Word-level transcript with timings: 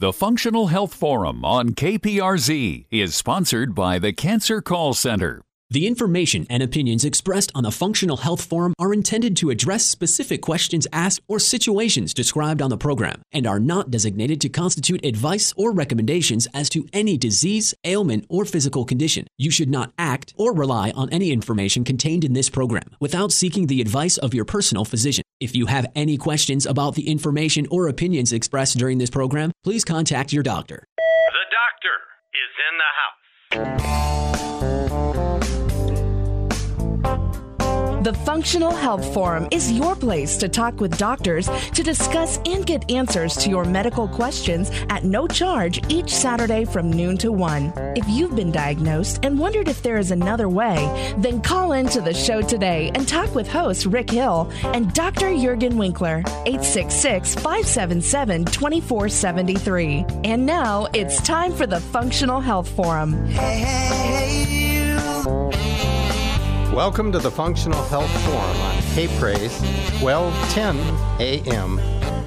The 0.00 0.14
Functional 0.14 0.68
Health 0.68 0.94
Forum 0.94 1.44
on 1.44 1.74
KPRZ 1.74 2.86
is 2.90 3.14
sponsored 3.14 3.74
by 3.74 3.98
the 3.98 4.14
Cancer 4.14 4.62
Call 4.62 4.94
Center. 4.94 5.42
The 5.68 5.86
information 5.86 6.46
and 6.48 6.62
opinions 6.62 7.04
expressed 7.04 7.52
on 7.54 7.64
the 7.64 7.70
Functional 7.70 8.16
Health 8.16 8.42
Forum 8.42 8.72
are 8.78 8.94
intended 8.94 9.36
to 9.36 9.50
address 9.50 9.84
specific 9.84 10.40
questions 10.40 10.86
asked 10.90 11.20
or 11.28 11.38
situations 11.38 12.14
described 12.14 12.62
on 12.62 12.70
the 12.70 12.78
program 12.78 13.20
and 13.30 13.46
are 13.46 13.60
not 13.60 13.90
designated 13.90 14.40
to 14.40 14.48
constitute 14.48 15.04
advice 15.04 15.52
or 15.54 15.70
recommendations 15.70 16.48
as 16.54 16.70
to 16.70 16.88
any 16.94 17.18
disease, 17.18 17.74
ailment, 17.84 18.24
or 18.30 18.46
physical 18.46 18.86
condition. 18.86 19.26
You 19.36 19.50
should 19.50 19.68
not 19.68 19.92
act 19.98 20.32
or 20.38 20.54
rely 20.54 20.92
on 20.92 21.10
any 21.10 21.30
information 21.30 21.84
contained 21.84 22.24
in 22.24 22.32
this 22.32 22.48
program 22.48 22.96
without 23.00 23.32
seeking 23.32 23.66
the 23.66 23.82
advice 23.82 24.16
of 24.16 24.32
your 24.32 24.46
personal 24.46 24.86
physician. 24.86 25.24
If 25.40 25.56
you 25.56 25.64
have 25.66 25.86
any 25.94 26.18
questions 26.18 26.66
about 26.66 26.96
the 26.96 27.08
information 27.08 27.66
or 27.70 27.88
opinions 27.88 28.30
expressed 28.30 28.76
during 28.76 28.98
this 28.98 29.08
program, 29.08 29.52
please 29.64 29.86
contact 29.86 30.34
your 30.34 30.42
doctor. 30.42 30.84
The 30.98 31.46
doctor 31.50 31.96
is 32.34 32.52
in 32.68 32.76
the 32.76 34.34
house. 34.34 34.39
The 38.02 38.14
Functional 38.14 38.70
Health 38.70 39.12
Forum 39.12 39.46
is 39.50 39.70
your 39.70 39.94
place 39.94 40.38
to 40.38 40.48
talk 40.48 40.80
with 40.80 40.96
doctors 40.96 41.50
to 41.74 41.82
discuss 41.82 42.38
and 42.46 42.64
get 42.64 42.90
answers 42.90 43.36
to 43.36 43.50
your 43.50 43.66
medical 43.66 44.08
questions 44.08 44.70
at 44.88 45.04
no 45.04 45.26
charge 45.26 45.78
each 45.90 46.08
Saturday 46.08 46.64
from 46.64 46.90
noon 46.90 47.18
to 47.18 47.30
1. 47.30 47.74
If 47.96 48.08
you've 48.08 48.34
been 48.34 48.52
diagnosed 48.52 49.22
and 49.22 49.38
wondered 49.38 49.68
if 49.68 49.82
there 49.82 49.98
is 49.98 50.12
another 50.12 50.48
way, 50.48 51.14
then 51.18 51.42
call 51.42 51.72
into 51.72 52.00
the 52.00 52.14
show 52.14 52.40
today 52.40 52.90
and 52.94 53.06
talk 53.06 53.34
with 53.34 53.46
host 53.46 53.84
Rick 53.84 54.08
Hill 54.08 54.50
and 54.62 54.94
Dr. 54.94 55.26
Juergen 55.26 55.74
Winkler, 55.74 56.22
866 56.46 57.34
577 57.34 58.46
2473. 58.46 60.06
And 60.24 60.46
now 60.46 60.86
it's 60.94 61.20
time 61.20 61.52
for 61.52 61.66
the 61.66 61.80
Functional 61.80 62.40
Health 62.40 62.70
Forum. 62.70 63.26
Welcome 66.74 67.10
to 67.10 67.18
the 67.18 67.32
Functional 67.32 67.82
Health 67.86 68.08
Forum 68.24 68.56
on 68.58 68.80
K-Praise, 68.94 69.60
1210 70.00 70.76
AM 71.20 71.78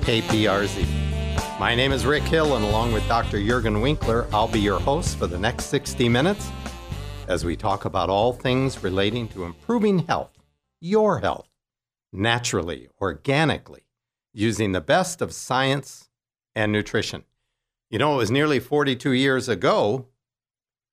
KPRZ. 0.02 1.60
My 1.62 1.74
name 1.74 1.94
is 1.94 2.06
Rick 2.06 2.24
Hill, 2.24 2.58
and 2.58 2.66
along 2.66 2.92
with 2.92 3.08
Dr. 3.08 3.38
Juergen 3.38 3.82
Winkler, 3.82 4.28
I'll 4.34 4.50
be 4.50 4.60
your 4.60 4.82
host 4.82 5.18
for 5.18 5.28
the 5.28 5.40
next 5.40 5.68
60 5.68 6.10
minutes 6.10 6.52
as 7.30 7.46
we 7.46 7.56
talk 7.56 7.86
about 7.86 8.10
all 8.10 8.34
things 8.34 8.84
relating 8.84 9.30
to 9.30 9.46
improving 9.46 10.00
health, 10.00 10.38
your 10.82 11.20
health, 11.20 11.48
naturally, 12.12 12.90
organically, 13.00 13.86
using 14.34 14.74
the 14.74 14.82
best 14.82 15.22
of 15.22 15.34
science 15.34 16.10
and 16.54 16.74
nutrition. 16.74 17.24
You 17.90 17.98
know, 17.98 18.16
it 18.16 18.18
was 18.18 18.30
nearly 18.30 18.60
42 18.60 19.14
years 19.14 19.48
ago, 19.48 20.10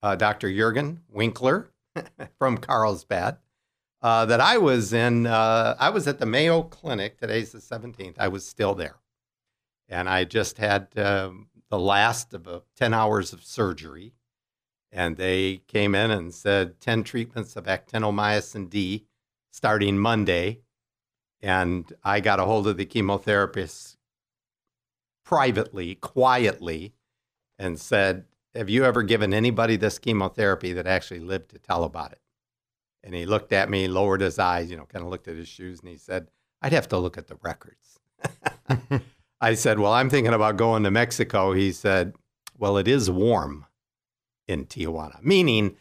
uh, 0.05 0.15
Dr. 0.15 0.49
Juergen 0.49 0.99
Winkler 1.09 1.73
from 2.39 2.59
Carlsbad 2.59 3.39
uh, 4.03 4.27
that 4.27 4.41
I 4.41 4.59
was 4.59 4.93
in. 4.93 5.27
Uh, 5.27 5.77
I 5.79 5.91
was 5.91 6.07
at 6.07 6.19
the 6.19 6.27
Mayo 6.27 6.63
Clinic. 6.63 7.19
Today's 7.19 7.53
the 7.53 7.59
17th. 7.59 8.17
I 8.19 8.29
was 8.29 8.47
still 8.47 8.75
there. 8.75 8.97
And 9.89 10.09
I 10.09 10.25
just 10.25 10.59
had 10.59 10.89
um, 10.97 11.49
the 11.69 11.79
last 11.79 12.33
of 12.35 12.47
uh, 12.47 12.61
10 12.77 12.95
hours 12.95 13.33
of 13.33 13.45
surgery. 13.45 14.13
And 14.93 15.17
they 15.17 15.63
came 15.69 15.95
in 15.95 16.11
and 16.11 16.35
said 16.35 16.81
10 16.81 17.05
treatments 17.05 17.57
of 17.57 17.65
actinomycin 17.65 18.69
D 18.71 19.07
starting 19.51 19.99
Monday. 19.99 20.61
And 21.41 21.93
I 22.05 22.21
got 22.21 22.41
a 22.41 22.45
hold 22.45 22.67
of 22.67 22.77
the 22.77 22.87
chemotherapist 22.87 23.97
privately, 25.25 25.95
quietly, 25.95 26.93
and 27.59 27.79
said, 27.79 28.25
Have 28.55 28.69
you 28.69 28.85
ever 28.85 29.03
given 29.03 29.33
anybody 29.33 29.77
this 29.77 29.99
chemotherapy 29.99 30.73
that 30.73 30.87
actually 30.87 31.21
lived 31.21 31.51
to 31.51 31.59
tell 31.59 31.85
about 31.85 32.13
it? 32.13 32.21
And 33.03 33.15
he 33.15 33.25
looked 33.25 33.53
at 33.53 33.71
me, 33.71 33.89
lowered 33.89 34.21
his 34.21 34.39
eyes, 34.39 34.71
you 34.71 34.77
know, 34.77 34.85
kind 34.85 35.05
of 35.05 35.11
looked 35.11 35.29
at 35.29 35.37
his 35.37 35.49
shoes, 35.49 35.81
and 35.81 35.89
he 35.89 35.97
said, 35.97 36.29
I'd 36.61 36.73
have 36.73 36.89
to 36.89 36.99
look 36.99 37.17
at 37.17 37.29
the 37.29 37.39
records. 37.43 37.99
I 39.41 39.55
said, 39.55 39.79
Well, 39.79 39.93
I'm 39.93 40.11
thinking 40.11 40.35
about 40.35 40.57
going 40.57 40.83
to 40.83 40.91
Mexico. 40.91 41.53
He 41.53 41.73
said, 41.73 42.15
Well, 42.59 42.77
it 42.77 42.87
is 42.87 43.11
warm 43.11 43.67
in 44.47 44.67
Tijuana, 44.67 45.23
meaning 45.23 45.77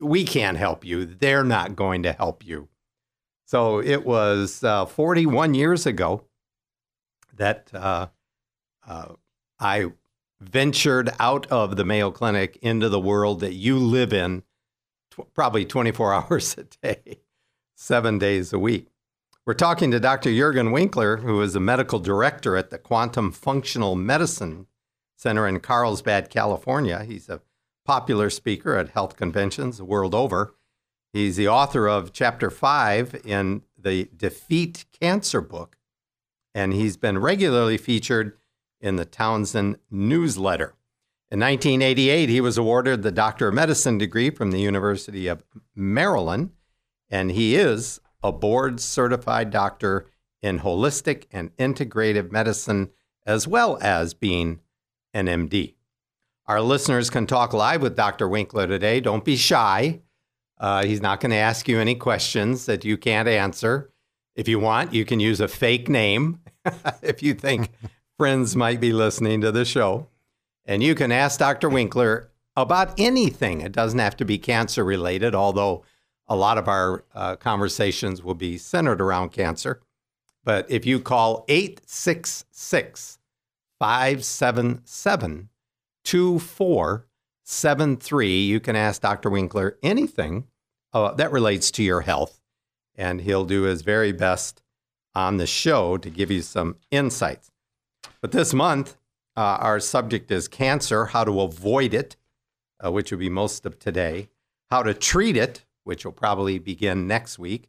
we 0.00 0.24
can't 0.24 0.56
help 0.56 0.84
you. 0.84 1.04
They're 1.04 1.44
not 1.44 1.76
going 1.76 2.02
to 2.04 2.12
help 2.12 2.46
you. 2.46 2.68
So 3.44 3.80
it 3.80 4.06
was 4.06 4.64
uh, 4.64 4.86
41 4.86 5.54
years 5.54 5.84
ago 5.84 6.24
that 7.36 7.70
uh, 7.74 8.06
uh, 8.86 9.14
I 9.60 9.92
ventured 10.40 11.10
out 11.18 11.46
of 11.46 11.76
the 11.76 11.84
Mayo 11.84 12.10
Clinic 12.10 12.56
into 12.62 12.88
the 12.88 13.00
world 13.00 13.40
that 13.40 13.54
you 13.54 13.78
live 13.78 14.12
in 14.12 14.42
tw- 15.10 15.32
probably 15.34 15.64
24 15.64 16.14
hours 16.30 16.56
a 16.58 16.64
day, 16.64 17.20
seven 17.74 18.18
days 18.18 18.52
a 18.52 18.58
week. 18.58 18.88
We're 19.46 19.54
talking 19.54 19.90
to 19.90 20.00
Dr. 20.00 20.30
Juergen 20.30 20.72
Winkler, 20.72 21.18
who 21.18 21.40
is 21.42 21.54
a 21.54 21.60
medical 21.60 21.98
director 21.98 22.56
at 22.56 22.70
the 22.70 22.78
Quantum 22.78 23.30
Functional 23.30 23.94
Medicine 23.94 24.66
Center 25.16 25.46
in 25.46 25.60
Carlsbad, 25.60 26.30
California. 26.30 27.04
He's 27.04 27.28
a 27.28 27.42
popular 27.84 28.30
speaker 28.30 28.76
at 28.76 28.90
health 28.90 29.16
conventions 29.16 29.76
the 29.76 29.84
world 29.84 30.14
over. 30.14 30.54
He's 31.12 31.36
the 31.36 31.48
author 31.48 31.86
of 31.86 32.12
Chapter 32.12 32.50
5 32.50 33.22
in 33.24 33.62
the 33.78 34.08
Defeat 34.16 34.86
Cancer 34.98 35.40
book, 35.40 35.76
and 36.54 36.72
he's 36.72 36.96
been 36.96 37.18
regularly 37.18 37.76
featured 37.76 38.36
in 38.84 38.96
the 38.96 39.06
Townsend 39.06 39.78
newsletter. 39.90 40.74
In 41.30 41.40
1988, 41.40 42.28
he 42.28 42.40
was 42.40 42.58
awarded 42.58 43.02
the 43.02 43.10
Doctor 43.10 43.48
of 43.48 43.54
Medicine 43.54 43.96
degree 43.96 44.28
from 44.28 44.50
the 44.50 44.60
University 44.60 45.26
of 45.26 45.42
Maryland, 45.74 46.50
and 47.08 47.32
he 47.32 47.56
is 47.56 47.98
a 48.22 48.30
board 48.30 48.78
certified 48.78 49.50
doctor 49.50 50.06
in 50.42 50.60
holistic 50.60 51.24
and 51.32 51.56
integrative 51.56 52.30
medicine, 52.30 52.90
as 53.26 53.48
well 53.48 53.78
as 53.80 54.12
being 54.12 54.60
an 55.14 55.26
MD. 55.26 55.74
Our 56.46 56.60
listeners 56.60 57.08
can 57.08 57.26
talk 57.26 57.54
live 57.54 57.80
with 57.80 57.96
Dr. 57.96 58.28
Winkler 58.28 58.66
today. 58.66 59.00
Don't 59.00 59.24
be 59.24 59.36
shy. 59.36 60.02
Uh, 60.58 60.84
he's 60.84 61.00
not 61.00 61.20
going 61.20 61.30
to 61.30 61.36
ask 61.36 61.66
you 61.68 61.80
any 61.80 61.94
questions 61.94 62.66
that 62.66 62.84
you 62.84 62.98
can't 62.98 63.28
answer. 63.28 63.90
If 64.36 64.46
you 64.46 64.58
want, 64.58 64.92
you 64.92 65.06
can 65.06 65.20
use 65.20 65.40
a 65.40 65.48
fake 65.48 65.88
name 65.88 66.40
if 67.02 67.22
you 67.22 67.32
think 67.32 67.70
friends 68.16 68.54
might 68.54 68.80
be 68.80 68.92
listening 68.92 69.40
to 69.40 69.52
the 69.52 69.64
show. 69.64 70.08
And 70.64 70.82
you 70.82 70.94
can 70.94 71.12
ask 71.12 71.38
Dr. 71.38 71.68
Winkler 71.68 72.30
about 72.56 72.98
anything. 72.98 73.60
It 73.60 73.72
doesn't 73.72 73.98
have 73.98 74.16
to 74.18 74.24
be 74.24 74.38
cancer 74.38 74.84
related, 74.84 75.34
although 75.34 75.84
a 76.26 76.36
lot 76.36 76.56
of 76.56 76.68
our 76.68 77.04
uh, 77.14 77.36
conversations 77.36 78.22
will 78.22 78.34
be 78.34 78.56
centered 78.56 79.00
around 79.00 79.30
cancer. 79.30 79.80
But 80.44 80.70
if 80.70 80.86
you 80.86 81.00
call 81.00 81.44
866 81.48 83.18
577 83.78 85.48
2473, 86.04 88.42
you 88.42 88.60
can 88.60 88.76
ask 88.76 89.02
Dr. 89.02 89.30
Winkler 89.30 89.78
anything 89.82 90.46
uh, 90.92 91.12
that 91.14 91.32
relates 91.32 91.70
to 91.72 91.82
your 91.82 92.02
health, 92.02 92.40
and 92.94 93.22
he'll 93.22 93.44
do 93.44 93.62
his 93.62 93.82
very 93.82 94.12
best 94.12 94.62
on 95.14 95.38
the 95.38 95.46
show 95.46 95.96
to 95.96 96.10
give 96.10 96.30
you 96.30 96.42
some 96.42 96.76
insights. 96.90 97.50
But 98.20 98.32
this 98.32 98.54
month, 98.54 98.96
uh, 99.36 99.58
our 99.60 99.80
subject 99.80 100.30
is 100.30 100.48
cancer, 100.48 101.06
how 101.06 101.24
to 101.24 101.40
avoid 101.40 101.94
it, 101.94 102.16
uh, 102.84 102.92
which 102.92 103.10
will 103.10 103.18
be 103.18 103.28
most 103.28 103.66
of 103.66 103.78
today, 103.78 104.28
how 104.70 104.82
to 104.82 104.94
treat 104.94 105.36
it, 105.36 105.64
which 105.84 106.04
will 106.04 106.12
probably 106.12 106.58
begin 106.58 107.06
next 107.06 107.38
week, 107.38 107.68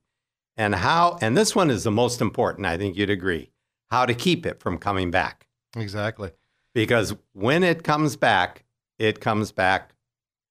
and 0.58 0.76
how, 0.76 1.18
and 1.22 1.36
this 1.36 1.56
one 1.56 1.70
is 1.70 1.84
the 1.84 1.92
most 1.92 2.22
important, 2.22 2.66
I 2.66 2.78
think 2.78 2.96
you'd 2.96 3.10
agree, 3.10 3.52
how 3.90 4.06
to 4.06 4.14
keep 4.14 4.46
it 4.46 4.60
from 4.60 4.78
coming 4.78 5.12
back. 5.12 5.48
Exactly. 5.76 6.32
Because 6.74 7.16
when 7.34 7.64
it 7.64 7.84
comes 7.84 8.16
back, 8.16 8.64
it 8.98 9.20
comes 9.20 9.52
back 9.52 9.94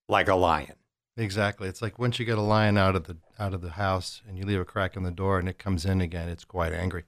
like 0.09 0.29
a 0.29 0.35
lion. 0.35 0.75
Exactly. 1.17 1.69
It's 1.69 1.81
like 1.81 1.99
once 1.99 2.19
you 2.19 2.25
get 2.25 2.39
a 2.39 2.43
lion 2.43 2.77
out 2.77 2.97
of 2.97 3.05
the 3.05 3.17
out 3.39 3.55
of 3.55 3.61
the 3.61 3.71
house 3.71 4.23
and 4.27 4.37
you 4.37 4.45
leave 4.45 4.61
a 4.61 4.65
crack 4.65 4.97
in 4.97 5.03
the 5.03 5.11
door 5.11 5.39
and 5.39 5.49
it 5.49 5.59
comes 5.59 5.85
in 5.85 6.01
again, 6.01 6.29
it's 6.29 6.45
quite 6.45 6.73
angry. 6.73 7.05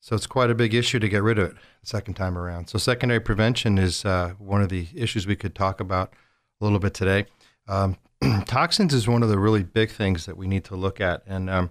So 0.00 0.14
it's 0.14 0.26
quite 0.26 0.50
a 0.50 0.54
big 0.54 0.74
issue 0.74 0.98
to 0.98 1.08
get 1.08 1.22
rid 1.22 1.38
of 1.38 1.50
it 1.50 1.56
the 1.80 1.86
second 1.86 2.14
time 2.14 2.38
around. 2.38 2.68
So 2.68 2.78
secondary 2.78 3.20
prevention 3.20 3.78
is 3.78 4.04
uh, 4.04 4.34
one 4.38 4.62
of 4.62 4.68
the 4.68 4.86
issues 4.94 5.26
we 5.26 5.36
could 5.36 5.54
talk 5.54 5.80
about 5.80 6.12
a 6.60 6.64
little 6.64 6.78
bit 6.78 6.94
today. 6.94 7.26
Um, 7.66 7.96
toxins 8.46 8.94
is 8.94 9.08
one 9.08 9.22
of 9.22 9.28
the 9.28 9.38
really 9.38 9.62
big 9.62 9.90
things 9.90 10.26
that 10.26 10.36
we 10.36 10.46
need 10.46 10.64
to 10.64 10.76
look 10.76 11.00
at. 11.00 11.22
And 11.26 11.50
um, 11.50 11.70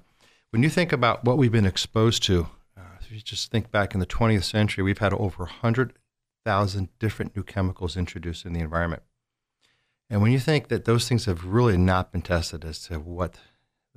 when 0.52 0.64
you 0.64 0.70
think 0.70 0.92
about 0.92 1.24
what 1.24 1.38
we've 1.38 1.52
been 1.52 1.66
exposed 1.66 2.24
to, 2.24 2.48
uh, 2.78 2.82
if 3.00 3.12
you 3.12 3.20
just 3.22 3.52
think 3.52 3.72
back 3.72 3.94
in 3.94 4.00
the 4.00 4.06
20th 4.06 4.44
century, 4.44 4.84
we've 4.84 5.00
had 5.00 5.14
over 5.14 5.44
100,000 5.44 6.90
different 7.00 7.36
new 7.36 7.44
chemicals 7.44 7.98
introduced 7.98 8.46
in 8.46 8.54
the 8.54 8.60
environment. 8.60 9.04
And 10.10 10.22
when 10.22 10.32
you 10.32 10.40
think 10.40 10.70
that 10.70 10.86
those 10.86 11.08
things 11.08 11.26
have 11.26 11.44
really 11.44 11.78
not 11.78 12.12
been 12.12 12.22
tested 12.22 12.64
as 12.64 12.80
to 12.84 13.00
what, 13.00 13.40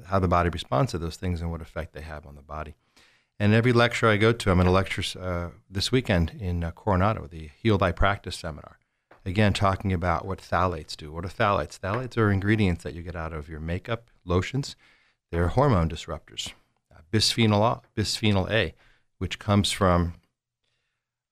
how 0.07 0.19
the 0.19 0.27
body 0.29 0.51
responds 0.51 0.93
to 0.93 0.99
those 0.99 1.17
things 1.17 1.41
and 1.41 1.51
what 1.51 1.61
effect 1.61 1.93
they 1.93 2.01
have 2.01 2.27
on 2.27 2.35
the 2.35 2.43
body. 2.43 2.75
And 3.41 3.55
every 3.55 3.73
lecture 3.73 4.07
I 4.07 4.19
go 4.19 4.35
to, 4.35 4.51
I'm 4.51 4.59
going 4.59 4.67
to 4.67 4.71
lecture 4.71 5.19
uh, 5.19 5.49
this 5.71 5.91
weekend 5.91 6.37
in 6.39 6.63
uh, 6.63 6.73
Coronado, 6.73 7.27
the 7.27 7.49
Heal 7.63 7.79
by 7.79 7.91
Practice 7.91 8.37
seminar. 8.37 8.79
Again, 9.25 9.55
talking 9.55 9.95
about 9.95 10.27
what 10.27 10.43
phthalates 10.43 10.95
do. 10.95 11.11
What 11.11 11.25
are 11.25 11.29
phthalates? 11.29 11.81
Phthalates 11.81 12.19
are 12.19 12.31
ingredients 12.31 12.85
that 12.85 12.93
you 12.93 13.01
get 13.01 13.17
out 13.17 13.33
of 13.33 13.49
your 13.49 13.59
makeup, 13.59 14.11
lotions. 14.27 14.77
They're 15.33 15.49
hormone 15.49 15.89
disruptors. 15.89 16.53
Uh, 16.95 17.01
bisphenol, 17.11 17.79
A, 17.79 17.99
bisphenol 17.99 18.51
A, 18.51 18.75
which 19.17 19.39
comes 19.39 19.73
from 19.73 20.17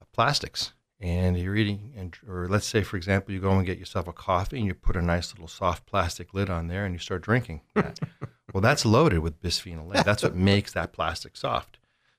uh, 0.00 0.06
plastics. 0.10 0.72
And 0.98 1.38
you're 1.38 1.56
eating, 1.56 1.92
and, 1.94 2.16
or 2.26 2.48
let's 2.48 2.66
say, 2.66 2.82
for 2.84 2.96
example, 2.96 3.34
you 3.34 3.40
go 3.40 3.50
and 3.50 3.66
get 3.66 3.78
yourself 3.78 4.08
a 4.08 4.14
coffee 4.14 4.56
and 4.56 4.66
you 4.66 4.72
put 4.72 4.96
a 4.96 5.02
nice 5.02 5.34
little 5.34 5.46
soft 5.46 5.84
plastic 5.84 6.32
lid 6.32 6.48
on 6.48 6.68
there 6.68 6.86
and 6.86 6.94
you 6.94 6.98
start 6.98 7.20
drinking 7.20 7.60
that. 7.74 8.00
well, 8.54 8.62
that's 8.62 8.86
loaded 8.86 9.18
with 9.18 9.42
bisphenol 9.42 9.94
A. 9.94 10.02
That's 10.02 10.22
what 10.22 10.34
makes 10.34 10.72
that 10.72 10.94
plastic 10.94 11.36
soft. 11.36 11.77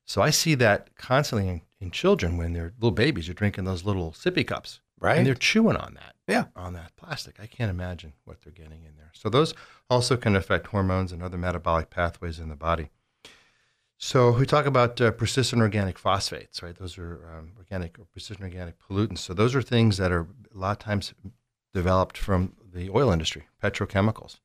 So 0.09 0.23
I 0.23 0.31
see 0.31 0.55
that 0.55 0.95
constantly 0.97 1.47
in, 1.47 1.61
in 1.79 1.91
children 1.91 2.35
when 2.35 2.53
they're 2.53 2.73
little 2.79 2.89
babies. 2.89 3.27
You're 3.27 3.35
drinking 3.35 3.65
those 3.65 3.85
little 3.85 4.11
sippy 4.11 4.45
cups, 4.45 4.81
Right. 4.99 5.17
And 5.19 5.25
they're 5.27 5.35
chewing 5.35 5.77
on 5.77 5.93
that, 5.93 6.15
Yeah. 6.27 6.45
on 6.55 6.73
that 6.73 6.95
plastic. 6.95 7.39
I 7.39 7.45
can't 7.45 7.69
imagine 7.69 8.13
what 8.25 8.41
they're 8.41 8.51
getting 8.51 8.83
in 8.83 8.97
there. 8.97 9.11
So 9.13 9.29
those 9.29 9.53
also 9.87 10.17
can 10.17 10.35
affect 10.35 10.67
hormones 10.67 11.11
and 11.11 11.21
other 11.21 11.37
metabolic 11.37 11.91
pathways 11.91 12.39
in 12.39 12.49
the 12.49 12.55
body. 12.55 12.89
So 13.99 14.31
we 14.31 14.47
talk 14.47 14.65
about 14.65 14.99
uh, 14.99 15.11
persistent 15.11 15.61
organic 15.61 15.99
phosphates, 15.99 16.63
right? 16.63 16.75
Those 16.75 16.97
are 16.97 17.37
um, 17.37 17.51
organic 17.57 17.99
or 17.99 18.05
persistent 18.11 18.41
organic 18.51 18.79
pollutants. 18.79 19.19
So 19.19 19.35
those 19.35 19.53
are 19.55 19.61
things 19.61 19.97
that 19.97 20.11
are 20.11 20.27
a 20.53 20.57
lot 20.57 20.71
of 20.71 20.79
times 20.79 21.13
developed 21.71 22.17
from 22.17 22.55
the 22.73 22.89
oil 22.89 23.11
industry, 23.11 23.47
petrochemicals. 23.63 24.39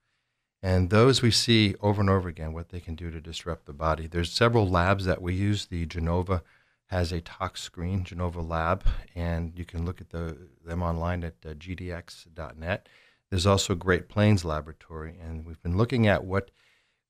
And 0.64 0.88
those 0.88 1.20
we 1.20 1.30
see 1.30 1.74
over 1.82 2.00
and 2.00 2.08
over 2.08 2.26
again 2.26 2.54
what 2.54 2.70
they 2.70 2.80
can 2.80 2.94
do 2.94 3.10
to 3.10 3.20
disrupt 3.20 3.66
the 3.66 3.74
body. 3.74 4.06
There's 4.06 4.32
several 4.32 4.66
labs 4.66 5.04
that 5.04 5.20
we 5.20 5.34
use. 5.34 5.66
The 5.66 5.84
Genova 5.84 6.42
has 6.86 7.12
a 7.12 7.20
tox 7.20 7.60
screen, 7.60 8.02
Genova 8.02 8.40
Lab, 8.40 8.82
and 9.14 9.52
you 9.54 9.66
can 9.66 9.84
look 9.84 10.00
at 10.00 10.08
the, 10.08 10.48
them 10.64 10.82
online 10.82 11.22
at 11.22 11.34
uh, 11.44 11.50
gdx.net. 11.50 12.88
There's 13.28 13.44
also 13.44 13.74
Great 13.74 14.08
Plains 14.08 14.42
Laboratory, 14.42 15.18
and 15.22 15.44
we've 15.44 15.62
been 15.62 15.76
looking 15.76 16.06
at 16.06 16.24
what 16.24 16.50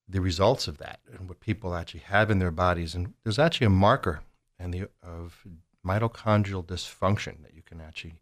the 0.08 0.20
results 0.20 0.66
of 0.66 0.78
that 0.78 0.98
and 1.16 1.28
what 1.28 1.38
people 1.38 1.76
actually 1.76 2.00
have 2.00 2.32
in 2.32 2.40
their 2.40 2.50
bodies. 2.50 2.96
And 2.96 3.14
there's 3.22 3.38
actually 3.38 3.68
a 3.68 3.70
marker 3.70 4.22
and 4.58 4.74
the 4.74 4.88
of 5.00 5.46
mitochondrial 5.86 6.66
dysfunction 6.66 7.44
that 7.44 7.54
you 7.54 7.62
can 7.62 7.80
actually 7.80 8.14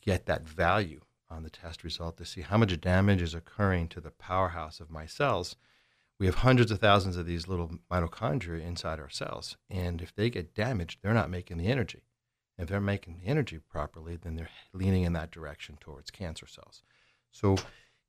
get 0.00 0.26
that 0.26 0.46
value 0.46 1.00
on 1.32 1.42
the 1.42 1.50
test 1.50 1.82
result 1.82 2.16
to 2.18 2.24
see 2.24 2.42
how 2.42 2.58
much 2.58 2.80
damage 2.80 3.22
is 3.22 3.34
occurring 3.34 3.88
to 3.88 4.00
the 4.00 4.10
powerhouse 4.10 4.80
of 4.80 4.90
my 4.90 5.06
cells. 5.06 5.56
We 6.18 6.26
have 6.26 6.36
hundreds 6.36 6.70
of 6.70 6.78
thousands 6.78 7.16
of 7.16 7.26
these 7.26 7.48
little 7.48 7.70
mitochondria 7.90 8.64
inside 8.64 9.00
our 9.00 9.10
cells, 9.10 9.56
and 9.68 10.00
if 10.00 10.14
they 10.14 10.30
get 10.30 10.54
damaged, 10.54 10.98
they're 11.02 11.14
not 11.14 11.30
making 11.30 11.56
the 11.56 11.66
energy. 11.66 12.02
If 12.58 12.68
they're 12.68 12.80
making 12.80 13.18
the 13.18 13.26
energy 13.28 13.58
properly, 13.58 14.16
then 14.16 14.36
they're 14.36 14.50
leaning 14.72 15.04
in 15.04 15.14
that 15.14 15.30
direction 15.30 15.78
towards 15.80 16.10
cancer 16.10 16.46
cells. 16.46 16.82
So, 17.30 17.56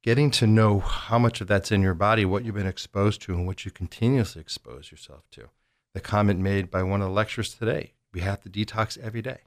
getting 0.03 0.29
to 0.31 0.45
know 0.45 0.79
how 0.79 1.17
much 1.17 1.39
of 1.41 1.47
that's 1.47 1.71
in 1.71 1.81
your 1.81 1.93
body, 1.93 2.25
what 2.25 2.43
you've 2.43 2.55
been 2.55 2.67
exposed 2.67 3.21
to, 3.23 3.33
and 3.33 3.47
what 3.47 3.65
you 3.65 3.71
continuously 3.71 4.41
expose 4.41 4.91
yourself 4.91 5.23
to. 5.31 5.49
The 5.93 6.01
comment 6.01 6.39
made 6.39 6.69
by 6.69 6.83
one 6.83 7.01
of 7.01 7.07
the 7.07 7.13
lecturers 7.13 7.55
today 7.55 7.93
we 8.13 8.21
have 8.21 8.41
to 8.41 8.49
detox 8.49 8.97
every 8.99 9.21
day, 9.21 9.39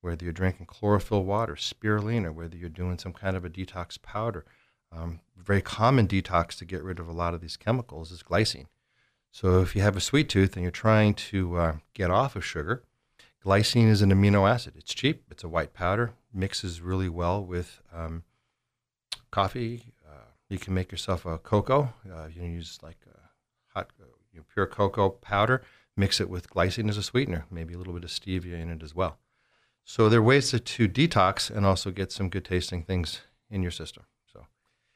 whether 0.00 0.24
you're 0.24 0.32
drinking 0.32 0.66
chlorophyll 0.66 1.24
water, 1.24 1.54
spirulina, 1.54 2.32
whether 2.32 2.56
you're 2.56 2.68
doing 2.68 2.98
some 2.98 3.12
kind 3.12 3.36
of 3.36 3.44
a 3.44 3.50
detox 3.50 4.00
powder. 4.00 4.44
Um, 4.92 5.20
very 5.36 5.62
common 5.62 6.08
detox 6.08 6.56
to 6.58 6.64
get 6.64 6.82
rid 6.82 6.98
of 6.98 7.08
a 7.08 7.12
lot 7.12 7.34
of 7.34 7.40
these 7.40 7.56
chemicals 7.56 8.10
is 8.10 8.22
glycine. 8.22 8.66
So, 9.30 9.60
if 9.60 9.76
you 9.76 9.82
have 9.82 9.96
a 9.96 10.00
sweet 10.00 10.28
tooth 10.28 10.54
and 10.56 10.62
you're 10.62 10.72
trying 10.72 11.14
to 11.14 11.56
uh, 11.56 11.76
get 11.94 12.10
off 12.10 12.34
of 12.34 12.44
sugar, 12.44 12.82
glycine 13.44 13.88
is 13.88 14.02
an 14.02 14.10
amino 14.10 14.50
acid. 14.50 14.74
It's 14.76 14.92
cheap, 14.92 15.22
it's 15.30 15.44
a 15.44 15.48
white 15.48 15.72
powder, 15.72 16.14
mixes 16.32 16.80
really 16.80 17.08
well 17.08 17.44
with 17.44 17.80
um, 17.94 18.24
coffee. 19.30 19.92
Uh, 20.08 20.24
you 20.48 20.58
can 20.58 20.74
make 20.74 20.90
yourself 20.90 21.24
a 21.24 21.38
cocoa. 21.38 21.92
Uh, 22.12 22.26
you 22.26 22.40
can 22.40 22.52
use 22.52 22.78
like 22.82 22.98
a 23.06 23.78
hot, 23.78 23.90
you 24.32 24.40
know, 24.40 24.44
pure 24.52 24.66
cocoa 24.66 25.10
powder. 25.10 25.62
Mix 25.96 26.20
it 26.20 26.28
with 26.28 26.50
glycine 26.50 26.88
as 26.88 26.96
a 26.96 27.02
sweetener. 27.02 27.46
Maybe 27.50 27.74
a 27.74 27.78
little 27.78 27.92
bit 27.92 28.04
of 28.04 28.10
stevia 28.10 28.60
in 28.60 28.70
it 28.70 28.82
as 28.82 28.94
well. 28.94 29.18
So 29.84 30.08
there 30.08 30.20
are 30.20 30.22
ways 30.22 30.50
to, 30.50 30.60
to 30.60 30.88
detox 30.88 31.50
and 31.50 31.66
also 31.66 31.90
get 31.90 32.12
some 32.12 32.28
good 32.28 32.44
tasting 32.44 32.84
things 32.84 33.20
in 33.50 33.62
your 33.62 33.72
system. 33.72 34.04
So 34.32 34.46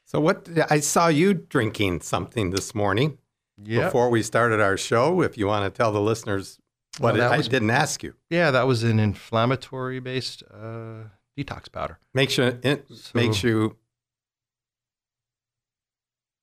So 0.05 0.19
what 0.19 0.47
I 0.69 0.79
saw 0.79 1.07
you 1.07 1.33
drinking 1.33 2.01
something 2.01 2.51
this 2.51 2.73
morning 2.73 3.17
yeah, 3.61 3.85
before 3.85 4.09
we 4.09 4.21
started 4.23 4.61
our 4.61 4.77
show. 4.77 5.21
If 5.21 5.37
you 5.37 5.47
want 5.47 5.65
to 5.71 5.75
tell 5.75 5.91
the 5.91 6.01
listeners 6.01 6.59
what 6.97 7.13
Well, 7.13 7.15
it, 7.15 7.29
that 7.29 7.31
I 7.31 7.41
didn't 7.41 7.71
ask 7.71 8.03
you. 8.03 8.13
yeah, 8.29 8.51
that 8.51 8.67
was 8.67 8.83
an 8.83 8.99
inflammatory 8.99 9.99
based 9.99 10.43
uh, 10.49 11.09
detox 11.37 11.69
powder. 11.71 11.99
Makes 12.13 12.37
you 12.37 12.59
it 12.63 12.85
So- 12.93 13.11
makes 13.13 13.43
you 13.43 13.75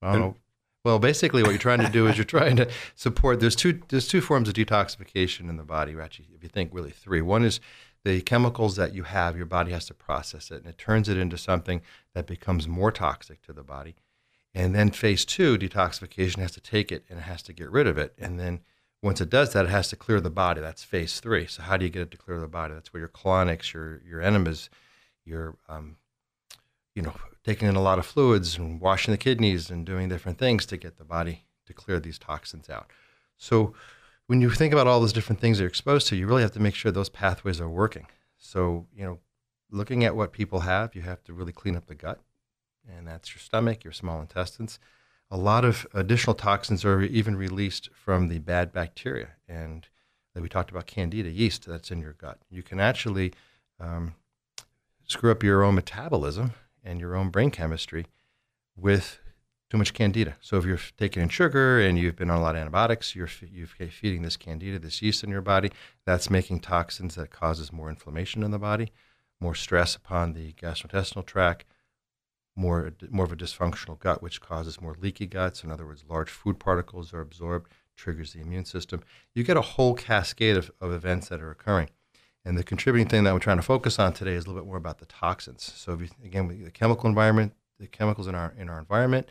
I 0.01 0.11
don't 0.11 0.19
know. 0.21 0.35
Well, 0.83 0.99
basically, 0.99 1.43
what 1.43 1.51
you're 1.51 1.59
trying 1.59 1.79
to 1.79 1.87
do 1.89 2.07
is 2.07 2.17
you're 2.17 2.25
trying 2.25 2.57
to 2.57 2.69
support. 2.95 3.39
There's 3.39 3.55
two. 3.55 3.81
There's 3.87 4.05
two 4.05 4.19
forms 4.19 4.49
of 4.49 4.53
detoxification 4.53 5.49
in 5.49 5.55
the 5.55 5.63
body. 5.63 5.95
Actually, 5.97 6.27
if 6.35 6.43
you 6.43 6.49
think 6.49 6.71
really 6.73 6.91
three. 6.91 7.21
One 7.21 7.45
is 7.45 7.61
the 8.03 8.21
chemicals 8.21 8.75
that 8.75 8.93
you 8.93 9.03
have. 9.03 9.37
Your 9.37 9.45
body 9.45 9.71
has 9.71 9.85
to 9.85 9.93
process 9.93 10.51
it, 10.51 10.57
and 10.57 10.67
it 10.67 10.77
turns 10.77 11.09
it 11.09 11.17
into 11.17 11.37
something 11.37 11.81
that 12.13 12.27
becomes 12.27 12.67
more 12.67 12.91
toxic 12.91 13.41
to 13.43 13.53
the 13.53 13.63
body. 13.63 13.95
And 14.53 14.75
then 14.75 14.91
phase 14.91 15.25
two, 15.25 15.57
detoxification 15.57 16.37
has 16.37 16.51
to 16.51 16.61
take 16.61 16.91
it 16.91 17.05
and 17.09 17.19
it 17.19 17.23
has 17.23 17.41
to 17.43 17.53
get 17.53 17.71
rid 17.71 17.87
of 17.87 17.97
it. 17.97 18.13
And 18.19 18.39
then 18.39 18.61
once 19.01 19.19
it 19.19 19.29
does 19.29 19.53
that, 19.53 19.65
it 19.65 19.71
has 19.71 19.89
to 19.89 19.95
clear 19.95 20.21
the 20.21 20.29
body. 20.29 20.61
That's 20.61 20.83
phase 20.83 21.19
three. 21.19 21.47
So 21.47 21.63
how 21.63 21.75
do 21.75 21.85
you 21.85 21.91
get 21.91 22.03
it 22.03 22.11
to 22.11 22.17
clear 22.17 22.39
the 22.39 22.47
body? 22.47 22.73
That's 22.73 22.93
where 22.93 22.99
your 22.99 23.09
colonics, 23.09 23.73
your 23.73 24.01
your 24.07 24.21
enemas, 24.21 24.69
your 25.25 25.57
um, 25.67 25.97
you 26.95 27.01
know, 27.01 27.15
taking 27.43 27.67
in 27.67 27.75
a 27.75 27.81
lot 27.81 27.99
of 27.99 28.05
fluids 28.05 28.57
and 28.57 28.79
washing 28.79 29.11
the 29.11 29.17
kidneys 29.17 29.71
and 29.71 29.85
doing 29.85 30.07
different 30.07 30.37
things 30.37 30.65
to 30.67 30.77
get 30.77 30.97
the 30.97 31.03
body 31.03 31.45
to 31.65 31.73
clear 31.73 31.99
these 31.99 32.19
toxins 32.19 32.69
out. 32.69 32.91
So 33.37 33.73
when 34.27 34.41
you 34.41 34.49
think 34.49 34.73
about 34.73 34.87
all 34.87 34.99
those 34.99 35.13
different 35.13 35.41
things 35.41 35.59
you're 35.59 35.67
exposed 35.67 36.07
to, 36.07 36.15
you 36.15 36.27
really 36.27 36.41
have 36.41 36.51
to 36.51 36.59
make 36.59 36.75
sure 36.75 36.91
those 36.91 37.09
pathways 37.09 37.59
are 37.59 37.69
working. 37.69 38.07
So, 38.37 38.87
you 38.95 39.03
know, 39.03 39.19
looking 39.69 40.03
at 40.03 40.15
what 40.15 40.31
people 40.31 40.61
have, 40.61 40.95
you 40.95 41.01
have 41.01 41.23
to 41.23 41.33
really 41.33 41.51
clean 41.51 41.75
up 41.75 41.87
the 41.87 41.95
gut, 41.95 42.19
and 42.87 43.07
that's 43.07 43.33
your 43.33 43.39
stomach, 43.39 43.83
your 43.83 43.93
small 43.93 44.21
intestines. 44.21 44.79
A 45.31 45.37
lot 45.37 45.65
of 45.65 45.87
additional 45.93 46.35
toxins 46.35 46.85
are 46.85 47.01
even 47.01 47.35
released 47.35 47.89
from 47.93 48.27
the 48.27 48.39
bad 48.39 48.71
bacteria. 48.71 49.29
And 49.47 49.87
like 50.35 50.43
we 50.43 50.49
talked 50.49 50.71
about 50.71 50.85
candida 50.85 51.29
yeast 51.29 51.65
that's 51.65 51.91
in 51.91 52.01
your 52.01 52.13
gut. 52.13 52.39
You 52.49 52.61
can 52.61 52.79
actually 52.79 53.33
um, 53.79 54.15
screw 55.07 55.31
up 55.31 55.43
your 55.43 55.63
own 55.63 55.75
metabolism 55.75 56.53
and 56.83 56.99
your 56.99 57.15
own 57.15 57.29
brain 57.29 57.51
chemistry 57.51 58.05
with 58.75 59.19
too 59.73 59.79
much 59.79 59.93
candida. 59.95 60.35
So 60.39 60.57
if 60.57 60.65
you're 60.65 60.79
taking 60.99 61.23
in 61.23 61.29
sugar 61.29 61.79
and 61.79 61.97
you've 61.97 62.15
been 62.15 62.29
on 62.29 62.37
a 62.37 62.41
lot 62.43 62.53
of 62.53 62.61
antibiotics, 62.61 63.15
you're, 63.15 63.29
you're 63.51 63.65
feeding 63.65 64.21
this 64.21 64.37
candida, 64.37 64.77
this 64.77 65.01
yeast 65.01 65.23
in 65.23 65.31
your 65.31 65.41
body. 65.41 65.71
That's 66.05 66.29
making 66.29 66.59
toxins 66.59 67.15
that 67.15 67.31
causes 67.31 67.73
more 67.73 67.89
inflammation 67.89 68.43
in 68.43 68.51
the 68.51 68.59
body, 68.59 68.91
more 69.41 69.55
stress 69.55 69.95
upon 69.95 70.33
the 70.33 70.53
gastrointestinal 70.53 71.25
tract, 71.25 71.65
more 72.55 72.93
more 73.09 73.25
of 73.25 73.31
a 73.31 73.35
dysfunctional 73.35 73.97
gut, 73.97 74.21
which 74.21 74.41
causes 74.41 74.79
more 74.79 74.95
leaky 74.99 75.25
guts. 75.25 75.63
In 75.63 75.71
other 75.71 75.87
words, 75.87 76.05
large 76.07 76.29
food 76.29 76.59
particles 76.59 77.11
are 77.11 77.21
absorbed, 77.21 77.71
triggers 77.95 78.33
the 78.33 78.41
immune 78.41 78.65
system. 78.65 79.01
You 79.33 79.43
get 79.43 79.57
a 79.57 79.61
whole 79.61 79.95
cascade 79.95 80.55
of, 80.55 80.69
of 80.81 80.91
events 80.91 81.29
that 81.29 81.41
are 81.41 81.49
occurring. 81.49 81.89
And 82.45 82.59
the 82.59 82.63
contributing 82.63 83.09
thing 83.09 83.23
that 83.23 83.33
we're 83.33 83.39
trying 83.39 83.57
to 83.57 83.63
focus 83.63 83.97
on 83.97 84.13
today 84.13 84.33
is 84.33 84.45
a 84.45 84.49
little 84.49 84.61
bit 84.61 84.67
more 84.67 84.77
about 84.77 84.99
the 84.99 85.07
toxins. 85.07 85.73
So 85.75 85.93
if 85.93 86.01
you, 86.01 86.09
again, 86.23 86.63
the 86.63 86.69
chemical 86.69 87.09
environment, 87.09 87.53
the 87.79 87.87
chemicals 87.87 88.27
in 88.27 88.35
our 88.35 88.53
in 88.55 88.69
our 88.69 88.77
environment, 88.77 89.27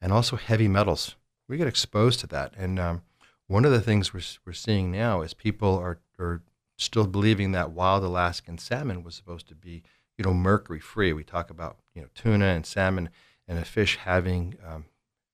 and 0.00 0.12
also 0.12 0.36
heavy 0.36 0.68
metals. 0.68 1.16
We 1.48 1.56
get 1.56 1.68
exposed 1.68 2.20
to 2.20 2.26
that. 2.28 2.54
And 2.56 2.78
um, 2.78 3.02
one 3.46 3.64
of 3.64 3.70
the 3.70 3.80
things 3.80 4.12
we're, 4.12 4.22
we're 4.44 4.52
seeing 4.52 4.90
now 4.90 5.22
is 5.22 5.34
people 5.34 5.78
are, 5.78 5.98
are 6.18 6.42
still 6.76 7.06
believing 7.06 7.52
that 7.52 7.70
wild 7.70 8.04
Alaskan 8.04 8.58
salmon 8.58 9.02
was 9.02 9.14
supposed 9.14 9.48
to 9.48 9.54
be, 9.54 9.82
you 10.18 10.24
know, 10.24 10.34
mercury 10.34 10.80
free. 10.80 11.12
We 11.12 11.24
talk 11.24 11.50
about, 11.50 11.78
you 11.94 12.02
know, 12.02 12.08
tuna 12.14 12.46
and 12.46 12.66
salmon 12.66 13.10
and 13.48 13.58
a 13.58 13.64
fish 13.64 13.96
having 13.96 14.56
um, 14.66 14.86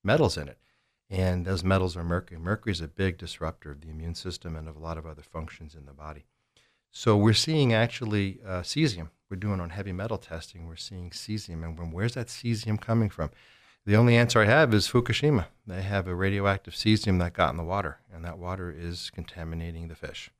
metals 0.04 0.36
in 0.36 0.48
it. 0.48 0.58
And 1.08 1.44
those 1.44 1.62
metals 1.62 1.96
are 1.96 2.04
mercury. 2.04 2.40
Mercury 2.40 2.72
is 2.72 2.80
a 2.80 2.88
big 2.88 3.18
disruptor 3.18 3.72
of 3.72 3.80
the 3.82 3.90
immune 3.90 4.14
system 4.14 4.56
and 4.56 4.68
of 4.68 4.76
a 4.76 4.80
lot 4.80 4.96
of 4.96 5.06
other 5.06 5.22
functions 5.22 5.74
in 5.74 5.84
the 5.84 5.92
body. 5.92 6.24
So 6.90 7.16
we're 7.16 7.32
seeing 7.32 7.72
actually 7.72 8.38
uh, 8.46 8.60
cesium. 8.60 9.08
We're 9.30 9.36
doing 9.36 9.60
on 9.60 9.70
heavy 9.70 9.92
metal 9.92 10.18
testing. 10.18 10.66
We're 10.66 10.76
seeing 10.76 11.10
cesium. 11.10 11.64
And 11.64 11.78
when, 11.78 11.90
where's 11.90 12.14
that 12.14 12.28
cesium 12.28 12.80
coming 12.80 13.08
from? 13.08 13.30
The 13.84 13.96
only 13.96 14.16
answer 14.16 14.40
I 14.40 14.44
have 14.44 14.72
is 14.72 14.86
Fukushima. 14.88 15.46
They 15.66 15.82
have 15.82 16.06
a 16.06 16.14
radioactive 16.14 16.74
cesium 16.74 17.18
that 17.18 17.32
got 17.32 17.50
in 17.50 17.56
the 17.56 17.64
water, 17.64 17.98
and 18.12 18.24
that 18.24 18.38
water 18.38 18.70
is 18.70 19.10
contaminating 19.10 19.88
the 19.88 19.94
fish. 19.96 20.30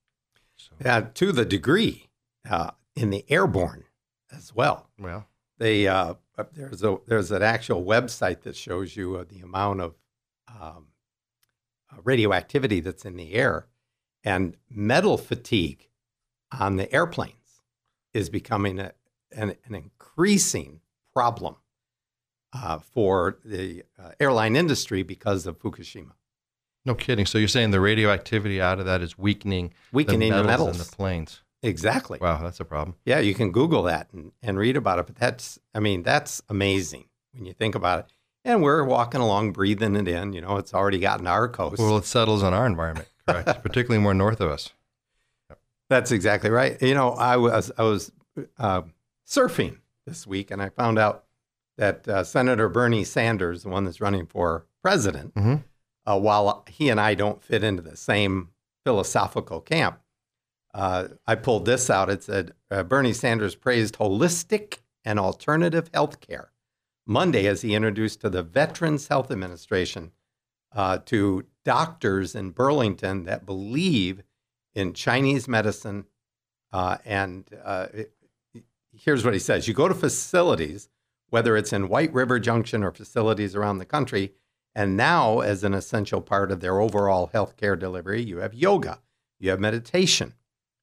So, 0.57 0.73
yeah, 0.85 1.09
to 1.15 1.33
the 1.33 1.45
degree 1.45 2.09
uh, 2.49 2.71
in 2.95 3.11
the 3.11 3.25
airborne 3.29 3.85
as 4.31 4.55
well. 4.55 4.89
well, 4.99 5.27
They 5.59 5.89
uh, 5.89 6.15
there's 6.55 6.83
a 6.83 6.99
there's 7.07 7.31
an 7.33 7.43
actual 7.43 7.85
website 7.85 8.43
that 8.43 8.57
shows 8.57 8.97
you 8.97 9.17
uh, 9.17 9.25
the 9.29 9.41
amount 9.41 9.81
of 9.81 9.95
um, 10.49 10.87
uh, 11.91 12.01
radioactivity 12.03 12.81
that's 12.81 13.05
in 13.05 13.17
the 13.17 13.35
air, 13.35 13.67
And 14.25 14.57
metal 14.71 15.19
fatigue 15.19 15.89
on 16.57 16.77
the 16.77 16.93
airplanes 16.93 17.63
is 18.15 18.29
becoming 18.29 18.79
a, 18.79 18.93
an, 19.33 19.57
an 19.67 19.75
increasing 19.75 20.81
problem 21.13 21.57
uh, 22.53 22.79
for 22.79 23.39
the 23.45 23.83
uh, 23.99 24.11
airline 24.21 24.57
industry 24.57 25.03
because 25.03 25.47
of 25.47 25.59
Fukushima. 25.59 26.13
No 26.85 26.95
kidding. 26.95 27.27
So 27.27 27.39
you're 27.39 27.49
saying 27.49 27.71
the 27.71 27.81
radioactivity 27.81 28.61
out 28.61 28.81
of 28.81 28.87
that 28.87 29.03
is 29.03 29.17
weakening, 29.17 29.73
Weakening 29.93 30.31
the 30.33 30.39
the 30.39 30.45
metals, 30.45 30.67
metals. 30.69 30.77
in 30.77 30.79
the 30.91 30.97
planes. 30.97 31.41
Exactly. 31.63 32.19
Wow, 32.21 32.43
that's 32.43 32.59
a 32.59 32.65
problem. 32.65 32.97
Yeah, 33.05 33.21
you 33.21 33.35
can 33.35 33.53
Google 33.53 33.85
that 33.85 34.09
and, 34.13 34.33
and 34.43 34.59
read 34.59 34.77
about 34.77 34.99
it. 34.99 35.07
But 35.07 35.15
that's, 35.17 35.61
I 35.75 35.79
mean, 35.79 36.03
that's 36.03 36.43
amazing 36.49 37.05
when 37.33 37.45
you 37.47 37.53
think 37.53 37.77
about 37.77 38.01
it. 38.01 38.07
And 38.45 38.61
we're 38.63 38.83
walking 38.83 39.21
along, 39.21 39.53
breathing 39.53 39.95
it 39.95 40.09
in. 40.09 40.33
You 40.33 40.41
know, 40.41 40.57
it's 40.57 40.75
already 40.75 40.99
gotten 40.99 41.29
our 41.29 41.47
coast. 41.49 41.79
Well, 41.79 41.97
it 41.99 42.05
settles 42.05 42.43
on 42.43 42.53
our 42.53 42.67
environment, 42.67 43.07
correct? 43.29 43.47
Particularly 43.63 44.03
more 44.03 44.15
north 44.15 44.41
of 44.41 44.51
us. 44.51 44.71
That's 45.89 46.11
exactly 46.11 46.51
right. 46.51 46.81
You 46.83 46.95
know, 46.95 47.11
I 47.11 47.37
was 47.37 47.71
I 47.79 47.83
was 47.83 48.11
uh, 48.59 48.83
surfing 49.29 49.77
this 50.07 50.27
week, 50.27 50.51
and 50.51 50.61
I 50.61 50.71
found 50.71 50.99
out 50.99 51.25
that 51.83 52.07
uh, 52.07 52.23
Senator 52.23 52.69
Bernie 52.69 53.03
Sanders, 53.03 53.65
the 53.65 53.69
one 53.69 53.85
that's 53.85 54.01
running 54.01 54.25
for 54.25 54.67
president, 54.83 55.35
Mhm. 55.35 55.65
uh, 56.07 56.17
while 56.19 56.65
he 56.69 56.89
and 56.89 57.01
I 57.01 57.15
don't 57.15 57.43
fit 57.43 57.65
into 57.65 57.83
the 57.83 57.97
same 57.97 58.51
philosophical 58.85 59.61
camp, 59.61 60.01
uh, 60.73 61.09
I 61.27 61.35
pulled 61.35 61.65
this 61.65 61.91
out. 61.91 62.09
It 62.09 62.23
said 62.23 62.53
uh, 62.71 62.85
Bernie 62.85 63.13
Sanders 63.13 63.57
praised 63.57 63.97
holistic 63.99 64.79
and 65.05 65.19
alternative 65.19 65.91
health 65.93 66.21
care 66.21 66.53
Monday 67.05 67.47
as 67.49 67.63
he 67.63 67.75
introduced 67.75 68.21
to 68.21 68.31
the 68.31 68.45
Veterans 68.45 69.09
Health 69.09 69.33
Administration 69.33 70.13
uh, 70.75 70.99
to 71.07 71.45
doctors 71.65 72.37
in 72.37 72.51
Burlington 72.51 73.25
that 73.25 73.45
believe 73.45 74.23
in 74.73 74.93
Chinese 74.95 75.49
medicine. 75.49 76.07
Uh, 76.73 76.99
and 77.05 77.45
uh, 77.65 77.89
it- 77.93 78.15
here's 78.93 79.25
what 79.25 79.35
he 79.35 79.41
says 79.41 79.67
You 79.67 79.75
go 79.75 79.89
to 79.89 79.95
facilities, 79.95 80.89
whether 81.33 81.57
it's 81.57 81.73
in 81.73 81.89
White 81.89 82.13
River 82.13 82.39
Junction 82.39 82.85
or 82.85 82.91
facilities 82.91 83.57
around 83.57 83.79
the 83.79 83.87
country, 83.87 84.35
and 84.75 84.99
now, 84.99 85.41
as 85.41 85.65
an 85.65 85.73
essential 85.73 86.21
part 86.21 86.53
of 86.53 86.61
their 86.61 86.79
overall 86.79 87.31
healthcare 87.33 87.79
delivery, 87.79 88.23
you 88.23 88.37
have 88.39 88.53
yoga, 88.53 89.01
you 89.41 89.49
have 89.49 89.59
meditation, 89.59 90.35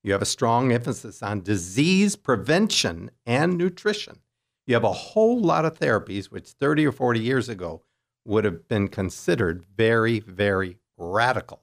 you 0.02 0.12
have 0.12 0.24
a 0.24 0.26
strong 0.26 0.72
emphasis 0.72 1.22
on 1.22 1.44
disease 1.44 2.16
prevention 2.16 3.12
and 3.28 3.60
nutrition. 3.60 4.22
You 4.66 4.74
have 4.74 4.84
a 4.84 4.92
whole 4.92 5.40
lot 5.40 5.66
of 5.66 5.78
therapies 5.78 6.32
which 6.32 6.50
30 6.50 6.88
or 6.88 6.92
40 6.92 7.20
years 7.20 7.48
ago 7.48 7.84
would 8.26 8.44
have 8.44 8.68
been 8.68 8.88
considered 8.88 9.64
very, 9.78 10.20
very 10.20 10.78
radical. 10.98 11.62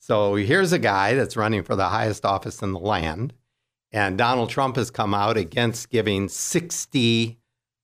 So 0.00 0.34
here's 0.34 0.72
a 0.72 0.78
guy 0.80 1.14
that's 1.14 1.36
running 1.36 1.62
for 1.62 1.76
the 1.76 1.90
highest 1.90 2.24
office 2.24 2.62
in 2.62 2.72
the 2.72 2.80
land, 2.80 3.32
and 3.92 4.18
Donald 4.18 4.50
Trump 4.50 4.74
has 4.74 4.90
come 4.90 5.14
out 5.14 5.36
against 5.36 5.88
giving 5.88 6.28
60 6.28 7.38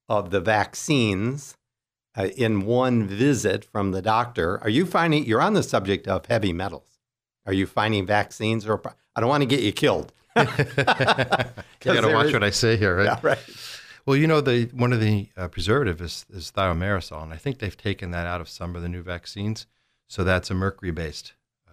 of 0.08 0.30
the 0.30 0.40
vaccines 0.40 1.56
uh, 2.16 2.28
in 2.36 2.64
one 2.64 3.06
visit 3.06 3.64
from 3.64 3.92
the 3.92 4.02
doctor. 4.02 4.58
Are 4.62 4.70
you 4.70 4.86
finding 4.86 5.24
you're 5.24 5.42
on 5.42 5.54
the 5.54 5.62
subject 5.62 6.08
of 6.08 6.26
heavy 6.26 6.52
metals? 6.52 6.98
Are 7.46 7.52
you 7.52 7.66
finding 7.66 8.06
vaccines 8.06 8.66
or 8.66 8.80
I 9.14 9.20
don't 9.20 9.30
want 9.30 9.42
to 9.42 9.46
get 9.46 9.60
you 9.60 9.72
killed. 9.72 10.12
you 10.36 10.44
got 10.44 11.54
to 11.80 12.12
watch 12.12 12.26
is- 12.26 12.32
what 12.32 12.44
I 12.44 12.50
say 12.50 12.76
here, 12.76 12.96
right? 12.96 13.04
Yeah, 13.04 13.18
right. 13.22 13.38
Well, 14.06 14.16
you 14.16 14.26
know, 14.26 14.40
the 14.40 14.70
one 14.72 14.94
of 14.94 15.00
the 15.00 15.28
uh, 15.36 15.48
preservative 15.48 16.00
is, 16.00 16.24
is 16.32 16.50
and 16.56 16.82
I 16.82 17.36
think 17.36 17.58
they've 17.58 17.76
taken 17.76 18.10
that 18.12 18.26
out 18.26 18.40
of 18.40 18.48
some 18.48 18.74
of 18.74 18.80
the 18.80 18.88
new 18.88 19.02
vaccines. 19.02 19.66
So 20.08 20.24
that's 20.24 20.50
a 20.50 20.54
mercury-based 20.54 21.34
uh, 21.68 21.72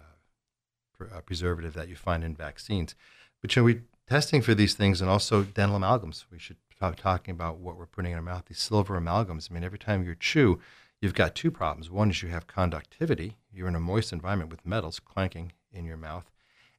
pre- 0.92 1.08
uh, 1.16 1.22
preservative 1.22 1.72
that 1.72 1.88
you 1.88 1.96
find 1.96 2.22
in 2.22 2.34
vaccines. 2.34 2.94
But 3.40 3.56
you 3.56 3.62
know, 3.62 3.64
we 3.64 3.80
testing 4.06 4.42
for 4.42 4.54
these 4.54 4.74
things, 4.74 5.00
and 5.00 5.08
also 5.08 5.44
dental 5.44 5.78
amalgams. 5.78 6.24
We 6.30 6.38
should 6.38 6.58
talking 6.78 7.32
about 7.32 7.58
what 7.58 7.76
we're 7.76 7.86
putting 7.86 8.12
in 8.12 8.16
our 8.16 8.22
mouth. 8.22 8.46
These 8.46 8.58
silver 8.58 9.00
amalgams. 9.00 9.50
I 9.50 9.54
mean, 9.54 9.64
every 9.64 9.78
time 9.78 10.04
you 10.04 10.14
chew, 10.18 10.60
you've 11.00 11.14
got 11.14 11.34
two 11.34 11.50
problems. 11.50 11.90
One 11.90 12.10
is 12.10 12.22
you 12.22 12.28
have 12.28 12.46
conductivity. 12.46 13.36
You're 13.52 13.68
in 13.68 13.74
a 13.74 13.80
moist 13.80 14.12
environment 14.12 14.50
with 14.50 14.66
metals 14.66 15.00
clanking 15.00 15.52
in 15.72 15.84
your 15.84 15.96
mouth, 15.96 16.30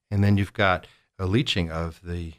and 0.09 0.23
then 0.23 0.37
you've 0.37 0.53
got 0.53 0.87
a 1.19 1.25
leaching 1.25 1.71
of 1.71 2.01
the 2.03 2.33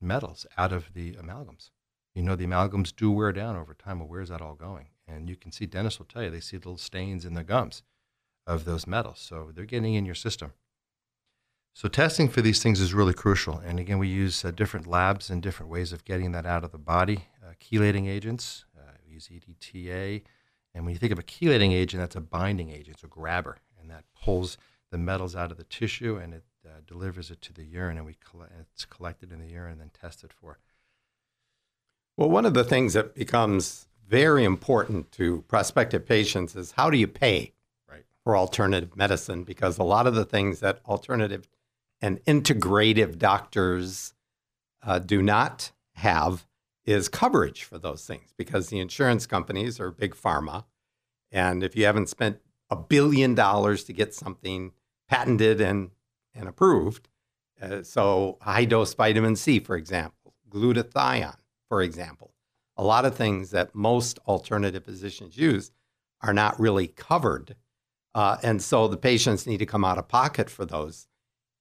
metals 0.00 0.46
out 0.56 0.72
of 0.72 0.92
the 0.94 1.12
amalgams. 1.12 1.70
You 2.14 2.22
know, 2.22 2.36
the 2.36 2.46
amalgams 2.46 2.94
do 2.94 3.10
wear 3.10 3.32
down 3.32 3.56
over 3.56 3.74
time. 3.74 3.98
Well, 3.98 4.08
where's 4.08 4.30
that 4.30 4.40
all 4.40 4.54
going? 4.54 4.88
And 5.06 5.28
you 5.28 5.36
can 5.36 5.52
see 5.52 5.66
dentists 5.66 5.98
will 5.98 6.06
tell 6.06 6.22
you 6.22 6.30
they 6.30 6.40
see 6.40 6.56
little 6.56 6.78
stains 6.78 7.24
in 7.24 7.34
the 7.34 7.44
gums 7.44 7.82
of 8.46 8.64
those 8.64 8.86
metals. 8.86 9.18
So 9.20 9.50
they're 9.54 9.64
getting 9.64 9.94
in 9.94 10.06
your 10.06 10.14
system. 10.14 10.52
So 11.76 11.90
testing 11.90 12.30
for 12.30 12.40
these 12.40 12.62
things 12.62 12.80
is 12.80 12.94
really 12.94 13.12
crucial. 13.12 13.58
And 13.58 13.78
again, 13.78 13.98
we 13.98 14.08
use 14.08 14.42
uh, 14.46 14.50
different 14.50 14.86
labs 14.86 15.28
and 15.28 15.42
different 15.42 15.70
ways 15.70 15.92
of 15.92 16.06
getting 16.06 16.32
that 16.32 16.46
out 16.46 16.64
of 16.64 16.72
the 16.72 16.78
body. 16.78 17.28
Uh, 17.44 17.52
chelating 17.62 18.08
agents, 18.08 18.64
uh, 18.74 18.92
we 19.06 19.12
use 19.12 19.28
EDTA. 19.28 20.22
And 20.74 20.86
when 20.86 20.94
you 20.94 20.98
think 20.98 21.12
of 21.12 21.18
a 21.18 21.22
chelating 21.22 21.72
agent, 21.72 22.00
that's 22.00 22.16
a 22.16 22.22
binding 22.22 22.70
agent, 22.70 22.94
it's 22.94 23.04
a 23.04 23.08
grabber, 23.08 23.58
and 23.78 23.90
that 23.90 24.04
pulls 24.18 24.56
the 24.90 24.96
metals 24.96 25.36
out 25.36 25.50
of 25.50 25.58
the 25.58 25.64
tissue 25.64 26.16
and 26.16 26.32
it 26.32 26.44
uh, 26.64 26.80
delivers 26.86 27.30
it 27.30 27.42
to 27.42 27.52
the 27.52 27.64
urine, 27.64 27.98
and 27.98 28.06
we 28.06 28.16
it's 28.58 28.86
collected 28.86 29.30
in 29.30 29.38
the 29.40 29.52
urine 29.52 29.72
and 29.72 29.80
then 29.82 29.90
tested 29.90 30.32
for. 30.32 30.58
Well, 32.16 32.30
one 32.30 32.46
of 32.46 32.54
the 32.54 32.64
things 32.64 32.94
that 32.94 33.14
becomes 33.14 33.86
very 34.08 34.44
important 34.44 35.12
to 35.12 35.44
prospective 35.46 36.06
patients 36.06 36.56
is 36.56 36.72
how 36.72 36.88
do 36.88 36.96
you 36.96 37.06
pay 37.06 37.52
Right. 37.86 38.06
for 38.24 38.34
alternative 38.34 38.96
medicine? 38.96 39.44
Because 39.44 39.76
a 39.76 39.82
lot 39.82 40.06
of 40.06 40.14
the 40.14 40.24
things 40.24 40.60
that 40.60 40.80
alternative 40.88 41.46
and 42.00 42.22
integrative 42.24 43.18
doctors 43.18 44.14
uh, 44.82 44.98
do 44.98 45.22
not 45.22 45.72
have 45.94 46.46
is 46.84 47.08
coverage 47.08 47.64
for 47.64 47.78
those 47.78 48.06
things 48.06 48.32
because 48.36 48.68
the 48.68 48.78
insurance 48.78 49.26
companies 49.26 49.80
are 49.80 49.90
big 49.90 50.14
pharma. 50.14 50.64
And 51.32 51.64
if 51.64 51.74
you 51.76 51.84
haven't 51.84 52.08
spent 52.08 52.38
a 52.70 52.76
billion 52.76 53.34
dollars 53.34 53.84
to 53.84 53.92
get 53.92 54.14
something 54.14 54.72
patented 55.08 55.60
and, 55.60 55.90
and 56.34 56.48
approved, 56.48 57.08
uh, 57.60 57.82
so 57.82 58.38
high 58.40 58.64
dose 58.64 58.94
vitamin 58.94 59.34
C, 59.34 59.58
for 59.58 59.76
example, 59.76 60.34
glutathione, 60.48 61.38
for 61.68 61.82
example, 61.82 62.32
a 62.76 62.84
lot 62.84 63.04
of 63.04 63.16
things 63.16 63.50
that 63.50 63.74
most 63.74 64.18
alternative 64.28 64.84
physicians 64.84 65.36
use 65.36 65.72
are 66.20 66.34
not 66.34 66.58
really 66.60 66.86
covered. 66.86 67.56
Uh, 68.14 68.36
and 68.42 68.62
so 68.62 68.86
the 68.86 68.96
patients 68.96 69.46
need 69.46 69.58
to 69.58 69.66
come 69.66 69.84
out 69.84 69.98
of 69.98 70.08
pocket 70.08 70.48
for 70.48 70.64
those. 70.64 71.08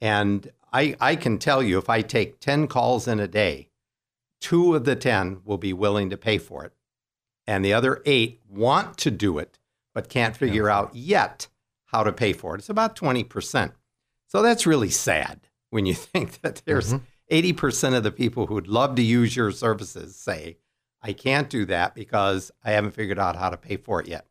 And 0.02 0.52
I, 0.72 0.96
I 1.00 1.16
can 1.16 1.38
tell 1.38 1.64
you 1.64 1.78
if 1.78 1.90
I 1.90 2.02
take 2.02 2.40
10 2.40 2.68
calls 2.68 3.08
in 3.08 3.20
a 3.20 3.28
day, 3.28 3.70
two 4.42 4.76
of 4.76 4.86
the 4.86 4.96
10 4.96 5.42
will 5.46 5.58
be 5.58 5.74
willing 5.74 6.10
to 6.10 6.18
pay 6.18 6.38
for 6.38 6.64
it. 6.66 6.74
And 7.48 7.64
the 7.64 7.74
other 7.74 8.02
eight 8.06 8.42
want 8.50 8.98
to 9.00 9.12
do 9.12 9.38
it, 9.38 9.60
but 9.94 10.10
can't 10.10 10.36
figure 10.36 10.70
out 10.70 10.96
yet 10.96 11.48
how 11.86 12.04
to 12.04 12.12
pay 12.12 12.34
for 12.34 12.56
it. 12.56 12.60
It's 12.60 12.70
about 12.70 12.96
20%. 12.96 13.72
So 14.28 14.42
that's 14.42 14.66
really 14.66 14.90
sad 14.90 15.48
when 15.70 15.86
you 15.86 15.94
think 15.96 16.42
that 16.42 16.62
there's 16.66 16.94
mm-hmm. 16.94 17.06
80% 17.32 17.96
of 17.96 18.04
the 18.04 18.12
people 18.12 18.48
who 18.48 18.56
would 18.56 18.68
love 18.68 18.96
to 18.96 19.02
use 19.02 19.36
your 19.36 19.52
services 19.52 20.16
say, 20.16 20.58
I 21.02 21.14
can't 21.14 21.50
do 21.50 21.66
that 21.66 21.96
because 21.96 22.52
I 22.64 22.72
haven't 22.72 22.96
figured 22.96 23.20
out 23.20 23.36
how 23.36 23.50
to 23.50 23.58
pay 23.58 23.78
for 23.78 24.02
it 24.02 24.08
yet. 24.08 24.26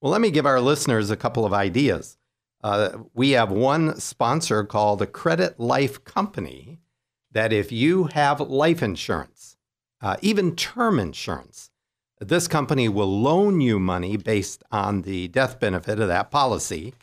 Well, 0.00 0.12
let 0.12 0.20
me 0.20 0.30
give 0.30 0.46
our 0.46 0.60
listeners 0.60 1.10
a 1.10 1.16
couple 1.16 1.44
of 1.44 1.52
ideas. 1.52 2.18
Uh, 2.62 2.98
we 3.14 3.30
have 3.30 3.50
one 3.50 3.98
sponsor 4.00 4.64
called 4.64 4.98
the 4.98 5.06
Credit 5.06 5.58
Life 5.60 6.04
Company 6.04 6.80
that 7.30 7.52
if 7.52 7.70
you 7.70 8.04
have 8.14 8.40
life 8.40 8.82
insurance, 8.82 9.56
uh, 10.00 10.16
even 10.22 10.56
term 10.56 10.98
insurance, 10.98 11.70
this 12.20 12.48
company 12.48 12.88
will 12.88 13.20
loan 13.20 13.60
you 13.60 13.78
money 13.78 14.16
based 14.16 14.64
on 14.72 15.02
the 15.02 15.28
death 15.28 15.60
benefit 15.60 16.00
of 16.00 16.08
that 16.08 16.30
policy. 16.30 16.94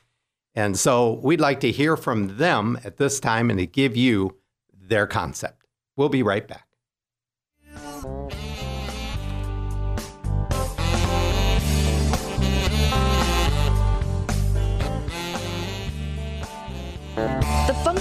And 0.54 0.78
so 0.78 1.20
we'd 1.24 1.40
like 1.40 1.62
to 1.62 1.72
hear 1.72 1.96
from 1.96 2.38
them 2.38 2.78
at 2.84 2.98
this 2.98 3.20
time 3.20 3.50
and 3.50 3.60
to 3.60 3.66
give 3.66 3.96
you 3.96 4.38
their 4.74 5.08
concept. 5.08 5.66
We'll 5.96 6.10
be 6.10 6.24
right 6.24 6.46
back. 6.48 6.65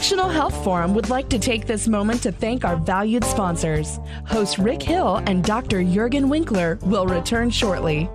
Functional 0.04 0.28
Health 0.28 0.62
Forum 0.62 0.92
would 0.92 1.08
like 1.08 1.30
to 1.30 1.38
take 1.38 1.66
this 1.66 1.88
moment 1.88 2.22
to 2.24 2.30
thank 2.30 2.66
our 2.66 2.76
valued 2.76 3.24
sponsors. 3.24 3.98
Host 4.26 4.58
Rick 4.58 4.82
Hill 4.82 5.22
and 5.26 5.42
Dr. 5.42 5.78
Juergen 5.78 6.28
Winkler 6.28 6.78
will 6.82 7.06
return 7.06 7.48
shortly. 7.48 8.10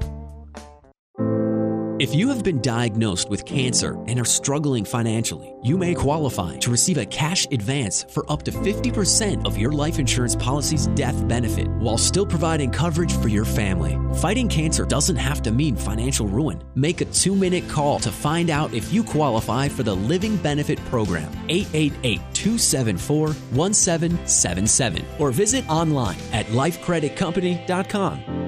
If 2.00 2.16
you 2.16 2.30
have 2.30 2.46
been 2.46 2.62
diagnosed 2.62 3.30
with 3.30 3.44
cancer 3.44 4.02
and 4.08 4.18
are 4.22 4.24
struggling 4.24 4.86
financially, 4.86 5.54
you 5.62 5.78
may 5.78 5.94
qualify 5.94 6.56
to 6.60 6.72
receive 6.72 6.98
a 6.98 7.06
cash 7.06 7.46
advance 7.52 8.06
for 8.10 8.24
up 8.32 8.44
to 8.44 8.52
50% 8.52 9.46
of 9.46 9.58
your 9.58 9.74
life 9.74 10.00
insurance 10.00 10.34
policy's 10.34 10.88
death 10.96 11.28
benefit 11.28 11.68
while 11.68 11.98
still 11.98 12.26
providing 12.26 12.72
coverage 12.72 13.12
for 13.18 13.28
your 13.28 13.44
family. 13.44 13.98
Fighting 14.20 14.48
cancer 14.48 14.86
doesn't 14.86 15.18
have 15.18 15.42
to 15.42 15.52
mean 15.52 15.76
financial 15.76 16.26
ruin. 16.26 16.64
Make 16.74 17.02
a 17.02 17.06
two 17.06 17.36
minute 17.36 17.68
call 17.68 18.00
to 18.00 18.14
find 18.14 18.50
out 18.50 18.74
if 18.74 18.94
you 18.94 19.04
qualify 19.04 19.68
for 19.68 19.84
the 19.84 19.98
Living 19.98 20.38
Benefit 20.38 20.80
Program, 20.86 21.30
888 21.50 22.22
274 22.34 23.28
1777, 23.28 25.06
or 25.20 25.32
visit 25.32 25.68
online 25.68 26.18
at 26.32 26.46
lifecreditcompany.com. 26.46 28.40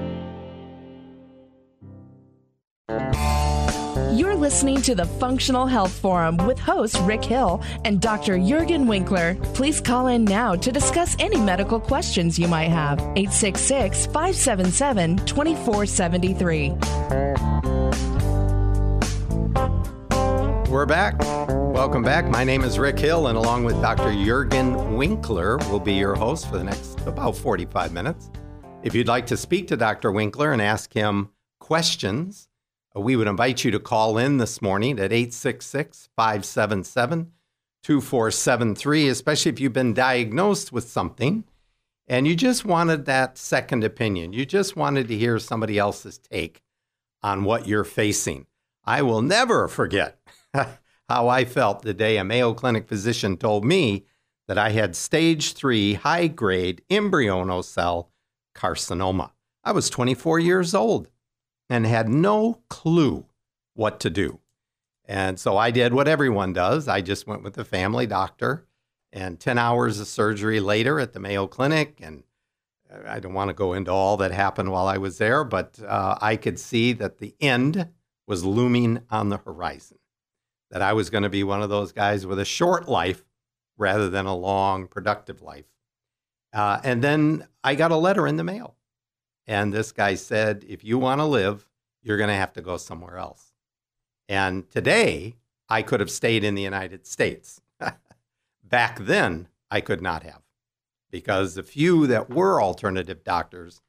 You're 4.12 4.34
listening 4.34 4.82
to 4.82 4.94
the 4.94 5.06
Functional 5.06 5.66
Health 5.66 5.90
Forum 5.90 6.36
with 6.36 6.58
host 6.58 6.98
Rick 7.04 7.24
Hill 7.24 7.62
and 7.86 7.98
Dr. 7.98 8.36
Juergen 8.36 8.86
Winkler. 8.86 9.36
Please 9.54 9.80
call 9.80 10.08
in 10.08 10.26
now 10.26 10.54
to 10.54 10.70
discuss 10.70 11.16
any 11.18 11.38
medical 11.38 11.80
questions 11.80 12.38
you 12.38 12.46
might 12.46 12.68
have. 12.68 13.00
866 13.16 14.04
577 14.04 15.16
2473. 15.24 16.70
We're 20.70 20.84
back. 20.84 21.18
Welcome 21.72 22.02
back. 22.02 22.26
My 22.26 22.44
name 22.44 22.64
is 22.64 22.78
Rick 22.78 22.98
Hill, 22.98 23.28
and 23.28 23.38
along 23.38 23.64
with 23.64 23.80
Dr. 23.80 24.10
Juergen 24.12 24.98
Winkler, 24.98 25.56
will 25.70 25.80
be 25.80 25.94
your 25.94 26.14
host 26.14 26.50
for 26.50 26.58
the 26.58 26.64
next 26.64 27.00
about 27.06 27.34
45 27.34 27.94
minutes. 27.94 28.30
If 28.82 28.94
you'd 28.94 29.08
like 29.08 29.26
to 29.28 29.38
speak 29.38 29.68
to 29.68 29.76
Dr. 29.78 30.12
Winkler 30.12 30.52
and 30.52 30.60
ask 30.60 30.92
him 30.92 31.30
questions, 31.60 32.50
we 32.94 33.16
would 33.16 33.28
invite 33.28 33.64
you 33.64 33.70
to 33.70 33.80
call 33.80 34.18
in 34.18 34.36
this 34.36 34.60
morning 34.60 34.98
at 34.98 35.12
866 35.12 36.08
577 36.16 37.32
2473, 37.82 39.08
especially 39.08 39.50
if 39.50 39.58
you've 39.58 39.72
been 39.72 39.94
diagnosed 39.94 40.72
with 40.72 40.88
something 40.88 41.44
and 42.06 42.26
you 42.26 42.36
just 42.36 42.64
wanted 42.64 43.06
that 43.06 43.38
second 43.38 43.84
opinion. 43.84 44.32
You 44.32 44.44
just 44.44 44.76
wanted 44.76 45.08
to 45.08 45.16
hear 45.16 45.38
somebody 45.38 45.78
else's 45.78 46.18
take 46.18 46.62
on 47.22 47.44
what 47.44 47.66
you're 47.66 47.84
facing. 47.84 48.46
I 48.84 49.02
will 49.02 49.22
never 49.22 49.68
forget 49.68 50.18
how 51.08 51.28
I 51.28 51.44
felt 51.44 51.82
the 51.82 51.94
day 51.94 52.16
a 52.18 52.24
Mayo 52.24 52.54
Clinic 52.54 52.88
physician 52.88 53.36
told 53.36 53.64
me 53.64 54.04
that 54.48 54.58
I 54.58 54.70
had 54.70 54.96
stage 54.96 55.54
three 55.54 55.94
high 55.94 56.26
grade 56.26 56.82
embryonal 56.90 57.64
cell 57.64 58.10
carcinoma. 58.54 59.30
I 59.64 59.72
was 59.72 59.88
24 59.88 60.40
years 60.40 60.74
old 60.74 61.08
and 61.68 61.86
had 61.86 62.08
no 62.08 62.60
clue 62.68 63.26
what 63.74 64.00
to 64.00 64.10
do. 64.10 64.40
And 65.04 65.38
so 65.38 65.56
I 65.56 65.70
did 65.70 65.92
what 65.92 66.08
everyone 66.08 66.52
does. 66.52 66.88
I 66.88 67.00
just 67.00 67.26
went 67.26 67.42
with 67.42 67.54
the 67.54 67.64
family 67.64 68.06
doctor, 68.06 68.66
and 69.12 69.38
10 69.38 69.58
hours 69.58 70.00
of 70.00 70.06
surgery 70.06 70.60
later 70.60 70.98
at 70.98 71.12
the 71.12 71.20
Mayo 71.20 71.46
Clinic. 71.46 71.98
And 72.00 72.22
I 73.06 73.20
don't 73.20 73.34
want 73.34 73.48
to 73.48 73.54
go 73.54 73.72
into 73.72 73.90
all 73.90 74.16
that 74.18 74.32
happened 74.32 74.70
while 74.70 74.86
I 74.86 74.98
was 74.98 75.18
there, 75.18 75.44
but 75.44 75.78
uh, 75.86 76.16
I 76.20 76.36
could 76.36 76.58
see 76.58 76.92
that 76.94 77.18
the 77.18 77.34
end 77.40 77.88
was 78.26 78.44
looming 78.44 79.02
on 79.10 79.28
the 79.28 79.38
horizon, 79.38 79.98
that 80.70 80.82
I 80.82 80.92
was 80.92 81.10
going 81.10 81.24
to 81.24 81.28
be 81.28 81.44
one 81.44 81.62
of 81.62 81.70
those 81.70 81.92
guys 81.92 82.26
with 82.26 82.38
a 82.38 82.44
short 82.44 82.88
life 82.88 83.24
rather 83.76 84.08
than 84.08 84.26
a 84.26 84.36
long, 84.36 84.86
productive 84.86 85.42
life. 85.42 85.66
Uh, 86.52 86.80
and 86.84 87.02
then 87.02 87.46
I 87.64 87.74
got 87.74 87.90
a 87.90 87.96
letter 87.96 88.26
in 88.26 88.36
the 88.36 88.44
mail 88.44 88.76
and 89.52 89.70
this 89.70 89.92
guy 89.92 90.14
said, 90.14 90.64
if 90.66 90.82
you 90.82 90.98
want 90.98 91.20
to 91.20 91.26
live, 91.26 91.68
you're 92.02 92.16
going 92.16 92.30
to 92.30 92.34
have 92.34 92.54
to 92.54 92.62
go 92.62 92.78
somewhere 92.78 93.18
else. 93.18 93.52
And 94.26 94.70
today, 94.70 95.36
I 95.68 95.82
could 95.82 96.00
have 96.00 96.10
stayed 96.10 96.42
in 96.42 96.54
the 96.54 96.62
United 96.62 97.06
States. 97.06 97.60
Back 98.64 99.00
then, 99.00 99.48
I 99.70 99.82
could 99.82 100.00
not 100.00 100.22
have, 100.22 100.40
because 101.10 101.54
the 101.54 101.62
few 101.62 102.06
that 102.06 102.30
were 102.30 102.62
alternative 102.62 103.24
doctors 103.24 103.82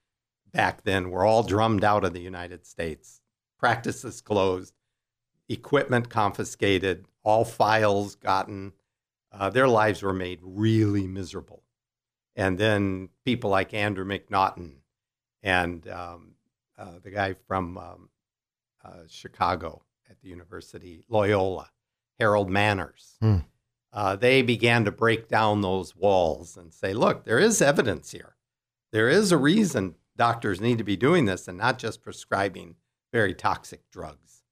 back 0.51 0.83
then 0.83 1.09
were 1.09 1.25
all 1.25 1.43
drummed 1.43 1.85
out 1.85 2.03
of 2.03 2.11
the 2.11 2.19
United 2.19 2.65
States. 2.65 3.21
Practices 3.57 4.19
closed, 4.19 4.73
equipment 5.47 6.09
confiscated, 6.09 7.05
all 7.23 7.45
files 7.45 8.15
gotten. 8.15 8.73
Uh, 9.31 9.49
their 9.49 9.69
lives 9.69 10.03
were 10.03 10.13
made 10.13 10.39
really 10.43 11.07
miserable. 11.07 11.63
And 12.35 12.57
then 12.57 13.09
people 13.23 13.49
like 13.49 13.73
Andrew 13.73 14.05
McNaughton 14.05 14.82
and 15.43 15.87
um, 15.89 16.35
uh, 16.77 16.99
the 17.03 17.11
guy 17.11 17.35
from 17.47 17.77
um, 17.77 18.09
uh, 18.83 19.03
Chicago 19.07 19.83
at 20.09 20.19
the 20.21 20.29
university, 20.29 21.03
Loyola, 21.09 21.69
Harold 22.19 22.49
Manners. 22.49 23.15
Hmm. 23.19 23.37
Uh, 23.91 24.15
they 24.15 24.41
began 24.41 24.85
to 24.85 24.91
break 24.91 25.27
down 25.27 25.61
those 25.61 25.95
walls 25.95 26.57
and 26.57 26.73
say, 26.73 26.93
look, 26.93 27.25
there 27.25 27.37
is 27.37 27.61
evidence 27.61 28.11
here. 28.11 28.35
There 28.91 29.09
is 29.09 29.31
a 29.31 29.37
reason 29.37 29.95
doctors 30.17 30.61
need 30.61 30.79
to 30.79 30.83
be 30.83 30.95
doing 30.95 31.25
this 31.25 31.47
and 31.47 31.57
not 31.57 31.77
just 31.77 32.01
prescribing 32.01 32.75
very 33.11 33.33
toxic 33.33 33.89
drugs 33.91 34.43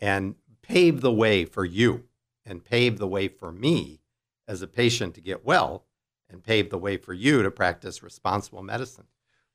and 0.00 0.36
pave 0.62 1.00
the 1.00 1.12
way 1.12 1.44
for 1.44 1.64
you 1.64 2.04
and 2.44 2.64
pave 2.64 2.98
the 2.98 3.08
way 3.08 3.26
for 3.28 3.50
me 3.50 4.00
as 4.46 4.62
a 4.62 4.68
patient 4.68 5.14
to 5.14 5.20
get 5.20 5.44
well 5.44 5.84
and 6.30 6.44
pave 6.44 6.70
the 6.70 6.78
way 6.78 6.96
for 6.96 7.12
you 7.12 7.42
to 7.42 7.50
practice 7.50 8.02
responsible 8.02 8.62
medicine. 8.62 9.06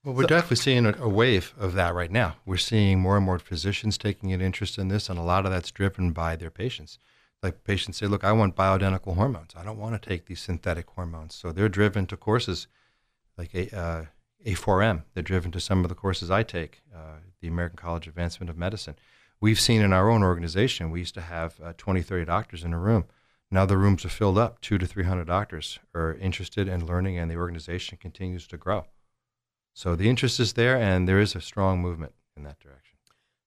Well, 0.04 0.16
we're 0.16 0.24
So- 0.24 0.28
definitely 0.30 0.58
seeing 0.58 0.86
a, 0.88 0.94
a 0.98 1.10
wave 1.10 1.54
of 1.58 1.74
that 1.74 1.94
right 1.94 2.10
now. 2.12 2.38
We're 2.46 2.58
seeing 2.58 3.00
more 3.00 3.18
and 3.18 3.26
more 3.26 3.38
physicians 3.38 3.98
taking 3.98 4.34
an 4.34 4.42
interest 4.42 4.78
in 4.80 4.88
this, 4.88 5.10
and 5.10 5.20
a 5.20 5.24
lot 5.24 5.46
of 5.46 5.52
that's 5.52 5.72
driven 5.72 6.12
by 6.12 6.36
their 6.36 6.50
patients. 6.50 6.98
Like 7.44 7.64
patients 7.64 7.98
say, 7.98 8.08
"Look, 8.08 8.24
I 8.24 8.32
want 8.32 8.56
bioidentical 8.56 9.16
hormones. 9.16 9.52
I 9.56 9.64
don't 9.64 9.78
want 9.80 10.00
to 10.00 10.10
take 10.10 10.26
these 10.26 10.40
synthetic 10.40 10.90
hormones." 10.92 11.36
So 11.36 11.52
they're 11.52 11.70
driven 11.70 12.06
to 12.08 12.18
courses 12.18 12.68
like 13.38 13.54
a, 13.54 13.76
uh, 13.76 14.06
A4M. 14.46 15.04
They're 15.14 15.24
driven 15.24 15.52
to 15.52 15.60
some 15.60 15.84
of 15.84 15.90
the 15.90 15.96
courses 15.96 16.30
I 16.32 16.44
take, 16.44 16.82
uh, 16.96 17.18
the 17.40 17.48
American 17.48 17.78
College 17.78 18.08
of 18.08 18.12
Advancement 18.14 18.50
of 18.50 18.58
Medicine. 18.58 18.96
We've 19.40 19.60
seen 19.60 19.82
in 19.82 19.94
our 19.94 20.10
own 20.10 20.24
organization, 20.24 20.92
we 20.92 21.00
used 21.00 21.16
to 21.16 21.22
have 21.22 21.60
uh, 21.64 21.74
20, 21.78 22.02
30 22.04 22.26
doctors 22.26 22.64
in 22.64 22.74
a 22.74 22.80
room. 22.80 23.06
Now 23.50 23.66
the 23.66 23.78
rooms 23.78 24.06
are 24.06 24.10
filled 24.10 24.38
up. 24.38 24.62
Two 24.62 24.78
to 24.78 24.86
300 24.88 25.26
doctors 25.26 25.80
are 25.96 26.14
interested 26.16 26.68
in 26.68 26.86
learning, 26.86 27.18
and 27.18 27.30
the 27.30 27.36
organization 27.38 27.98
continues 28.00 28.48
to 28.48 28.58
grow. 28.58 28.86
So 29.82 29.96
the 29.96 30.08
interest 30.08 30.40
is 30.40 30.54
there, 30.54 30.78
and 30.78 31.08
there 31.08 31.20
is 31.20 31.36
a 31.36 31.42
strong 31.42 31.82
movement 31.82 32.14
in 32.38 32.44
that 32.44 32.60
direction. 32.60 33.00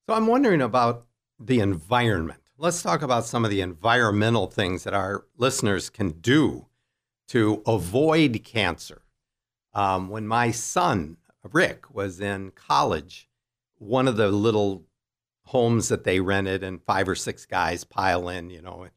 So 0.09 0.17
I'm 0.17 0.27
wondering 0.27 0.63
about 0.63 1.07
the 1.39 1.61
environment. 1.61 2.41
Let's 2.59 2.83
talk 2.83 3.03
about 3.03 3.25
some 3.25 3.45
of 3.45 3.53
the 3.53 3.61
environmental 3.61 4.49
things 4.49 4.83
that 4.83 4.95
our 4.95 5.27
listeners 5.37 5.91
can 5.91 6.11
do 6.11 6.67
to 7.29 7.63
avoid 7.69 8.43
cancer. 8.43 9.03
Um, 9.75 10.09
when 10.09 10.27
my 10.27 10.51
son, 10.51 11.19
Rick, 11.53 11.95
was 11.95 12.21
in 12.21 12.51
college, 12.51 13.29
one 13.79 14.09
of 14.09 14.17
the 14.17 14.33
little 14.33 14.87
homes 15.45 15.87
that 15.87 16.03
they 16.03 16.19
rented 16.19 16.65
and 16.65 16.83
five 16.83 17.09
or 17.09 17.15
six 17.15 17.47
guys 17.47 17.85
pile 17.85 18.29
in, 18.29 18.51
you 18.51 18.61
know, 18.61 18.89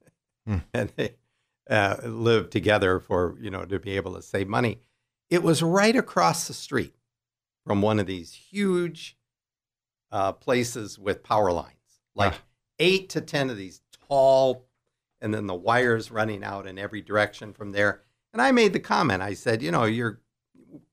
Hmm. 0.47 0.57
and 0.73 0.91
they 0.95 1.13
uh, 1.69 1.97
live 2.03 2.49
together 2.49 2.99
for, 2.99 3.37
you 3.39 3.51
know, 3.51 3.63
to 3.63 3.77
be 3.77 3.95
able 3.95 4.15
to 4.15 4.23
save 4.23 4.47
money. 4.47 4.79
It 5.29 5.43
was 5.43 5.61
right 5.61 5.95
across 5.95 6.47
the 6.47 6.55
street 6.55 6.96
from 7.67 7.81
one 7.81 7.99
of 7.99 8.07
these 8.07 8.31
huge 8.33 9.17
uh, 10.09 10.31
places 10.31 10.97
with 10.97 11.21
power 11.21 11.51
lines, 11.51 11.99
like 12.15 12.33
Ah. 12.33 12.41
eight 12.79 13.09
to 13.09 13.19
10 13.21 13.49
of 13.49 13.57
these 13.57 13.81
tall, 14.07 14.65
and 15.19 15.33
then 15.33 15.47
the 15.47 15.53
wires 15.53 16.09
running 16.09 16.45
out 16.45 16.65
in 16.65 16.79
every 16.79 17.01
direction 17.01 17.51
from 17.51 17.73
there. 17.73 18.01
And 18.31 18.41
I 18.41 18.51
made 18.53 18.71
the 18.71 18.79
comment, 18.79 19.21
I 19.21 19.33
said, 19.33 19.61
you 19.61 19.69
know, 19.69 19.83
you're, 19.83 20.21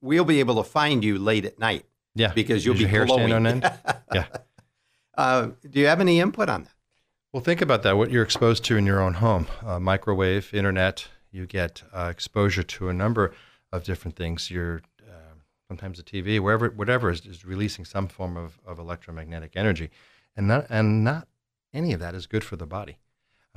we'll 0.01 0.25
be 0.25 0.41
able 0.41 0.57
to 0.57 0.65
find 0.69 1.05
you 1.05 1.17
late 1.19 1.45
at 1.45 1.61
night 1.61 1.85
Yeah, 2.17 2.33
because 2.35 2.65
you'll 2.67 2.75
Is 2.75 2.79
be 2.81 2.83
your 2.83 2.91
hair 2.91 3.07
glowing. 3.07 3.33
on 3.33 3.47
end? 3.47 3.73
Yeah. 4.13 4.27
Uh, 5.17 5.51
do 5.71 5.79
you 5.81 5.87
have 5.87 6.01
any 6.01 6.19
input 6.19 6.49
on 6.49 6.65
that? 6.65 6.73
Well, 7.33 7.43
think 7.43 7.61
about 7.61 7.83
that. 7.85 7.97
What 7.97 8.11
you're 8.11 8.23
exposed 8.25 8.65
to 8.65 8.77
in 8.77 8.85
your 8.87 9.01
own 9.01 9.15
home 9.15 9.47
uh, 9.65 9.79
microwave, 9.79 10.53
internet, 10.53 11.07
you 11.31 11.47
get 11.47 11.83
uh, 11.93 12.09
exposure 12.11 12.63
to 12.65 12.89
a 12.89 12.93
number 12.93 13.33
of 13.73 13.85
different 13.85 14.17
things. 14.17 14.51
You're 14.51 14.83
sometimes 15.69 15.99
the 15.99 16.05
TV, 16.05 16.41
wherever, 16.41 16.69
whatever 16.71 17.11
is, 17.11 17.25
is 17.27 17.45
releasing 17.45 17.85
some 17.85 18.09
form 18.09 18.37
of, 18.37 18.59
of 18.67 18.79
electromagnetic 18.79 19.53
energy. 19.57 19.91
And 20.37 20.49
not, 20.49 20.67
and 20.69 21.05
not 21.05 21.29
any 21.73 21.93
of 21.93 22.01
that 22.01 22.15
is 22.15 22.27
good 22.27 22.45
for 22.45 22.57
the 22.57 22.67
body. 22.67 22.99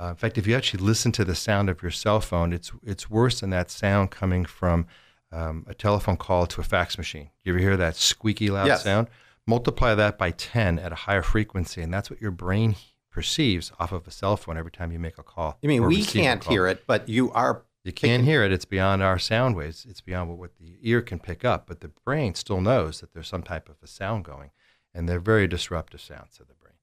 Uh, 0.00 0.06
in 0.10 0.14
fact, 0.14 0.38
if 0.38 0.46
you 0.46 0.54
actually 0.56 0.82
listen 0.82 1.10
to 1.12 1.24
the 1.24 1.34
sound 1.34 1.68
of 1.68 1.82
your 1.82 1.90
cell 1.90 2.20
phone, 2.20 2.52
it's, 2.52 2.70
it's 2.84 3.10
worse 3.10 3.40
than 3.40 3.50
that 3.50 3.70
sound 3.70 4.10
coming 4.10 4.44
from 4.44 4.86
um, 5.32 5.66
a 5.68 5.74
telephone 5.74 6.16
call 6.16 6.46
to 6.46 6.60
a 6.60 6.64
fax 6.64 6.96
machine. 6.96 7.24
Do 7.24 7.50
you 7.50 7.52
ever 7.52 7.58
hear 7.58 7.76
that 7.76 7.96
squeaky 7.96 8.48
loud 8.50 8.66
Yes. 8.68 8.84
sound? 8.84 9.08
Multiply 9.46 9.94
that 9.94 10.18
by 10.18 10.30
10 10.30 10.78
at 10.78 10.92
a 10.92 10.94
higher 10.94 11.22
frequency, 11.22 11.82
and 11.82 11.92
that's 11.92 12.10
what 12.10 12.20
your 12.20 12.30
brain 12.30 12.76
perceives 13.10 13.72
off 13.80 13.90
of 13.92 14.06
a 14.06 14.10
cell 14.10 14.36
phone 14.36 14.56
every 14.56 14.70
time 14.70 14.92
you 14.92 14.98
make 14.98 15.18
a 15.18 15.22
call. 15.22 15.58
You 15.62 15.68
mean 15.68 15.84
we 15.86 16.04
can't 16.04 16.44
hear 16.44 16.66
it, 16.66 16.86
but 16.86 17.08
you 17.08 17.32
are. 17.32 17.62
You 17.84 17.92
can't 17.92 18.24
hear 18.24 18.42
it. 18.44 18.52
It's 18.52 18.64
beyond 18.64 19.02
our 19.02 19.18
sound 19.18 19.56
waves. 19.56 19.86
It's 19.88 20.00
beyond 20.00 20.28
what, 20.28 20.38
what 20.38 20.56
the 20.56 20.78
ear 20.82 21.00
can 21.00 21.18
pick 21.18 21.44
up. 21.44 21.66
But 21.66 21.80
the 21.80 21.88
brain 21.88 22.34
still 22.34 22.60
knows 22.60 23.00
that 23.00 23.12
there's 23.12 23.28
some 23.28 23.42
type 23.42 23.68
of 23.68 23.76
a 23.82 23.86
sound 23.86 24.24
going, 24.24 24.50
and 24.92 25.08
they're 25.08 25.20
very 25.20 25.46
disruptive 25.46 26.00
sounds 26.00 26.36
to 26.36 26.44
the 26.44 26.54
brain. 26.54 26.74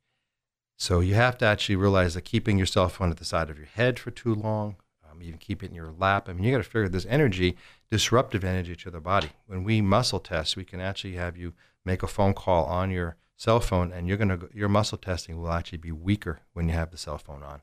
So 0.77 0.99
you 0.99 1.13
have 1.15 1.37
to 1.39 1.45
actually 1.45 1.75
realize 1.75 2.15
that 2.15 2.23
keeping 2.23 2.57
your 2.57 2.65
cell 2.65 2.89
phone 2.89 3.11
at 3.11 3.17
the 3.17 3.25
side 3.25 3.49
of 3.49 3.57
your 3.57 3.67
head 3.67 3.99
for 3.99 4.11
too 4.11 4.33
long, 4.33 4.77
um, 5.09 5.21
even 5.21 5.37
keep 5.37 5.63
it 5.63 5.69
in 5.69 5.75
your 5.75 5.91
lap. 5.91 6.27
I 6.27 6.33
mean, 6.33 6.43
you 6.43 6.51
got 6.51 6.57
to 6.57 6.63
figure 6.63 6.89
this 6.89 7.05
energy, 7.07 7.55
disruptive 7.89 8.43
energy 8.43 8.75
to 8.77 8.91
the 8.91 8.99
body. 8.99 9.29
When 9.47 9.63
we 9.63 9.81
muscle 9.81 10.19
test, 10.19 10.57
we 10.57 10.65
can 10.65 10.81
actually 10.81 11.13
have 11.13 11.37
you 11.37 11.53
make 11.85 12.03
a 12.03 12.07
phone 12.07 12.33
call 12.33 12.65
on 12.65 12.91
your 12.91 13.15
cell 13.37 13.59
phone, 13.59 13.91
and 13.91 14.07
you're 14.07 14.17
gonna 14.17 14.39
your 14.53 14.69
muscle 14.69 14.97
testing 14.97 15.37
will 15.37 15.51
actually 15.51 15.77
be 15.77 15.91
weaker 15.91 16.39
when 16.53 16.67
you 16.67 16.73
have 16.73 16.91
the 16.91 16.97
cell 16.97 17.17
phone 17.17 17.43
on. 17.43 17.61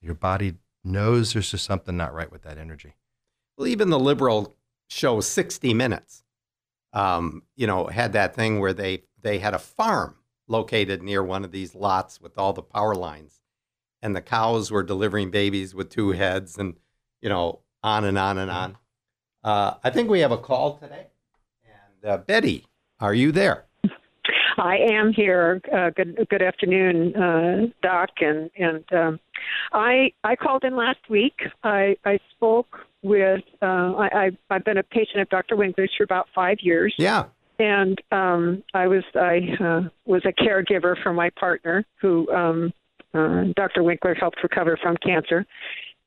Your 0.00 0.14
body 0.14 0.54
knows 0.84 1.32
there's 1.32 1.50
just 1.50 1.64
something 1.64 1.96
not 1.96 2.14
right 2.14 2.30
with 2.30 2.42
that 2.42 2.58
energy. 2.58 2.94
Well, 3.56 3.66
even 3.66 3.90
the 3.90 3.98
liberal 3.98 4.56
show 4.88 5.20
60 5.20 5.74
Minutes, 5.74 6.24
um, 6.92 7.42
you 7.56 7.66
know, 7.66 7.86
had 7.86 8.12
that 8.14 8.34
thing 8.34 8.60
where 8.60 8.72
they 8.72 9.04
they 9.22 9.38
had 9.38 9.54
a 9.54 9.58
farm 9.58 10.16
located 10.48 11.02
near 11.02 11.22
one 11.22 11.44
of 11.44 11.52
these 11.52 11.74
lots 11.74 12.20
with 12.20 12.38
all 12.38 12.52
the 12.52 12.62
power 12.62 12.94
lines, 12.94 13.40
and 14.02 14.16
the 14.16 14.22
cows 14.22 14.70
were 14.70 14.82
delivering 14.82 15.30
babies 15.30 15.74
with 15.74 15.90
two 15.90 16.10
heads, 16.12 16.58
and 16.58 16.76
you 17.20 17.28
know, 17.28 17.60
on 17.82 18.04
and 18.04 18.18
on 18.18 18.38
and 18.38 18.50
on. 18.50 18.78
Uh, 19.44 19.74
I 19.84 19.90
think 19.90 20.10
we 20.10 20.20
have 20.20 20.32
a 20.32 20.38
call 20.38 20.78
today, 20.78 21.06
and 21.64 22.10
uh, 22.10 22.16
Betty, 22.18 22.66
are 22.98 23.14
you 23.14 23.30
there? 23.30 23.66
I 24.60 24.76
am 24.92 25.12
here. 25.12 25.60
Uh, 25.74 25.88
good 25.90 26.28
good 26.28 26.42
afternoon, 26.42 27.16
uh, 27.16 27.66
Doc, 27.82 28.10
and 28.20 28.50
and 28.58 28.84
um, 28.92 29.20
I 29.72 30.12
I 30.22 30.36
called 30.36 30.64
in 30.64 30.76
last 30.76 30.98
week. 31.08 31.40
I 31.64 31.96
I 32.04 32.18
spoke 32.36 32.78
with 33.02 33.40
uh, 33.62 33.64
I, 33.64 34.08
I 34.12 34.30
I've 34.50 34.64
been 34.64 34.76
a 34.76 34.82
patient 34.82 35.22
of 35.22 35.30
Dr. 35.30 35.56
Winkler's 35.56 35.90
for 35.96 36.04
about 36.04 36.28
five 36.34 36.58
years. 36.60 36.94
Yeah. 36.98 37.24
And 37.58 38.00
um, 38.12 38.62
I 38.74 38.86
was 38.86 39.04
I 39.14 39.40
uh, 39.62 39.88
was 40.04 40.22
a 40.26 40.32
caregiver 40.32 41.02
for 41.02 41.14
my 41.14 41.30
partner, 41.30 41.84
who 42.00 42.30
um, 42.30 42.72
uh, 43.14 43.44
Dr. 43.56 43.82
Winkler 43.82 44.14
helped 44.14 44.42
recover 44.42 44.78
from 44.82 44.96
cancer, 44.98 45.46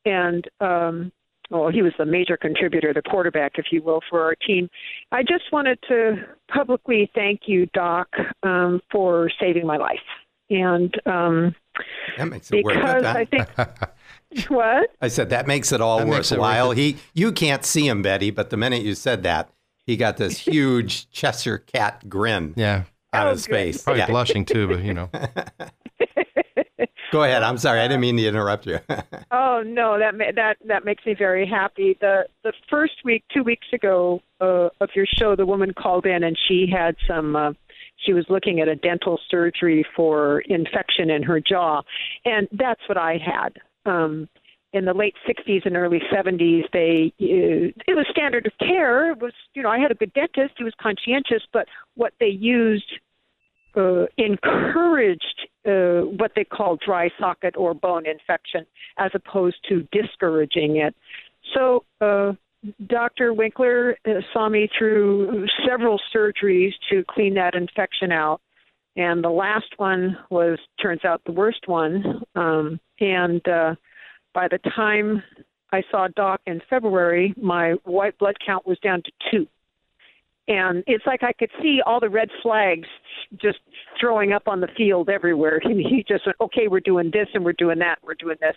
and 0.05 0.47
um, 0.59 1.11
well, 1.53 1.69
he 1.71 1.81
was 1.81 1.93
the 1.97 2.05
major 2.05 2.35
contributor, 2.35 2.93
the 2.93 3.01
quarterback, 3.03 3.53
if 3.57 3.67
you 3.71 3.81
will, 3.83 4.01
for 4.09 4.21
our 4.23 4.35
team. 4.35 4.69
I 5.11 5.21
just 5.21 5.51
wanted 5.51 5.79
to 5.87 6.15
publicly 6.51 7.09
thank 7.13 7.41
you, 7.45 7.67
Doc, 7.67 8.07
um, 8.43 8.81
for 8.91 9.29
saving 9.39 9.65
my 9.67 9.77
life. 9.77 9.99
And 10.49 10.93
um, 11.05 11.55
that 12.17 12.27
makes 12.27 12.51
it 12.51 12.63
because 12.65 13.03
worth 13.03 13.05
it. 13.05 13.15
I 13.15 13.25
think 13.25 14.47
what 14.49 14.89
I 15.01 15.07
said 15.07 15.29
that 15.29 15.47
makes 15.47 15.71
it 15.71 15.79
all 15.81 15.99
That 15.99 16.07
it 16.07 16.09
worthwhile. 16.09 16.71
it. 16.71 16.77
He, 16.77 16.97
you 17.13 17.31
can't 17.31 17.63
see 17.65 17.87
him, 17.87 18.01
Betty, 18.01 18.29
but 18.31 18.49
the 18.49 18.57
minute 18.57 18.81
you 18.83 18.93
said 18.95 19.23
that, 19.23 19.49
he 19.85 19.95
got 19.95 20.17
this 20.17 20.37
huge 20.47 21.09
Cheshire 21.11 21.57
cat 21.59 22.09
grin 22.09 22.53
Yeah, 22.57 22.83
on 23.13 23.27
Oh, 23.27 23.31
his 23.31 23.47
good. 23.47 23.53
face. 23.53 23.81
probably 23.83 23.99
Yeah. 24.01 24.07
blushing 24.07 24.45
too, 24.45 24.67
but 24.67 24.83
you 24.83 24.93
know. 24.93 25.09
Go 27.13 27.21
ahead. 27.21 27.43
I'm 27.43 27.59
sorry. 27.59 27.79
I 27.79 27.87
didn't 27.87 28.01
mean 28.01 28.17
to 28.17 28.27
interrupt 28.27 28.65
you. 28.65 28.79
Oh 29.31 29.61
no, 29.63 29.99
that 29.99 30.15
that 30.35 30.57
that 30.65 30.83
makes 30.83 31.05
me 31.05 31.13
very 31.13 31.45
happy. 31.47 31.95
The 32.01 32.25
the 32.43 32.53
first 32.69 32.93
week, 33.05 33.23
two 33.31 33.43
weeks 33.43 33.67
ago 33.71 34.19
uh, 34.41 34.69
of 34.81 34.89
your 34.95 35.05
show, 35.05 35.35
the 35.35 35.45
woman 35.45 35.73
called 35.73 36.07
in 36.07 36.23
and 36.23 36.37
she 36.47 36.65
had 36.71 36.95
some. 37.07 37.35
Uh, 37.35 37.53
she 38.03 38.13
was 38.13 38.25
looking 38.29 38.59
at 38.59 38.67
a 38.67 38.75
dental 38.75 39.19
surgery 39.29 39.85
for 39.95 40.41
infection 40.41 41.11
in 41.11 41.21
her 41.23 41.39
jaw, 41.39 41.83
and 42.25 42.47
that's 42.51 42.81
what 42.87 42.97
I 42.97 43.19
had. 43.23 43.59
Um, 43.85 44.27
in 44.73 44.85
the 44.85 44.93
late 44.93 45.13
60s 45.27 45.65
and 45.65 45.77
early 45.77 46.01
70s, 46.11 46.63
they 46.73 47.13
uh, 47.21 47.71
it 47.87 47.95
was 47.95 48.07
standard 48.09 48.47
of 48.47 48.53
care. 48.57 49.11
It 49.11 49.21
was 49.21 49.33
you 49.53 49.61
know 49.61 49.69
I 49.69 49.77
had 49.77 49.91
a 49.91 49.95
good 49.95 50.13
dentist. 50.13 50.55
He 50.57 50.63
was 50.63 50.73
conscientious, 50.81 51.43
but 51.53 51.67
what 51.95 52.13
they 52.19 52.27
used 52.27 52.91
uh, 53.75 54.05
encouraged 54.17 55.47
uh, 55.65 56.01
what 56.17 56.31
they 56.35 56.43
call 56.43 56.77
dry 56.85 57.09
socket 57.19 57.55
or 57.57 57.73
bone 57.73 58.05
infection 58.05 58.65
as 58.97 59.11
opposed 59.13 59.57
to 59.69 59.87
discouraging 59.91 60.77
it. 60.77 60.95
So, 61.53 61.83
uh, 62.01 62.33
Dr. 62.87 63.33
Winkler 63.33 63.97
uh, 64.07 64.21
saw 64.31 64.47
me 64.47 64.69
through 64.77 65.45
several 65.67 65.99
surgeries 66.15 66.71
to 66.89 67.03
clean 67.09 67.33
that 67.33 67.55
infection 67.55 68.11
out. 68.11 68.39
And 68.95 69.23
the 69.23 69.29
last 69.29 69.73
one 69.77 70.17
was, 70.29 70.59
turns 70.81 71.03
out, 71.03 71.21
the 71.25 71.31
worst 71.31 71.67
one. 71.67 72.23
Um, 72.35 72.79
and 72.99 73.45
uh, 73.47 73.75
by 74.33 74.47
the 74.47 74.59
time 74.75 75.23
I 75.73 75.81
saw 75.91 76.07
Doc 76.15 76.41
in 76.45 76.61
February, 76.69 77.33
my 77.35 77.71
white 77.83 78.17
blood 78.17 78.35
count 78.45 78.65
was 78.65 78.77
down 78.79 79.01
to 79.03 79.11
two 79.31 79.47
and 80.47 80.83
it's 80.87 81.05
like 81.05 81.23
I 81.23 81.31
could 81.33 81.51
see 81.61 81.79
all 81.85 81.99
the 81.99 82.09
red 82.09 82.29
flags 82.41 82.87
just 83.41 83.59
throwing 83.99 84.33
up 84.33 84.47
on 84.47 84.59
the 84.59 84.67
field 84.75 85.09
everywhere. 85.09 85.61
And 85.63 85.79
he 85.79 86.03
just 86.07 86.25
went, 86.25 86.37
okay, 86.41 86.67
we're 86.67 86.81
doing 86.81 87.09
this 87.11 87.27
and 87.33 87.43
we're 87.45 87.53
doing 87.53 87.79
that, 87.79 87.99
and 88.01 88.07
we're 88.07 88.15
doing 88.15 88.37
this. 88.41 88.55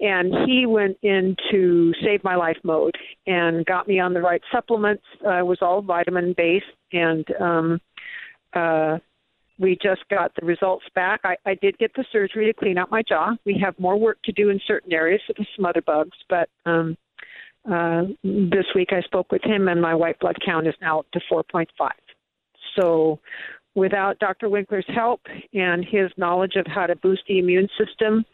And 0.00 0.48
he 0.48 0.66
went 0.66 0.96
into 1.02 1.92
save 2.02 2.24
my 2.24 2.34
life 2.34 2.56
mode 2.64 2.96
and 3.26 3.64
got 3.66 3.86
me 3.86 4.00
on 4.00 4.14
the 4.14 4.20
right 4.20 4.40
supplements. 4.50 5.02
Uh, 5.24 5.38
it 5.38 5.46
was 5.46 5.58
all 5.60 5.82
vitamin 5.82 6.34
based, 6.36 6.64
and 6.92 7.24
um, 7.40 7.80
uh, 8.54 8.98
we 9.58 9.78
just 9.82 10.08
got 10.08 10.32
the 10.40 10.46
results 10.46 10.86
back. 10.94 11.20
I, 11.22 11.36
I 11.44 11.54
did 11.54 11.76
get 11.78 11.92
the 11.94 12.04
surgery 12.10 12.46
to 12.46 12.54
clean 12.54 12.78
out 12.78 12.90
my 12.90 13.02
jaw. 13.06 13.36
We 13.44 13.60
have 13.62 13.78
more 13.78 13.98
work 13.98 14.18
to 14.24 14.32
do 14.32 14.48
in 14.48 14.58
certain 14.66 14.92
areas 14.92 15.20
with 15.28 15.46
some 15.54 15.66
other 15.66 15.82
bugs, 15.82 16.16
but 16.30 16.48
um, 16.64 16.96
uh, 17.70 18.02
this 18.22 18.66
week 18.74 18.88
I 18.92 19.00
spoke 19.02 19.30
with 19.32 19.42
him, 19.44 19.68
and 19.68 19.80
my 19.80 19.94
white 19.94 20.18
blood 20.18 20.36
count 20.44 20.66
is 20.66 20.74
now 20.80 21.00
up 21.00 21.06
to 21.12 21.20
4.5. 21.30 21.66
So, 22.78 23.18
without 23.74 24.18
Dr. 24.18 24.48
Winkler's 24.48 24.86
help 24.88 25.20
and 25.52 25.84
his 25.84 26.10
knowledge 26.16 26.56
of 26.56 26.66
how 26.66 26.86
to 26.86 26.96
boost 26.96 27.22
the 27.28 27.38
immune 27.38 27.68
system 27.78 28.24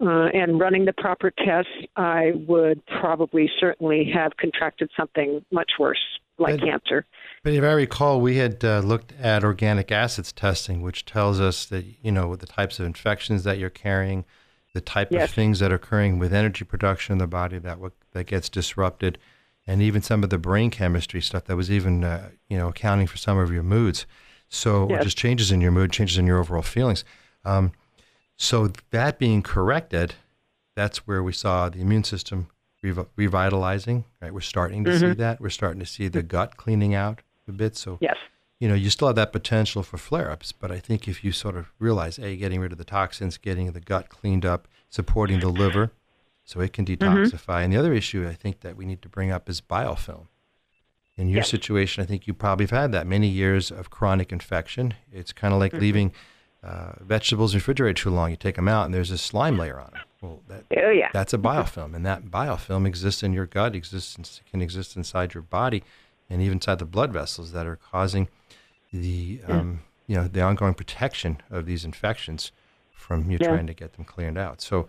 uh, 0.00 0.28
and 0.32 0.60
running 0.60 0.84
the 0.84 0.92
proper 0.92 1.30
tests, 1.30 1.70
I 1.96 2.32
would 2.46 2.84
probably 2.86 3.50
certainly 3.58 4.10
have 4.14 4.36
contracted 4.36 4.90
something 4.96 5.44
much 5.50 5.72
worse, 5.78 5.98
like 6.38 6.60
But- 6.60 6.66
cancer. 6.66 7.06
But 7.42 7.52
if 7.54 7.64
I 7.64 7.72
recall, 7.72 8.20
we 8.20 8.36
had 8.36 8.64
uh, 8.64 8.80
looked 8.80 9.12
at 9.20 9.42
organic 9.42 9.90
acids 9.90 10.32
testing, 10.32 10.82
which 10.82 11.04
tells 11.04 11.40
us 11.40 11.64
that 11.66 11.84
you 12.02 12.12
know 12.12 12.36
the 12.36 12.46
types 12.46 12.78
of 12.78 12.86
infections 12.86 13.44
that 13.44 13.58
you're 13.58 13.70
carrying, 13.70 14.24
the 14.78 14.82
type 14.84 15.08
Yes. 15.10 15.28
of 15.28 15.34
things 15.34 15.58
that 15.58 15.72
are 15.72 15.74
occurring 15.74 16.20
with 16.20 16.32
energy 16.32 16.64
production 16.64 17.12
in 17.12 17.18
the 17.18 17.26
body 17.26 17.58
that 17.58 17.74
w- 17.74 17.90
that 18.12 18.26
gets 18.28 18.48
disrupted, 18.48 19.18
and 19.66 19.82
even 19.82 20.02
some 20.02 20.22
of 20.22 20.30
the 20.30 20.38
brain 20.38 20.70
chemistry 20.70 21.20
stuff 21.20 21.44
that 21.46 21.56
was 21.56 21.68
even 21.68 22.04
uh, 22.04 22.30
you 22.48 22.56
know 22.56 22.68
accounting 22.68 23.08
for 23.08 23.16
some 23.16 23.36
of 23.38 23.50
your 23.52 23.64
moods. 23.64 24.06
So 24.48 24.88
Yes. 24.88 25.02
just 25.02 25.18
changes 25.18 25.50
in 25.50 25.60
your 25.60 25.72
mood, 25.72 25.90
changes 25.90 26.16
in 26.16 26.26
your 26.28 26.38
overall 26.38 26.62
feelings. 26.62 27.04
Um, 27.44 27.72
so 28.36 28.70
that 28.90 29.18
being 29.18 29.42
corrected, 29.42 30.14
that's 30.76 30.98
where 31.08 31.24
we 31.24 31.32
saw 31.32 31.68
the 31.68 31.80
immune 31.80 32.04
system 32.04 32.46
rev- 32.84 33.08
revitalizing. 33.16 34.04
Right, 34.22 34.32
we're 34.32 34.40
starting 34.42 34.84
to 34.84 34.96
see 34.96 35.12
that. 35.14 35.40
We're 35.40 35.50
starting 35.50 35.80
to 35.80 35.86
see 35.86 36.06
the 36.06 36.22
gut 36.22 36.56
cleaning 36.56 36.94
out 36.94 37.22
a 37.48 37.52
bit. 37.52 37.76
So 37.76 37.98
Yes. 38.00 38.16
You 38.58 38.68
know, 38.68 38.74
you 38.74 38.90
still 38.90 39.08
have 39.08 39.16
that 39.16 39.32
potential 39.32 39.82
for 39.82 39.98
flare 39.98 40.30
ups, 40.30 40.52
but 40.52 40.70
I 40.72 40.80
think 40.80 41.06
if 41.06 41.22
you 41.22 41.30
sort 41.32 41.56
of 41.56 41.72
realize, 41.78 42.18
A, 42.18 42.36
getting 42.36 42.60
rid 42.60 42.72
of 42.72 42.78
the 42.78 42.84
toxins, 42.84 43.38
getting 43.38 43.70
the 43.72 43.80
gut 43.80 44.08
cleaned 44.08 44.44
up, 44.44 44.66
supporting 44.88 45.40
the 45.40 45.48
liver 45.48 45.92
so 46.44 46.60
it 46.60 46.72
can 46.72 46.84
mm-hmm. 46.84 47.04
detoxify. 47.04 47.62
And 47.62 47.72
the 47.72 47.76
other 47.76 47.92
issue 47.92 48.26
I 48.26 48.34
think 48.34 48.60
that 48.60 48.76
we 48.76 48.84
need 48.84 49.02
to 49.02 49.08
bring 49.08 49.30
up 49.30 49.48
is 49.48 49.60
biofilm. 49.60 50.26
In 51.16 51.28
your 51.28 51.38
Yes. 51.38 51.50
situation, 51.50 52.02
I 52.02 52.06
think 52.06 52.26
you 52.26 52.34
probably 52.34 52.64
have 52.64 52.70
had 52.70 52.92
that 52.92 53.06
many 53.06 53.28
years 53.28 53.70
of 53.70 53.90
chronic 53.90 54.32
infection. 54.32 54.94
It's 55.12 55.32
kind 55.32 55.52
of 55.52 55.60
like 55.60 55.72
mm-hmm. 55.72 55.80
leaving 55.80 56.12
uh, 56.62 56.92
vegetables 57.00 57.52
in 57.52 57.58
the 57.58 57.60
refrigerator 57.60 57.94
too 57.94 58.10
long. 58.10 58.30
You 58.30 58.36
take 58.36 58.56
them 58.56 58.68
out 58.68 58.86
and 58.86 58.94
there's 58.94 59.10
a 59.10 59.18
slime 59.18 59.58
layer 59.58 59.78
on 59.80 59.90
them. 59.92 60.02
Well, 60.20 60.42
that, 60.48 60.64
Oh, 60.76 60.90
yeah. 60.90 61.10
that's 61.12 61.32
a 61.32 61.38
mm-hmm. 61.38 61.46
biofilm, 61.46 61.94
and 61.94 62.04
that 62.06 62.26
biofilm 62.26 62.86
exists 62.86 63.22
in 63.22 63.32
your 63.32 63.46
gut, 63.46 63.74
exists 63.76 64.16
in, 64.16 64.24
can 64.50 64.62
exist 64.62 64.96
inside 64.96 65.34
your 65.34 65.42
body, 65.42 65.84
and 66.30 66.40
even 66.42 66.56
inside 66.56 66.78
the 66.78 66.84
blood 66.84 67.12
vessels 67.12 67.52
that 67.52 67.66
are 67.66 67.76
causing 67.76 68.28
the 68.92 69.40
um, 69.46 69.80
you 70.06 70.16
know 70.16 70.28
the 70.28 70.40
ongoing 70.40 70.74
protection 70.74 71.40
of 71.50 71.66
these 71.66 71.84
infections 71.84 72.52
from 72.90 73.30
you 73.30 73.38
Yeah. 73.40 73.48
trying 73.48 73.66
to 73.66 73.74
get 73.74 73.94
them 73.94 74.04
cleared 74.04 74.36
out. 74.36 74.60
So, 74.60 74.86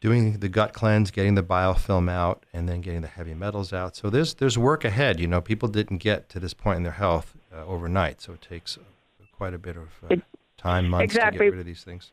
doing 0.00 0.38
the 0.38 0.48
gut 0.48 0.72
cleanse, 0.72 1.10
getting 1.10 1.34
the 1.34 1.42
biofilm 1.42 2.10
out, 2.10 2.44
and 2.52 2.68
then 2.68 2.80
getting 2.80 3.02
the 3.02 3.08
heavy 3.08 3.34
metals 3.34 3.72
out. 3.72 3.96
So 3.96 4.10
there's 4.10 4.34
there's 4.34 4.58
work 4.58 4.84
ahead. 4.84 5.20
You 5.20 5.26
know, 5.26 5.40
people 5.40 5.68
didn't 5.68 5.98
get 5.98 6.28
to 6.30 6.40
this 6.40 6.54
point 6.54 6.78
in 6.78 6.82
their 6.82 6.92
health 6.92 7.36
uh, 7.52 7.64
overnight, 7.64 8.20
so 8.20 8.32
it 8.32 8.42
takes 8.42 8.78
quite 9.32 9.54
a 9.54 9.58
bit 9.58 9.76
of 9.76 9.88
uh, 10.10 10.16
time, 10.56 10.88
months 10.88 11.14
to 11.14 11.18
exactly. 11.18 11.46
get 11.46 11.52
rid 11.52 11.60
of 11.60 11.66
these 11.66 11.84
things. 11.84 12.12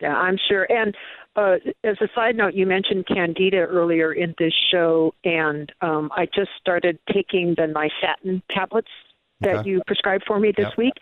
Yeah, 0.00 0.14
I'm 0.14 0.36
sure. 0.48 0.66
And 0.70 0.94
uh, 1.36 1.56
as 1.82 1.96
a 2.02 2.08
side 2.14 2.36
note, 2.36 2.54
you 2.54 2.66
mentioned 2.66 3.06
candida 3.06 3.58
earlier 3.58 4.12
in 4.12 4.34
this 4.38 4.52
show, 4.70 5.14
and 5.24 5.72
um, 5.80 6.10
I 6.14 6.26
just 6.26 6.50
started 6.60 6.98
taking 7.12 7.54
the 7.56 7.62
nystatin 7.62 8.42
tablets 8.54 8.90
that 9.40 9.56
Okay. 9.58 9.70
you 9.70 9.82
prescribed 9.86 10.24
for 10.26 10.38
me 10.38 10.52
this 10.56 10.66
Yep. 10.68 10.76
week, 10.78 10.94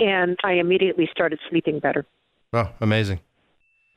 and 0.00 0.36
I 0.44 0.52
immediately 0.54 1.08
started 1.10 1.38
sleeping 1.48 1.78
better. 1.80 2.04
Oh, 2.52 2.70
amazing! 2.80 3.20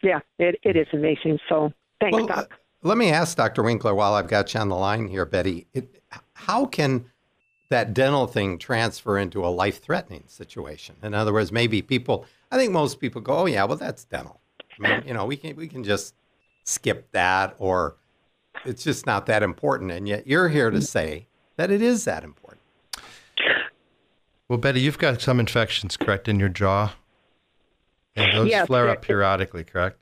Yeah, 0.01 0.19
it, 0.39 0.59
it 0.63 0.75
is 0.75 0.87
amazing. 0.93 1.39
So 1.47 1.71
thanks, 1.99 2.15
Well, 2.15 2.25
uh, 2.31 2.35
Doc. 2.35 2.59
let 2.83 2.97
me 2.97 3.09
ask 3.11 3.37
Dr. 3.37 3.63
Winkler 3.63 3.93
while 3.93 4.13
I've 4.13 4.27
got 4.27 4.53
you 4.53 4.59
on 4.59 4.69
the 4.69 4.75
line 4.75 5.07
here, 5.07 5.25
Betty. 5.25 5.67
It, 5.73 6.01
how 6.33 6.65
can 6.65 7.05
that 7.69 7.93
dental 7.93 8.27
thing 8.27 8.57
transfer 8.57 9.17
into 9.17 9.45
a 9.45 9.49
life 9.49 9.81
threatening 9.81 10.23
situation? 10.27 10.95
In 11.03 11.13
other 11.13 11.31
words, 11.31 11.51
maybe 11.51 11.81
people, 11.81 12.25
I 12.51 12.57
think 12.57 12.71
most 12.73 12.99
people 12.99 13.21
go, 13.21 13.39
oh, 13.39 13.45
yeah, 13.45 13.63
well, 13.63 13.77
that's 13.77 14.03
dental. 14.03 14.41
I 14.83 14.89
mean, 14.89 15.03
you 15.07 15.13
know, 15.13 15.25
we 15.25 15.37
can 15.37 15.55
we 15.55 15.67
can 15.67 15.83
just 15.83 16.15
skip 16.63 17.11
that, 17.11 17.55
or 17.59 17.95
it's 18.65 18.83
just 18.83 19.05
not 19.05 19.25
that 19.27 19.43
important. 19.43 19.91
And 19.91 20.07
yet, 20.07 20.25
you're 20.27 20.49
here 20.49 20.71
to 20.71 20.81
say 20.81 21.27
that 21.57 21.69
it 21.71 21.81
is 21.81 22.05
that 22.05 22.23
important. 22.23 22.40
Well, 24.51 24.57
Betty, 24.57 24.81
you've 24.81 24.97
got 24.97 25.21
some 25.21 25.39
infections, 25.39 25.95
correct, 25.95 26.27
in 26.27 26.37
your 26.37 26.49
jaw, 26.49 26.93
and 28.17 28.37
those 28.37 28.49
Yes, 28.49 28.67
flare 28.67 28.89
up 28.89 29.01
periodically, 29.01 29.63
correct? 29.63 29.97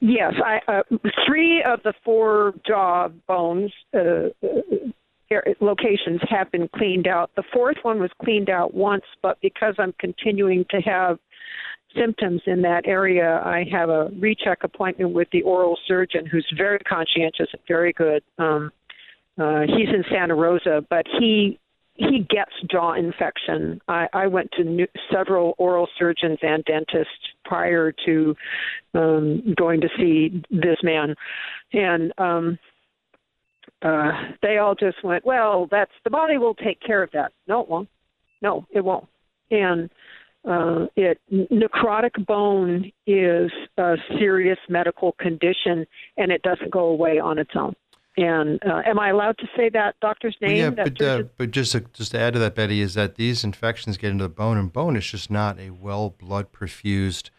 Yes, 0.00 0.34
I, 0.44 0.60
uh, 0.68 0.82
three 1.26 1.62
of 1.62 1.82
the 1.84 1.94
four 2.04 2.52
jaw 2.66 3.08
bones 3.26 3.72
uh, 3.94 4.28
uh, 4.42 5.40
locations 5.60 6.20
have 6.28 6.52
been 6.52 6.68
cleaned 6.76 7.06
out. 7.06 7.30
The 7.34 7.44
fourth 7.50 7.78
one 7.80 7.98
was 7.98 8.10
cleaned 8.22 8.50
out 8.50 8.74
once, 8.74 9.04
but 9.22 9.38
because 9.40 9.74
I'm 9.78 9.94
continuing 9.98 10.66
to 10.68 10.82
have 10.82 11.18
symptoms 11.96 12.42
in 12.44 12.60
that 12.60 12.86
area, 12.86 13.40
I 13.42 13.64
have 13.72 13.88
a 13.88 14.10
recheck 14.18 14.64
appointment 14.64 15.14
with 15.14 15.28
the 15.32 15.40
oral 15.40 15.78
surgeon, 15.88 16.26
who's 16.26 16.46
very 16.54 16.80
conscientious 16.80 17.48
and 17.54 17.62
very 17.66 17.94
good. 17.94 18.22
Um, 18.36 18.70
uh, 19.38 19.62
he's 19.62 19.88
in 19.88 20.04
Santa 20.10 20.34
Rosa, 20.34 20.84
but 20.90 21.06
he 21.18 21.58
he 21.94 22.26
gets 22.28 22.50
jaw 22.70 22.94
infection. 22.94 23.80
I, 23.88 24.06
I 24.12 24.26
went 24.26 24.50
to 24.52 24.64
new, 24.64 24.86
several 25.12 25.54
oral 25.58 25.88
surgeons 25.98 26.38
and 26.42 26.64
dentists 26.64 27.12
prior 27.44 27.92
to 28.04 28.34
um, 28.94 29.54
going 29.56 29.80
to 29.80 29.88
see 29.96 30.42
this 30.50 30.78
man, 30.82 31.14
and 31.72 32.12
um, 32.18 32.58
uh, 33.82 34.10
they 34.42 34.58
all 34.58 34.74
just 34.74 35.02
went, 35.04 35.24
"Well, 35.24 35.68
that's 35.70 35.92
the 36.02 36.10
body 36.10 36.36
will 36.36 36.54
take 36.54 36.80
care 36.80 37.02
of 37.02 37.10
that." 37.12 37.32
No, 37.46 37.60
it 37.60 37.68
won't. 37.68 37.88
No, 38.42 38.66
it 38.72 38.84
won't. 38.84 39.06
And 39.50 39.88
uh, 40.48 40.86
it 40.96 41.20
necrotic 41.32 42.26
bone 42.26 42.90
is 43.06 43.50
a 43.78 43.94
serious 44.18 44.58
medical 44.68 45.12
condition, 45.12 45.86
and 46.16 46.32
it 46.32 46.42
doesn't 46.42 46.70
go 46.70 46.86
away 46.86 47.18
on 47.18 47.38
its 47.38 47.52
own. 47.54 47.74
And 48.16 48.60
uh, 48.64 48.82
am 48.86 48.98
I 48.98 49.08
allowed 49.10 49.38
to 49.38 49.46
say 49.56 49.68
that 49.70 49.96
doctor's 50.00 50.36
name? 50.40 50.56
yeah, 50.58 50.70
that 50.70 50.96
but 50.98 51.02
uh, 51.02 51.22
but 51.36 51.50
just 51.50 51.72
to, 51.72 51.80
just 51.92 52.12
to 52.12 52.18
add 52.20 52.34
to 52.34 52.38
that, 52.38 52.54
Betty, 52.54 52.80
is 52.80 52.94
that 52.94 53.16
these 53.16 53.42
infections 53.42 53.96
get 53.96 54.10
into 54.12 54.24
the 54.24 54.28
bone, 54.28 54.56
and 54.56 54.72
bone 54.72 54.96
is 54.96 55.06
just 55.06 55.30
not 55.30 55.58
a 55.58 55.70
well 55.70 56.10
blood 56.10 56.52
perfused 56.52 57.30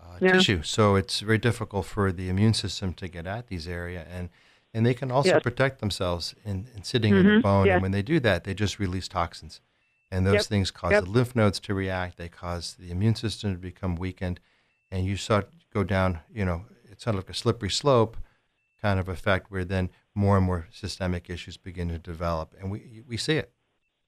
uh, 0.00 0.20
Yeah. 0.20 0.34
tissue, 0.34 0.62
so 0.62 0.94
it's 0.94 1.20
very 1.20 1.38
difficult 1.38 1.86
for 1.86 2.12
the 2.12 2.28
immune 2.28 2.54
system 2.54 2.92
to 2.94 3.08
get 3.08 3.26
at 3.26 3.48
these 3.48 3.66
area, 3.66 4.06
and 4.10 4.28
and 4.74 4.86
they 4.86 4.94
can 4.94 5.10
also 5.10 5.32
Yes. 5.34 5.42
protect 5.42 5.80
themselves 5.80 6.34
in, 6.44 6.66
in 6.74 6.82
sitting 6.84 7.16
in 7.16 7.24
the 7.26 7.32
Mhm, 7.32 7.42
bone, 7.42 7.66
yes. 7.66 7.74
and 7.74 7.82
when 7.82 7.90
they 7.92 8.02
do 8.02 8.20
that, 8.20 8.44
they 8.44 8.54
just 8.54 8.78
release 8.78 9.08
toxins, 9.08 9.60
and 10.10 10.24
those 10.24 10.34
Yep, 10.34 10.46
things 10.46 10.70
cause 10.70 10.92
yep. 10.92 11.04
the 11.04 11.10
lymph 11.10 11.34
nodes 11.34 11.58
to 11.60 11.74
react, 11.74 12.16
they 12.16 12.28
cause 12.28 12.74
the 12.78 12.90
immune 12.92 13.16
system 13.16 13.52
to 13.52 13.58
become 13.58 13.96
weakened, 13.96 14.38
and 14.90 15.04
you 15.04 15.16
start 15.16 15.48
go 15.74 15.82
down, 15.82 16.20
you 16.32 16.44
know, 16.44 16.66
it's 16.90 17.02
sort 17.04 17.16
of 17.16 17.22
like 17.24 17.30
a 17.30 17.34
slippery 17.34 17.70
slope 17.70 18.16
kind 18.80 18.98
of 19.00 19.08
effect 19.08 19.50
where 19.50 19.64
then 19.64 19.90
more 20.14 20.36
and 20.36 20.44
more 20.46 20.66
systemic 20.70 21.30
issues 21.30 21.56
begin 21.56 21.88
to 21.88 21.98
develop, 21.98 22.54
and 22.60 22.70
we 22.70 23.02
we 23.06 23.16
see 23.16 23.36
it. 23.36 23.52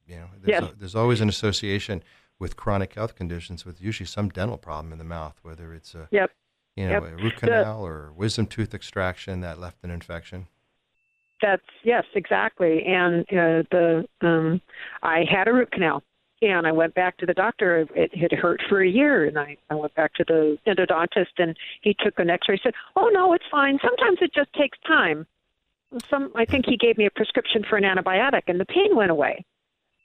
You 0.07 0.17
know, 0.17 0.27
there's, 0.43 0.61
Yes. 0.63 0.73
a- 0.73 0.77
there's 0.77 0.95
always 0.95 1.21
an 1.21 1.29
association 1.29 2.03
with 2.39 2.57
chronic 2.57 2.93
health 2.95 3.15
conditions 3.15 3.65
with 3.65 3.81
usually 3.81 4.07
some 4.07 4.29
dental 4.29 4.59
problem 4.59 4.93
in 4.93 4.99
the 4.99 5.05
mouth, 5.05 5.39
whether 5.43 5.73
it's 5.73 5.95
a 5.95 6.09
Yep. 6.11 6.31
you 6.77 6.85
know 6.87 6.93
Yep. 6.93 7.03
a 7.05 7.17
root 7.17 7.35
The- 7.35 7.41
canal 7.47 7.87
or 7.87 8.13
wisdom 8.13 8.47
tooth 8.47 8.75
extraction 8.75 9.41
that 9.41 9.59
left 9.59 9.83
an 9.83 9.91
infection. 9.91 10.47
That's 11.41 11.65
yes, 11.83 12.05
exactly. 12.15 12.85
And 12.85 13.23
uh, 13.31 13.63
the 13.71 14.07
um, 14.21 14.61
I 15.03 15.25
had 15.31 15.49
a 15.49 15.53
root 15.53 15.71
canal, 15.73 16.03
and 16.43 16.67
I 16.67 16.73
went 16.73 16.95
back 16.95 17.17
to 17.19 17.27
the 17.27 17.35
doctor. 17.35 17.87
It 17.95 18.15
had 18.15 18.33
hurt 18.33 18.63
for 18.69 18.81
a 18.83 18.89
year, 18.89 19.25
and 19.25 19.39
I, 19.39 19.57
I 19.71 19.75
went 19.75 19.95
back 19.95 20.15
to 20.15 20.25
the 20.25 20.59
endodontist, 20.67 21.39
and 21.39 21.57
he 21.83 21.95
took 21.99 22.19
an 22.19 22.31
X-ray. 22.31 22.61
Said, 22.63 22.75
"Oh 22.97 23.09
no, 23.13 23.33
it's 23.33 23.45
fine. 23.51 23.79
Sometimes 23.83 24.19
it 24.21 24.33
just 24.35 24.53
takes 24.53 24.79
time." 24.87 25.27
Some, 26.11 26.33
I 26.35 26.45
think 26.45 26.67
he 26.67 26.77
gave 26.77 26.99
me 26.99 27.07
a 27.07 27.11
prescription 27.11 27.65
for 27.69 27.77
an 27.77 27.85
antibiotic, 27.85 28.43
and 28.49 28.59
the 28.59 28.65
pain 28.65 28.97
went 28.97 29.11
away. 29.11 29.45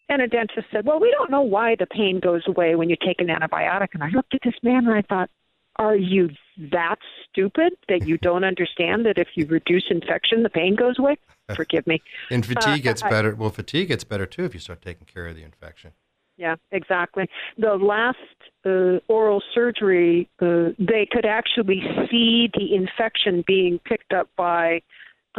And 0.07 0.21
a 0.21 0.27
dentist 0.27 0.67
said, 0.71 0.85
"Well, 0.85 0.99
we 0.99 1.11
don't 1.11 1.29
know 1.29 1.41
why 1.41 1.75
the 1.75 1.85
pain 1.85 2.19
goes 2.19 2.41
away 2.47 2.75
when 2.75 2.89
you 2.89 2.95
take 2.95 3.21
an 3.21 3.27
antibiotic." 3.27 3.89
And 3.93 4.03
I 4.03 4.09
looked 4.09 4.33
at 4.33 4.41
this 4.43 4.55
man, 4.63 4.87
and 4.87 4.93
I 4.93 5.03
thought, 5.03 5.29
"Are 5.75 5.95
you 5.95 6.31
that 6.57 6.97
stupid 7.23 7.73
that 7.87 8.07
you 8.07 8.17
don't 8.17 8.43
understand 8.43 9.05
that 9.05 9.17
if 9.17 9.29
you 9.35 9.45
reduce 9.45 9.85
infection, 9.89 10.43
the 10.43 10.49
pain 10.49 10.75
goes 10.75 10.97
away?" 10.97 11.17
Forgive 11.55 11.85
me. 11.85 12.01
And 12.31 12.45
fatigue 12.45 12.83
gets 12.83 13.03
I- 13.03 13.09
better. 13.09 13.35
Well, 13.35 13.51
fatigue 13.51 13.89
gets 13.89 14.03
better 14.03 14.25
too 14.25 14.45
if 14.45 14.53
you 14.53 14.59
start 14.59 14.81
taking 14.81 15.05
care 15.05 15.27
of 15.27 15.35
the 15.35 15.43
infection. 15.43 15.91
Yeah, 16.37 16.55
exactly. 16.71 17.29
The 17.57 17.75
last 17.75 18.17
uh, 18.65 18.99
oral 19.11 19.43
surgery, 19.53 20.29
uh, 20.41 20.69
they 20.79 21.05
could 21.11 21.25
actually 21.25 21.83
see 22.09 22.49
the 22.53 22.73
infection 22.73 23.43
being 23.45 23.77
picked 23.79 24.13
up 24.13 24.29
by 24.37 24.81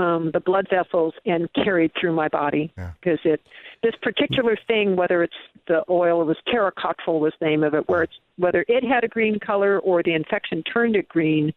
um, 0.00 0.30
the 0.32 0.40
blood 0.40 0.66
vessels 0.70 1.14
and 1.26 1.48
carried 1.52 1.92
through 2.00 2.12
my 2.12 2.28
body 2.28 2.72
Yeah. 2.76 2.92
because 3.00 3.20
it 3.24 3.40
this 3.82 3.94
particular 4.02 4.58
thing, 4.66 4.96
whether 4.96 5.22
it's 5.22 5.40
the 5.66 5.84
oil, 5.88 6.20
it 6.22 6.26
was 6.26 6.36
terracotta 6.46 7.10
was 7.12 7.32
the 7.40 7.46
name 7.46 7.62
of 7.62 7.74
it, 7.74 7.88
where 7.88 8.02
it's 8.02 8.18
whether 8.36 8.64
it 8.68 8.84
had 8.84 9.04
a 9.04 9.08
green 9.08 9.38
color 9.38 9.78
or 9.78 10.02
the 10.02 10.14
infection 10.14 10.62
turned 10.62 10.96
it 10.96 11.08
green. 11.08 11.52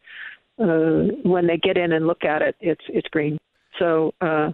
Uh, 0.59 1.09
when 1.23 1.47
they 1.47 1.57
get 1.57 1.77
in 1.77 1.93
and 1.93 2.05
look 2.05 2.23
at 2.23 2.41
it, 2.41 2.55
it's 2.59 2.85
it's 2.89 3.07
green. 3.09 3.39
So 3.79 4.13
uh, 4.21 4.51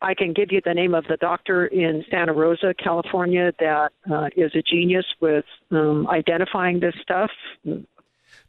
I 0.00 0.14
can 0.14 0.32
give 0.32 0.50
you 0.50 0.60
the 0.64 0.72
name 0.72 0.94
of 0.94 1.04
the 1.08 1.18
doctor 1.18 1.66
in 1.66 2.04
Santa 2.10 2.32
Rosa, 2.32 2.72
California, 2.82 3.52
that 3.58 3.92
uh, 4.10 4.28
is 4.36 4.52
a 4.54 4.62
genius 4.62 5.04
with 5.20 5.44
um, 5.70 6.06
identifying 6.08 6.80
this 6.80 6.94
stuff. 7.02 7.30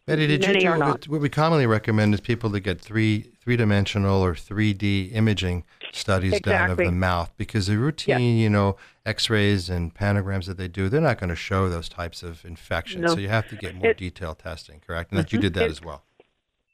Betty, 0.07 0.27
did 0.27 0.41
Many 0.41 0.63
you 0.63 0.73
do 0.73 0.79
what, 0.79 1.07
what 1.07 1.21
we 1.21 1.29
commonly 1.29 1.65
recommend 1.65 2.13
is 2.13 2.21
people 2.21 2.51
to 2.51 2.59
get 2.59 2.79
three 2.79 3.31
three 3.41 3.57
dimensional 3.57 4.23
or 4.23 4.35
three 4.35 4.71
D 4.71 5.05
imaging 5.05 5.63
studies 5.91 6.39
done 6.41 6.69
of 6.69 6.77
the 6.77 6.91
mouth 6.91 7.31
because 7.37 7.65
the 7.65 7.77
routine, 7.77 8.37
you 8.37 8.49
know, 8.49 8.75
X 9.03 9.31
rays 9.31 9.67
and 9.67 9.95
panograms 9.95 10.45
that 10.45 10.57
they 10.57 10.67
do, 10.67 10.89
they're 10.89 11.01
not 11.01 11.19
going 11.19 11.31
to 11.31 11.35
show 11.35 11.69
those 11.69 11.89
types 11.89 12.21
of 12.21 12.45
infections. 12.45 13.01
No. 13.01 13.15
So 13.15 13.19
you 13.19 13.29
have 13.29 13.49
to 13.49 13.55
get 13.55 13.75
more 13.75 13.91
It- 13.91 13.97
detailed 13.97 14.39
testing, 14.39 14.79
correct? 14.85 15.11
And 15.11 15.19
that 15.19 15.31
you 15.33 15.37
mm-hmm. 15.37 15.43
did 15.43 15.53
that 15.55 15.65
It- 15.65 15.71
as 15.71 15.81
well. 15.81 16.03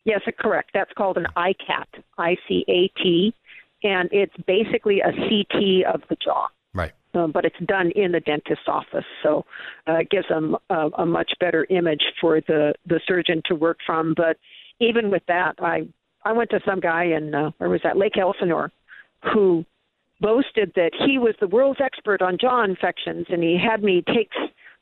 Yes, 0.03 0.21
uh, 0.27 0.31
correct. 0.37 0.71
That's 0.73 0.91
called 0.97 1.17
an 1.17 1.27
ICAT, 1.37 2.03
I 2.17 2.35
C 2.49 2.65
A 2.67 2.87
T, 3.01 3.33
and 3.83 4.09
it's 4.11 4.35
basically 4.45 4.99
a 4.99 5.11
CT 5.13 5.85
of 5.85 6.01
the 6.09 6.17
jaw. 6.21 6.49
Um, 7.13 7.32
but 7.34 7.43
it's 7.43 7.60
done 7.65 7.91
in 7.91 8.13
the 8.13 8.21
dentist's 8.21 8.67
office, 8.67 9.04
so 9.21 9.43
uh, 9.86 9.95
it 9.95 10.10
gives 10.10 10.30
them 10.30 10.56
a, 10.69 10.89
a 11.00 11.06
much 11.06 11.30
better 11.41 11.67
image 11.69 12.04
for 12.21 12.39
the 12.47 12.74
the 12.86 13.02
surgeon 13.06 13.41
to 13.47 13.56
work 13.56 13.80
from. 13.86 14.13
But 14.15 14.38
even 14.80 15.12
with 15.12 15.24
that, 15.28 15.56
I 15.60 15.88
I 16.24 16.32
went 16.32 16.50
to 16.52 16.62
some 16.65 16.80
guy 16.80 17.06
in 17.06 17.36
uh, 17.36 17.52
where 17.58 17.69
was 17.69 17.82
that 17.84 17.97
Lake 17.97 18.17
Elsinore, 18.17 18.71
who 19.34 19.65
boasted 20.21 20.71
that 20.76 20.91
he 21.06 21.17
was 21.17 21.36
the 21.39 21.47
world's 21.47 21.82
expert 21.84 22.21
on 22.21 22.38
jaw 22.39 22.63
infections, 22.63 23.26
and 23.30 23.43
he 23.43 23.58
had 23.58 23.84
me 23.84 24.04
take 24.08 24.30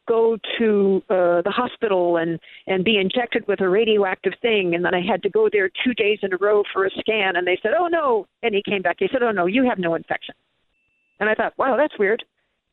go 0.08 0.38
to 0.58 1.04
uh, 1.10 1.42
the 1.44 1.52
hospital 1.52 2.18
and 2.18 2.40
and 2.68 2.84
be 2.84 2.98
injected 2.98 3.48
with 3.48 3.62
a 3.62 3.70
radioactive 3.70 4.34
thing, 4.42 4.76
and 4.76 4.84
then 4.84 4.94
I 4.94 5.02
had 5.02 5.24
to 5.24 5.30
go 5.30 5.50
there 5.52 5.70
two 5.84 5.94
days 5.94 6.20
in 6.24 6.34
a 6.34 6.38
row 6.38 6.64
for 6.74 6.86
a 6.86 6.90
scan, 7.00 7.36
and 7.36 7.48
they 7.48 7.58
said, 7.62 7.72
"Oh 7.78 7.88
no," 7.88 8.26
and 8.44 8.54
he 8.54 8.62
came 8.64 8.82
back. 8.82 8.98
He 9.00 9.08
said, 9.12 9.24
"Oh 9.24 9.32
no, 9.32 9.46
you 9.46 9.64
have 9.70 9.80
no 9.80 9.96
infection." 9.96 10.36
And 11.20 11.30
I 11.30 11.36
thought, 11.36 11.54
wow, 11.58 11.76
that's 11.78 11.98
weird. 12.00 12.24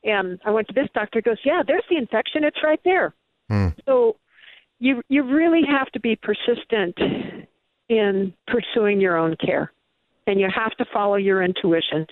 And 0.05 0.41
I 0.45 0.51
went 0.51 0.69
to 0.69 0.75
this 0.75 0.89
doctor. 0.95 1.21
Goes, 1.21 1.39
yeah, 1.45 1.63
there's 1.67 1.85
the 1.91 1.97
infection. 1.97 2.45
It's 2.45 2.63
right 2.63 2.81
there. 2.85 3.15
Hmm. 3.49 3.69
So 3.87 4.17
you 4.79 5.03
you 5.09 5.23
really 5.23 5.63
have 5.69 5.91
to 5.93 6.01
be 6.01 6.17
persistent 6.17 6.97
in 7.89 8.33
pursuing 8.47 9.01
your 9.01 9.17
own 9.17 9.37
care, 9.45 9.73
and 10.27 10.39
you 10.39 10.49
have 10.55 10.73
to 10.73 10.85
follow 10.93 11.17
your 11.17 11.43
intuition. 11.43 12.07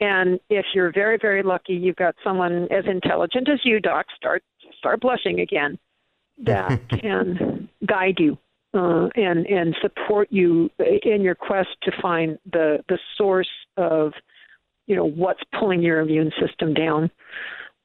And 0.00 0.40
if 0.48 0.66
you're 0.74 0.92
very 0.92 1.18
very 1.20 1.42
lucky, 1.42 1.74
you've 1.74 1.96
got 1.96 2.14
someone 2.22 2.68
as 2.70 2.84
intelligent 2.86 3.48
as 3.48 3.60
you, 3.64 3.80
doc. 3.80 4.06
Start 4.16 4.42
start 4.78 5.00
blushing 5.00 5.40
again. 5.40 5.78
That 6.38 6.88
can 7.00 7.68
guide 7.86 8.16
you. 8.18 8.38
Uh, 8.72 9.08
and 9.16 9.46
and 9.46 9.76
support 9.82 10.28
you 10.30 10.70
in 10.78 11.22
your 11.22 11.34
quest 11.34 11.70
to 11.82 11.90
find 12.00 12.38
the 12.52 12.78
the 12.88 13.00
source 13.16 13.50
of 13.76 14.12
you 14.90 14.96
know 14.96 15.04
what's 15.06 15.40
pulling 15.56 15.82
your 15.82 16.00
immune 16.00 16.32
system 16.44 16.74
down. 16.74 17.12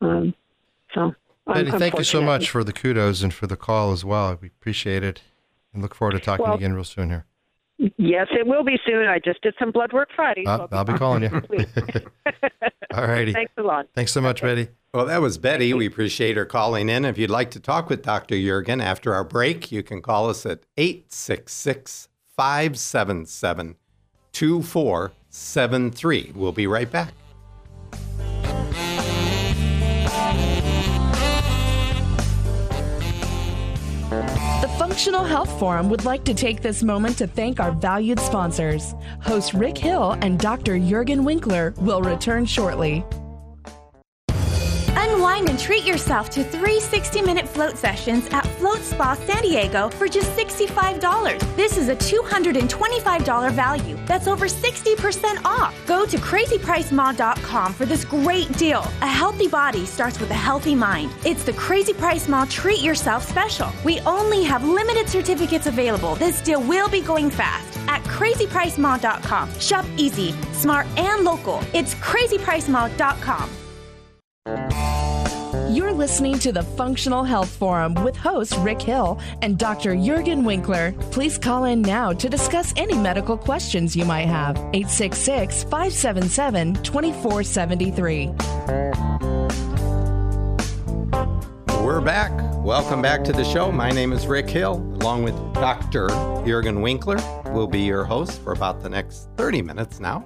Um, 0.01 0.33
so, 0.95 1.13
Betty, 1.45 1.71
I'm, 1.71 1.77
thank 1.77 1.99
you 1.99 2.03
so 2.03 2.19
much 2.19 2.49
for 2.49 2.63
the 2.63 2.73
kudos 2.73 3.21
and 3.21 3.31
for 3.31 3.45
the 3.45 3.55
call 3.55 3.91
as 3.91 4.03
well. 4.03 4.35
We 4.41 4.47
appreciate 4.47 5.03
it 5.03 5.21
and 5.71 5.83
look 5.83 5.93
forward 5.93 6.13
to 6.13 6.19
talking 6.19 6.45
Well- 6.45 6.55
again 6.55 6.73
real 6.73 6.83
soon 6.83 7.09
here. 7.09 7.25
Yes, 7.97 8.27
it 8.31 8.47
will 8.47 8.63
be 8.63 8.79
soon. 8.85 9.05
I 9.05 9.19
just 9.19 9.41
did 9.41 9.53
some 9.59 9.69
blood 9.69 9.91
work 9.91 10.07
Friday. 10.15 10.45
Uh, 10.45 10.59
so 10.59 10.67
I'll 10.71 10.85
be 10.85 10.93
calling 10.93 11.23
you. 11.23 11.29
All 12.93 13.05
righty. 13.05 13.33
Thanks 13.33 13.51
a 13.57 13.63
lot. 13.63 13.87
Thanks 13.93 14.13
so 14.13 14.21
much, 14.21 14.41
Betty. 14.41 14.69
Well, 14.93 15.05
that 15.05 15.21
was 15.21 15.37
Betty. 15.37 15.73
We 15.73 15.85
appreciate 15.85 16.37
her 16.37 16.45
calling 16.45 16.87
in. 16.87 17.03
If 17.03 17.17
you'd 17.17 17.29
like 17.29 17.51
to 17.51 17.59
talk 17.59 17.89
with 17.89 18.01
Dr. 18.01 18.35
Juergen 18.35 18.81
after 18.81 19.13
our 19.13 19.25
break, 19.25 19.73
you 19.73 19.83
can 19.83 20.01
call 20.01 20.29
us 20.29 20.45
at 20.45 20.61
866 20.77 22.07
577 22.37 23.75
2473. 25.35 26.31
We'll 26.33 26.51
be 26.53 26.65
right 26.65 26.89
back. 26.89 27.13
The 34.61 34.73
Functional 34.79 35.25
Health 35.25 35.59
Forum 35.59 35.89
would 35.89 36.05
like 36.05 36.23
to 36.25 36.33
take 36.33 36.61
this 36.61 36.83
moment 36.83 37.17
to 37.17 37.27
thank 37.27 37.59
our 37.59 37.73
valued 37.73 38.19
sponsors. 38.19 38.95
Host 39.21 39.53
Rick 39.53 39.77
Hill 39.77 40.13
and 40.21 40.39
Dr. 40.39 40.75
Juergen 40.75 41.25
Winkler 41.25 41.73
will 41.77 42.01
return 42.01 42.45
shortly. 42.45 43.03
And 45.37 45.59
treat 45.59 45.83
yourself 45.85 46.29
to 46.31 46.43
three 46.43 46.79
60 46.79 47.21
minute 47.21 47.47
float 47.47 47.77
sessions 47.77 48.27
at 48.31 48.45
Float 48.57 48.79
Spa 48.79 49.13
San 49.13 49.41
Diego 49.41 49.89
for 49.89 50.07
just 50.07 50.31
$65. 50.31 51.55
This 51.55 51.77
is 51.77 51.89
a 51.89 51.95
$225 51.95 53.51
value. 53.51 53.97
That's 54.05 54.27
over 54.27 54.47
60% 54.47 55.45
off. 55.45 55.75
Go 55.85 56.05
to 56.05 56.17
crazypricemall.com 56.17 57.73
for 57.73 57.85
this 57.85 58.05
great 58.05 58.51
deal. 58.57 58.79
A 59.01 59.07
healthy 59.07 59.47
body 59.47 59.85
starts 59.85 60.19
with 60.19 60.31
a 60.31 60.33
healthy 60.33 60.73
mind. 60.73 61.11
It's 61.25 61.43
the 61.43 61.53
Crazy 61.53 61.93
Price 61.93 62.27
Mall 62.27 62.47
Treat 62.47 62.81
Yourself 62.81 63.27
special. 63.27 63.69
We 63.83 63.99
only 64.01 64.43
have 64.43 64.63
limited 64.63 65.07
certificates 65.09 65.67
available. 65.67 66.15
This 66.15 66.41
deal 66.41 66.61
will 66.61 66.89
be 66.89 67.01
going 67.01 67.29
fast 67.29 67.77
at 67.87 68.01
crazypricemall.com. 68.03 69.59
Shop 69.59 69.85
easy, 69.97 70.31
smart, 70.53 70.87
and 70.97 71.23
local. 71.23 71.61
It's 71.73 71.93
crazypricemall.com. 71.95 73.49
You're 75.69 75.93
listening 75.93 76.37
to 76.39 76.51
the 76.51 76.61
Functional 76.61 77.23
Health 77.23 77.49
Forum 77.49 77.95
with 77.95 78.15
host 78.15 78.55
Rick 78.57 78.83
Hill 78.83 79.19
and 79.41 79.57
Dr. 79.57 79.95
Juergen 79.95 80.43
Winkler. 80.43 80.91
Please 81.09 81.39
call 81.39 81.63
in 81.63 81.81
now 81.81 82.13
to 82.13 82.29
discuss 82.29 82.71
any 82.77 82.93
medical 82.95 83.35
questions 83.35 83.95
you 83.95 84.05
might 84.05 84.27
have. 84.27 84.57
866 84.57 85.63
577 85.63 86.75
2473. 86.83 88.27
We're 91.83 92.01
back. 92.01 92.31
Welcome 92.63 93.01
back 93.01 93.23
to 93.23 93.33
the 93.33 93.43
show. 93.43 93.71
My 93.71 93.89
name 93.89 94.13
is 94.13 94.27
Rick 94.27 94.49
Hill, 94.49 94.75
along 95.01 95.23
with 95.23 95.35
Dr. 95.55 96.09
Juergen 96.09 96.83
Winkler. 96.83 97.17
We'll 97.53 97.65
be 97.65 97.81
your 97.81 98.03
host 98.03 98.39
for 98.43 98.53
about 98.53 98.83
the 98.83 98.89
next 98.89 99.29
30 99.37 99.63
minutes 99.63 99.99
now. 99.99 100.23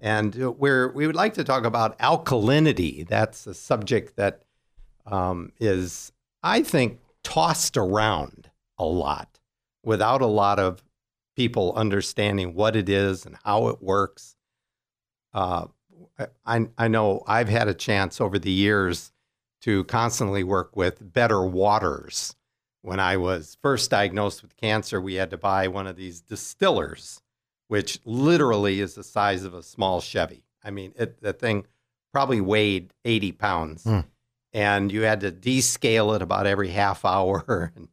And 0.00 0.34
we're, 0.58 0.92
we 0.92 1.08
would 1.08 1.16
like 1.16 1.34
to 1.34 1.44
talk 1.44 1.64
about 1.64 1.98
alkalinity. 1.98 3.06
That's 3.06 3.48
a 3.48 3.52
subject 3.52 4.16
that 4.16 4.44
um, 5.10 5.52
is, 5.60 6.12
I 6.42 6.62
think, 6.62 7.00
tossed 7.22 7.76
around 7.76 8.50
a 8.78 8.84
lot 8.84 9.38
without 9.84 10.22
a 10.22 10.26
lot 10.26 10.58
of 10.58 10.82
people 11.36 11.72
understanding 11.74 12.54
what 12.54 12.76
it 12.76 12.88
is 12.88 13.24
and 13.26 13.36
how 13.44 13.68
it 13.68 13.82
works. 13.82 14.36
Uh, 15.32 15.66
I, 16.44 16.66
I 16.76 16.88
know 16.88 17.22
I've 17.26 17.48
had 17.48 17.68
a 17.68 17.74
chance 17.74 18.20
over 18.20 18.38
the 18.38 18.50
years 18.50 19.12
to 19.62 19.84
constantly 19.84 20.44
work 20.44 20.76
with 20.76 21.12
Better 21.12 21.42
Waters. 21.42 22.34
When 22.82 22.98
I 22.98 23.18
was 23.18 23.58
first 23.62 23.90
diagnosed 23.90 24.42
with 24.42 24.56
cancer, 24.56 25.00
we 25.00 25.14
had 25.14 25.30
to 25.30 25.38
buy 25.38 25.68
one 25.68 25.86
of 25.86 25.96
these 25.96 26.20
distillers 26.20 27.20
which 27.70 28.00
literally 28.04 28.80
is 28.80 28.96
the 28.96 29.04
size 29.04 29.44
of 29.44 29.54
a 29.54 29.62
small 29.62 30.00
Chevy. 30.00 30.42
I 30.64 30.72
mean, 30.72 30.92
it, 30.96 31.22
the 31.22 31.32
thing 31.32 31.66
probably 32.12 32.40
weighed 32.40 32.92
80 33.04 33.30
pounds. 33.30 33.84
Mm. 33.84 34.06
And 34.52 34.90
you 34.90 35.02
had 35.02 35.20
to 35.20 35.30
descale 35.30 36.14
it 36.16 36.22
about 36.22 36.46
every 36.46 36.68
half 36.68 37.04
hour. 37.04 37.72
And, 37.76 37.88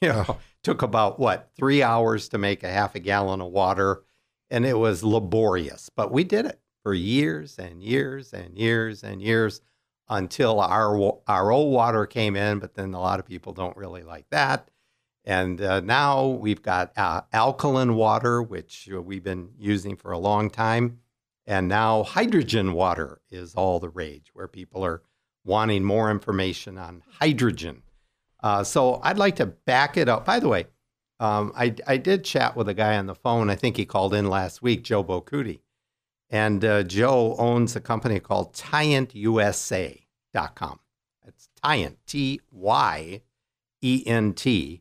you 0.00 0.08
know, 0.08 0.38
took 0.62 0.80
about 0.80 1.20
what, 1.20 1.50
three 1.54 1.82
hours 1.82 2.30
to 2.30 2.38
make 2.38 2.62
a 2.62 2.70
half 2.70 2.94
a 2.94 3.00
gallon 3.00 3.42
of 3.42 3.52
water. 3.52 4.02
And 4.50 4.64
it 4.64 4.78
was 4.78 5.04
laborious, 5.04 5.90
but 5.94 6.10
we 6.10 6.24
did 6.24 6.46
it 6.46 6.58
for 6.82 6.94
years 6.94 7.58
and 7.58 7.82
years 7.82 8.32
and 8.32 8.56
years 8.56 9.04
and 9.04 9.20
years 9.20 9.60
until 10.08 10.58
our, 10.58 11.18
our 11.28 11.52
old 11.52 11.72
water 11.72 12.06
came 12.06 12.34
in. 12.34 12.58
But 12.58 12.74
then 12.74 12.94
a 12.94 13.00
lot 13.00 13.20
of 13.20 13.26
people 13.26 13.52
don't 13.52 13.76
really 13.76 14.02
like 14.02 14.28
that. 14.30 14.70
And 15.24 15.60
uh, 15.60 15.80
now 15.80 16.26
we've 16.26 16.62
got 16.62 16.96
uh, 16.96 17.22
alkaline 17.32 17.94
water, 17.94 18.42
which 18.42 18.88
uh, 18.92 19.00
we've 19.00 19.22
been 19.22 19.50
using 19.58 19.96
for 19.96 20.12
a 20.12 20.18
long 20.18 20.50
time. 20.50 20.98
And 21.46 21.68
now 21.68 22.02
hydrogen 22.02 22.72
water 22.72 23.20
is 23.30 23.54
all 23.54 23.80
the 23.80 23.88
rage, 23.88 24.30
where 24.32 24.48
people 24.48 24.84
are 24.84 25.02
wanting 25.44 25.84
more 25.84 26.10
information 26.10 26.78
on 26.78 27.02
hydrogen. 27.18 27.82
Uh, 28.42 28.64
so 28.64 29.00
I'd 29.02 29.18
like 29.18 29.36
to 29.36 29.46
back 29.46 29.96
it 29.96 30.08
up. 30.08 30.24
By 30.24 30.40
the 30.40 30.48
way, 30.48 30.66
um, 31.18 31.52
I, 31.54 31.74
I, 31.86 31.98
did 31.98 32.24
chat 32.24 32.56
with 32.56 32.68
a 32.68 32.74
guy 32.74 32.96
on 32.96 33.06
the 33.06 33.14
phone. 33.14 33.50
I 33.50 33.54
think 33.54 33.76
he 33.76 33.84
called 33.84 34.14
in 34.14 34.30
last 34.30 34.62
week, 34.62 34.82
Joe 34.82 35.04
Bocuti. 35.04 35.60
And 36.30 36.64
uh, 36.64 36.82
Joe 36.84 37.36
owns 37.38 37.76
a 37.76 37.80
company 37.80 38.18
called 38.20 38.54
TyentUSA.com. 38.54 40.80
It's 41.26 41.48
Tyent, 41.62 41.96
T 42.06 42.40
Y 42.50 43.20
E 43.82 44.02
N 44.06 44.32
T 44.32 44.80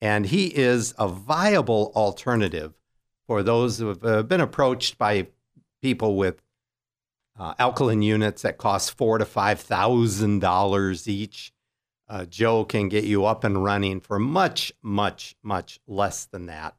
and 0.00 0.26
he 0.26 0.46
is 0.46 0.94
a 0.98 1.08
viable 1.08 1.92
alternative 1.96 2.74
for 3.26 3.42
those 3.42 3.78
who 3.78 3.88
have 3.88 4.04
uh, 4.04 4.22
been 4.22 4.40
approached 4.40 4.98
by 4.98 5.26
people 5.82 6.16
with 6.16 6.42
uh, 7.38 7.54
alkaline 7.58 8.02
units 8.02 8.42
that 8.42 8.58
cost 8.58 8.96
four 8.96 9.18
to 9.18 9.24
five 9.24 9.60
thousand 9.60 10.40
dollars 10.40 11.08
each. 11.08 11.52
Uh, 12.08 12.24
Joe 12.24 12.64
can 12.64 12.88
get 12.88 13.04
you 13.04 13.24
up 13.24 13.42
and 13.42 13.64
running 13.64 14.00
for 14.00 14.18
much, 14.18 14.72
much, 14.80 15.34
much 15.42 15.80
less 15.88 16.24
than 16.24 16.46
that, 16.46 16.76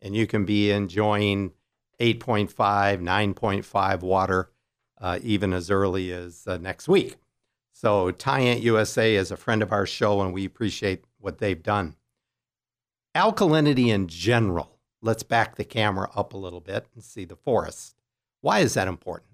and 0.00 0.16
you 0.16 0.26
can 0.26 0.46
be 0.46 0.70
enjoying 0.70 1.52
8.5, 2.00 2.48
9.5 2.54 4.00
water 4.00 4.50
uh, 5.00 5.18
even 5.22 5.52
as 5.52 5.70
early 5.70 6.12
as 6.12 6.46
uh, 6.46 6.56
next 6.56 6.88
week. 6.88 7.16
So, 7.72 8.10
Tyent 8.10 8.62
USA 8.62 9.14
is 9.14 9.30
a 9.30 9.36
friend 9.36 9.62
of 9.62 9.72
our 9.72 9.86
show, 9.86 10.20
and 10.20 10.32
we 10.32 10.44
appreciate 10.44 11.04
what 11.18 11.38
they've 11.38 11.62
done 11.62 11.96
alkalinity 13.14 13.88
in 13.88 14.06
general. 14.08 14.78
Let's 15.02 15.22
back 15.22 15.56
the 15.56 15.64
camera 15.64 16.10
up 16.14 16.32
a 16.32 16.36
little 16.36 16.60
bit 16.60 16.86
and 16.94 17.02
see 17.02 17.24
the 17.24 17.36
forest. 17.36 17.96
Why 18.40 18.60
is 18.60 18.74
that 18.74 18.88
important? 18.88 19.29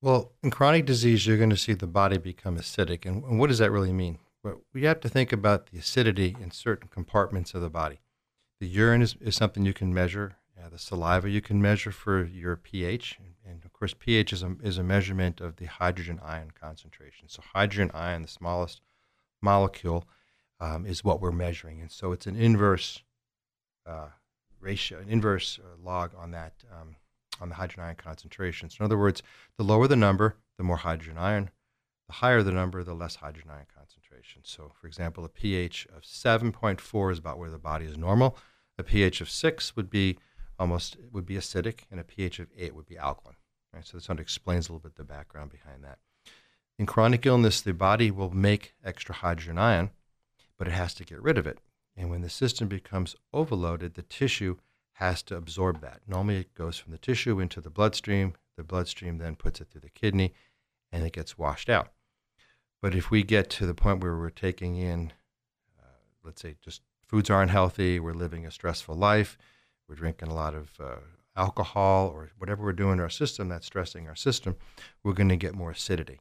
Well, 0.00 0.32
in 0.42 0.50
chronic 0.50 0.86
disease, 0.86 1.26
you're 1.26 1.36
going 1.36 1.50
to 1.50 1.56
see 1.56 1.74
the 1.74 1.86
body 1.86 2.18
become 2.18 2.56
acidic. 2.56 3.04
And, 3.04 3.24
and 3.24 3.38
what 3.38 3.48
does 3.48 3.58
that 3.58 3.72
really 3.72 3.92
mean? 3.92 4.18
Well, 4.44 4.60
we 4.72 4.84
have 4.84 5.00
to 5.00 5.08
think 5.08 5.32
about 5.32 5.66
the 5.66 5.78
acidity 5.78 6.36
in 6.40 6.52
certain 6.52 6.88
compartments 6.88 7.52
of 7.54 7.62
the 7.62 7.70
body. 7.70 8.00
The 8.60 8.68
urine 8.68 9.02
is, 9.02 9.16
is 9.20 9.34
something 9.34 9.64
you 9.64 9.74
can 9.74 9.92
measure. 9.92 10.36
Uh, 10.56 10.68
the 10.68 10.78
saliva 10.78 11.28
you 11.28 11.40
can 11.40 11.60
measure 11.60 11.90
for 11.90 12.24
your 12.24 12.56
pH. 12.56 13.18
And, 13.44 13.64
of 13.64 13.72
course, 13.72 13.94
pH 13.98 14.32
is 14.32 14.42
a, 14.42 14.56
is 14.62 14.78
a 14.78 14.84
measurement 14.84 15.40
of 15.40 15.56
the 15.56 15.66
hydrogen 15.66 16.20
ion 16.22 16.52
concentration. 16.60 17.28
So, 17.28 17.42
hydrogen 17.54 17.90
ion, 17.94 18.22
the 18.22 18.28
smallest 18.28 18.82
molecule, 19.40 20.04
um, 20.60 20.86
is 20.86 21.04
what 21.04 21.20
we're 21.20 21.32
measuring. 21.32 21.80
And 21.80 21.90
so 21.90 22.12
it's 22.12 22.26
an 22.26 22.36
inverse 22.36 23.02
uh, 23.86 24.08
ratio, 24.60 24.98
an 24.98 25.08
inverse 25.08 25.58
uh, 25.62 25.76
log 25.82 26.12
on 26.16 26.30
that 26.32 26.54
um, 26.72 26.96
on 27.40 27.48
the 27.48 27.54
hydrogen 27.56 27.84
ion 27.84 27.96
concentration. 27.96 28.70
So 28.70 28.78
in 28.80 28.84
other 28.84 28.98
words, 28.98 29.22
the 29.56 29.64
lower 29.64 29.86
the 29.86 29.96
number, 29.96 30.36
the 30.56 30.64
more 30.64 30.78
hydrogen 30.78 31.18
ion. 31.18 31.50
The 32.08 32.14
higher 32.14 32.42
the 32.42 32.52
number, 32.52 32.82
the 32.82 32.94
less 32.94 33.16
hydrogen 33.16 33.50
ion 33.50 33.66
concentration. 33.74 34.42
So, 34.44 34.72
for 34.80 34.86
example, 34.86 35.24
a 35.24 35.28
pH 35.28 35.86
of 35.94 36.02
7.4 36.02 37.12
is 37.12 37.18
about 37.18 37.38
where 37.38 37.50
the 37.50 37.58
body 37.58 37.84
is 37.84 37.98
normal. 37.98 38.36
A 38.78 38.82
pH 38.82 39.20
of 39.20 39.28
6 39.28 39.76
would 39.76 39.90
be 39.90 40.18
almost 40.58 40.96
would 41.12 41.26
be 41.26 41.34
acidic, 41.34 41.80
and 41.90 42.00
a 42.00 42.04
pH 42.04 42.38
of 42.38 42.48
8 42.56 42.74
would 42.74 42.86
be 42.86 42.96
alkaline. 42.96 43.36
Right? 43.72 43.86
So 43.86 43.96
this 43.96 44.08
one 44.08 44.18
explains 44.18 44.68
a 44.68 44.72
little 44.72 44.88
bit 44.88 44.96
the 44.96 45.04
background 45.04 45.50
behind 45.50 45.84
that. 45.84 45.98
In 46.78 46.86
chronic 46.86 47.26
illness, 47.26 47.60
the 47.60 47.74
body 47.74 48.10
will 48.10 48.30
make 48.30 48.74
extra 48.84 49.14
hydrogen 49.14 49.58
ion, 49.58 49.90
but 50.56 50.68
it 50.68 50.72
has 50.72 50.94
to 50.94 51.04
get 51.04 51.22
rid 51.22 51.36
of 51.36 51.46
it. 51.46 51.58
And 51.96 52.10
when 52.10 52.22
the 52.22 52.30
system 52.30 52.68
becomes 52.68 53.16
overloaded, 53.32 53.94
the 53.94 54.02
tissue 54.02 54.56
has 54.98 55.22
to 55.22 55.36
absorb 55.36 55.80
that. 55.80 56.00
Normally, 56.08 56.38
it 56.38 56.54
goes 56.54 56.76
from 56.76 56.90
the 56.90 56.98
tissue 56.98 57.38
into 57.38 57.60
the 57.60 57.70
bloodstream. 57.70 58.34
The 58.56 58.64
bloodstream 58.64 59.18
then 59.18 59.36
puts 59.36 59.60
it 59.60 59.68
through 59.70 59.82
the 59.82 59.90
kidney 59.90 60.34
and 60.90 61.04
it 61.04 61.12
gets 61.12 61.38
washed 61.38 61.68
out. 61.68 61.92
But 62.82 62.96
if 62.96 63.08
we 63.08 63.22
get 63.22 63.48
to 63.50 63.66
the 63.66 63.74
point 63.74 64.02
where 64.02 64.16
we're 64.16 64.30
taking 64.30 64.76
in, 64.76 65.12
uh, 65.78 65.86
let's 66.24 66.42
say, 66.42 66.56
just 66.60 66.82
foods 67.06 67.30
aren't 67.30 67.52
healthy, 67.52 68.00
we're 68.00 68.12
living 68.12 68.44
a 68.44 68.50
stressful 68.50 68.96
life, 68.96 69.38
we're 69.88 69.94
drinking 69.94 70.28
a 70.28 70.34
lot 70.34 70.54
of 70.54 70.72
uh, 70.80 70.96
alcohol 71.36 72.08
or 72.08 72.30
whatever 72.36 72.64
we're 72.64 72.72
doing 72.72 72.94
in 72.94 73.00
our 73.00 73.08
system 73.08 73.48
that's 73.48 73.66
stressing 73.66 74.08
our 74.08 74.16
system, 74.16 74.56
we're 75.04 75.12
going 75.12 75.28
to 75.28 75.36
get 75.36 75.54
more 75.54 75.70
acidity. 75.70 76.18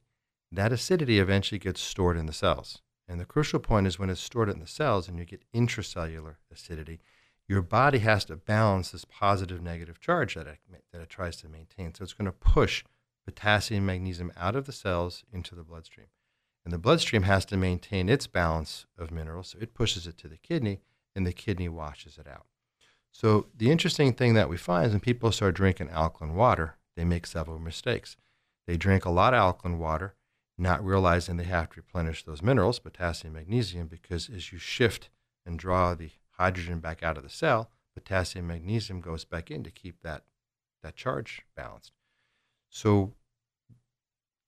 That 0.52 0.72
acidity 0.72 1.20
eventually 1.20 1.60
gets 1.60 1.82
stored 1.82 2.16
in 2.16 2.28
the 2.28 2.34
cells. 2.34 2.84
And 3.08 3.20
the 3.20 3.26
crucial 3.26 3.60
point 3.60 3.88
is 3.88 3.98
when 3.98 4.12
it's 4.12 4.22
stored 4.22 4.50
in 4.50 4.60
the 4.60 4.68
cells 4.68 5.08
and 5.08 5.18
you 5.18 5.26
get 5.26 5.44
intracellular 5.54 6.36
acidity, 6.52 7.00
your 7.48 7.62
body 7.62 8.00
has 8.00 8.26
to 8.26 8.36
balance 8.36 8.92
this 8.92 9.06
positive 9.06 9.62
negative 9.62 10.00
charge 10.00 10.36
that 10.36 10.48
it, 10.48 10.60
that 10.92 11.02
it 11.02 11.10
tries 11.10 11.38
to 11.38 11.48
maintain. 11.48 11.94
So 11.94 12.04
it's 12.04 12.14
going 12.14 12.26
to 12.26 12.32
push 12.32 12.84
potassium 13.26 13.86
magnesium 13.86 14.32
out 14.38 14.56
of 14.56 14.66
the 14.66 14.72
cells 14.72 15.24
into 15.32 15.56
the 15.56 15.64
bloodstream. 15.64 16.08
And 16.66 16.74
the 16.74 16.78
bloodstream 16.78 17.24
has 17.24 17.46
to 17.46 17.58
maintain 17.58 18.10
its 18.10 18.28
balance 18.28 18.86
of 18.98 19.12
minerals. 19.12 19.50
So 19.50 19.60
it 19.62 19.74
pushes 19.74 20.08
it 20.08 20.18
to 20.20 20.28
the 20.28 20.38
kidney 20.38 20.82
and 21.16 21.26
the 21.26 21.34
kidney 21.34 21.70
washes 21.70 22.18
it 22.18 22.28
out. 22.28 22.46
So 23.12 23.48
the 23.56 23.72
interesting 23.72 24.14
thing 24.14 24.34
that 24.34 24.50
we 24.50 24.58
find 24.58 24.88
is 24.88 24.92
when 24.92 25.00
people 25.00 25.32
start 25.32 25.56
drinking 25.56 25.90
alkaline 25.90 26.36
water, 26.36 26.76
they 26.96 27.06
make 27.06 27.26
several 27.26 27.60
mistakes. 27.60 28.18
They 28.68 28.76
drink 28.76 29.06
a 29.06 29.10
lot 29.10 29.34
of 29.34 29.40
alkaline 29.40 29.80
water 29.80 30.14
not 30.58 30.84
realizing 30.84 31.38
they 31.38 31.44
have 31.44 31.70
to 31.70 31.78
replenish 31.78 32.24
those 32.24 32.42
minerals, 32.42 32.80
potassium, 32.80 33.34
magnesium, 33.34 33.88
because 33.88 34.30
as 34.30 34.52
you 34.52 34.58
shift 34.58 35.10
and 35.46 35.60
draw 35.60 35.94
the 35.94 36.10
hydrogen 36.38 36.80
back 36.80 37.04
out 37.04 37.18
of 37.18 37.24
the 37.24 37.30
cell, 37.30 37.72
potassium 37.96 38.48
magnesium 38.48 39.02
goes 39.02 39.26
back 39.26 39.50
in 39.50 39.64
to 39.64 39.72
keep 39.72 40.02
that 40.04 40.24
that 40.84 40.96
charge 40.96 41.42
balanced. 41.56 41.92
So 42.70 43.14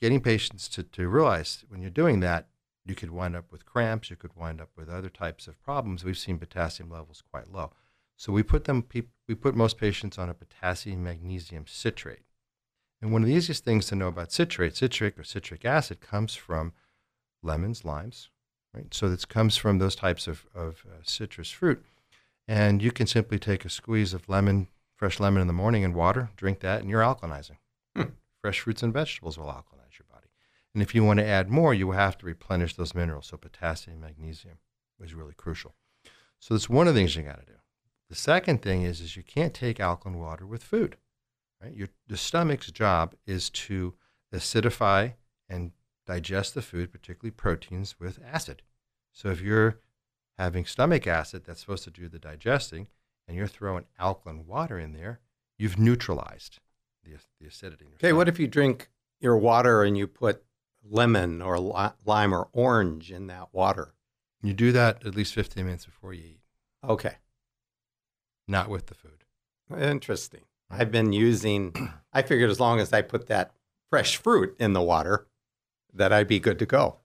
getting 0.02 0.22
patients 0.22 0.68
to, 0.70 0.84
to 0.84 1.08
realize 1.08 1.66
when 1.68 1.82
you're 1.82 1.90
doing 1.90 2.20
that, 2.20 2.48
you 2.86 2.96
could 2.96 3.12
wind 3.12 3.36
up 3.36 3.52
with 3.52 3.66
cramps, 3.66 4.10
you 4.10 4.16
could 4.16 4.36
wind 4.36 4.62
up 4.62 4.70
with 4.76 4.90
other 4.90 5.10
types 5.10 5.48
of 5.48 5.62
problems. 5.62 6.04
We've 6.04 6.18
seen 6.18 6.38
potassium 6.38 6.90
levels 6.90 7.24
quite 7.32 7.52
low. 7.52 7.72
So 8.16 8.34
we 8.34 8.44
put 8.44 8.66
them 8.66 8.86
we 9.28 9.36
put 9.36 9.56
most 9.56 9.78
patients 9.78 10.18
on 10.18 10.30
a 10.30 10.34
potassium 10.34 11.04
magnesium 11.04 11.66
citrate. 11.68 12.24
And 13.02 13.14
one 13.14 13.22
of 13.22 13.28
the 13.28 13.34
easiest 13.34 13.64
things 13.64 13.88
to 13.88 13.96
know 13.96 14.10
about 14.10 14.32
citrate, 14.32 14.76
citric 14.76 15.18
or 15.18 15.24
citric 15.24 15.64
acid, 15.64 16.02
comes 16.02 16.36
from 16.36 16.74
lemons, 17.42 17.86
limes, 17.86 18.30
right? 18.74 18.93
So 18.93 19.09
this 19.09 19.26
comes 19.26 19.57
from 19.57 19.80
those 19.80 19.95
types 19.95 20.28
of, 20.28 20.45
of 20.53 20.84
uh, 20.88 20.99
citrus 21.03 21.51
fruit. 21.51 21.84
And 22.47 22.82
you 22.82 22.91
can 22.91 23.05
simply 23.05 23.38
take 23.38 23.63
a 23.63 23.70
squeeze 23.70 24.13
of 24.13 24.28
lemon, 24.28 24.67
fresh 24.95 25.20
lemon 25.20 25.41
in 25.41 25.47
the 25.47 25.53
morning 25.53 25.84
and 25.84 25.93
water, 25.93 26.30
drink 26.36 26.61
that, 26.61 26.82
and 26.82 26.89
you're 26.89 27.01
alkalizing. 27.01 27.57
Hmm. 27.95 28.09
Fresh 28.41 28.61
fruits 28.61 28.82
and 28.82 28.93
vegetables 28.93 29.38
will 29.38 29.45
alkalize 29.45 29.99
your 29.99 30.07
body. 30.11 30.28
And 30.74 30.82
if 30.82 30.95
you 30.95 31.03
want 31.03 31.20
to 31.20 31.26
add 31.26 31.49
more, 31.49 31.74
you 31.74 31.91
have 31.91 32.17
to 32.20 32.26
replenish 32.26 32.76
those 32.76 32.95
minerals. 32.95 33.28
So 33.28 33.38
potassium, 33.38 34.01
magnesium 34.01 34.57
is 34.99 35.13
really 35.13 35.34
crucial. 35.36 35.76
So 36.39 36.53
that's 36.53 36.70
one 36.70 36.88
of 36.88 36.95
the 36.95 36.99
things 36.99 37.15
you 37.15 37.24
got 37.24 37.39
to 37.39 37.45
do. 37.45 37.59
The 38.09 38.15
second 38.15 38.61
thing 38.61 38.84
is, 38.84 39.01
is 39.01 39.15
you 39.15 39.24
can't 39.24 39.53
take 39.53 39.80
alkaline 39.80 40.17
water 40.17 40.47
with 40.47 40.63
food. 40.63 40.97
Right? 41.61 41.74
Your, 41.74 41.89
the 42.07 42.17
stomach's 42.17 42.72
job 42.72 43.13
is 43.28 43.49
to 43.51 43.93
acidify 44.34 45.13
and 45.47 45.72
digest 46.10 46.55
the 46.55 46.62
food, 46.64 46.91
particularly 46.91 47.30
proteins, 47.30 47.99
with 47.99 48.18
acid. 48.26 48.64
So 49.14 49.30
if 49.30 49.41
you're 49.41 49.78
having 50.39 50.66
stomach 50.66 51.05
acid 51.05 51.43
that's 51.45 51.60
supposed 51.62 51.84
to 51.84 51.91
do 51.91 52.10
the 52.10 52.18
digesting, 52.18 52.88
and 53.28 53.38
you're 53.38 53.45
throwing 53.45 53.86
alkaline 53.99 54.47
water 54.47 54.80
in 54.80 54.93
there, 54.93 55.20
you've 55.60 55.78
neutralized 55.78 56.57
the, 57.03 57.12
the 57.39 57.47
acidity. 57.47 57.86
Okay, 57.93 58.12
what 58.12 58.28
if 58.28 58.39
you 58.39 58.47
drink 58.47 58.89
your 59.22 59.38
water 59.38 59.84
and 59.84 59.95
you 59.95 60.07
put 60.07 60.43
lemon 60.84 61.43
or 61.43 61.60
lime 61.60 62.34
or 62.34 62.49
orange 62.53 63.12
in 63.12 63.28
that 63.28 63.49
water? 63.51 63.93
You 64.41 64.53
do 64.53 64.72
that 64.72 65.05
at 65.05 65.14
least 65.14 65.36
15 65.36 65.64
minutes 65.64 65.86
before 65.86 66.14
you 66.14 66.24
eat. 66.24 66.41
Okay. 66.84 67.18
Not 68.47 68.68
with 68.68 68.88
the 68.88 68.95
food. 68.95 69.26
Interesting. 69.80 70.41
I've 70.72 70.89
been 70.89 71.14
using, 71.14 71.91
I 72.14 72.24
figured 72.24 72.49
as 72.49 72.60
long 72.60 72.80
as 72.80 72.93
I 72.93 73.03
put 73.03 73.28
that 73.28 73.51
fresh 73.91 74.18
fruit 74.18 74.55
in 74.60 74.74
the 74.74 74.82
water, 74.82 75.28
that 75.94 76.14
I'd 76.14 76.28
be 76.28 76.40
good 76.40 76.60
to 76.60 76.66
go. 76.66 76.98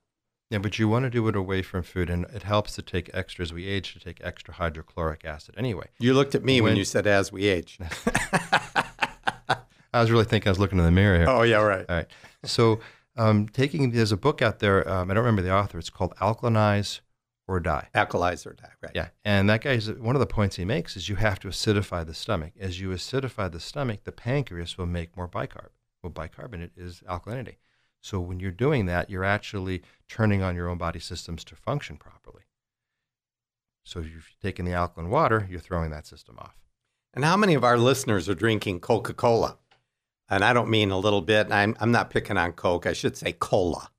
Yeah, 0.51 0.59
but 0.59 0.79
you 0.79 0.89
want 0.89 1.05
to 1.05 1.11
do 1.11 1.27
it 1.29 1.35
away 1.35 1.63
from 1.63 1.83
food, 1.83 2.11
and 2.11 2.27
it 2.27 2.43
helps 2.43 2.75
to 2.75 2.83
take 2.83 3.11
extra 3.13 3.43
as 3.43 3.53
we 3.53 3.67
age 3.67 3.93
to 3.95 4.01
take 4.01 4.21
extra 4.23 4.55
hydrochloric 4.55 5.25
acid 5.25 5.55
anyway. 5.59 5.87
You 5.99 6.15
looked 6.15 6.35
at 6.35 6.45
me 6.45 6.61
when, 6.61 6.73
when 6.73 6.77
you 6.77 6.85
said 6.85 7.07
as 7.07 7.33
we 7.33 7.47
age. 7.47 7.79
I 9.95 10.01
was 10.01 10.11
really 10.11 10.25
thinking 10.25 10.49
I 10.49 10.51
was 10.51 10.59
looking 10.59 10.79
in 10.79 10.85
the 10.85 10.91
mirror 10.91 11.19
here. 11.19 11.29
Oh, 11.29 11.43
yeah, 11.43 11.63
right. 11.63 11.87
All 11.89 11.97
right. 11.97 12.07
So, 12.45 12.81
um, 13.17 13.49
taking, 13.49 13.93
there's 13.93 14.13
a 14.13 14.17
book 14.17 14.43
out 14.43 14.59
there, 14.59 14.89
um, 14.89 15.11
I 15.11 15.15
don't 15.15 15.25
remember 15.25 15.43
the 15.43 15.53
author, 15.53 15.79
it's 15.79 15.91
called 15.91 16.15
Alkalinize 16.17 17.01
or 17.47 17.61
Die. 17.61 17.89
Alkalize 17.95 18.47
or 18.47 18.55
Die, 18.55 18.71
right. 18.83 18.93
Yeah. 18.95 19.09
And 19.25 19.49
that 19.49 19.63
guy's, 19.63 19.91
one 19.91 20.17
of 20.17 20.21
the 20.21 20.27
points 20.27 20.57
he 20.57 20.65
makes 20.65 20.97
is 20.97 21.09
you 21.09 21.17
have 21.17 21.39
to 21.41 21.49
acidify 21.49 22.05
the 22.05 22.15
stomach. 22.15 22.53
As 22.59 22.81
you 22.81 22.91
acidify 22.91 23.51
the 23.51 23.61
stomach, 23.61 24.05
the 24.05 24.13
pancreas 24.13 24.77
will 24.77 24.87
make 24.87 25.17
more 25.17 25.29
bicarb. 25.29 25.69
Well, 26.03 26.11
bicarbonate 26.11 26.73
is 26.77 27.03
alkalinity. 27.09 27.57
So 28.05 28.21
when 28.21 28.39
you're 28.39 28.51
doing 28.51 28.85
that, 28.85 29.09
you're 29.09 29.25
actually 29.25 29.83
turning 30.11 30.43
on 30.43 30.55
your 30.55 30.69
own 30.69 30.77
body 30.77 31.01
systems 31.01 31.43
to 31.45 31.57
function 31.57 31.97
properly. 31.97 32.43
So 33.83 34.01
if 34.01 34.13
you've 34.13 34.37
taken 34.43 34.67
the 34.67 34.75
alkaline 34.75 35.09
water, 35.09 35.49
you're 35.51 35.59
throwing 35.59 35.91
that 35.93 36.07
system 36.07 36.37
off. 36.39 36.55
And 37.15 37.25
how 37.25 37.39
many 37.39 37.55
of 37.55 37.65
our 37.65 37.79
listeners 37.79 38.29
are 38.29 38.35
drinking 38.35 38.81
Coca 38.81 39.15
Cola? 39.15 39.57
And 40.29 40.45
I 40.45 40.53
don't 40.53 40.69
mean 40.69 40.91
a 40.91 40.99
little 40.99 41.23
bit. 41.23 41.51
I'm, 41.51 41.75
I'm 41.81 41.93
not 41.93 42.11
picking 42.11 42.37
on 42.37 42.53
Coke. 42.53 42.85
I 42.85 42.93
should 42.93 43.17
say 43.17 43.33
cola, 43.33 43.91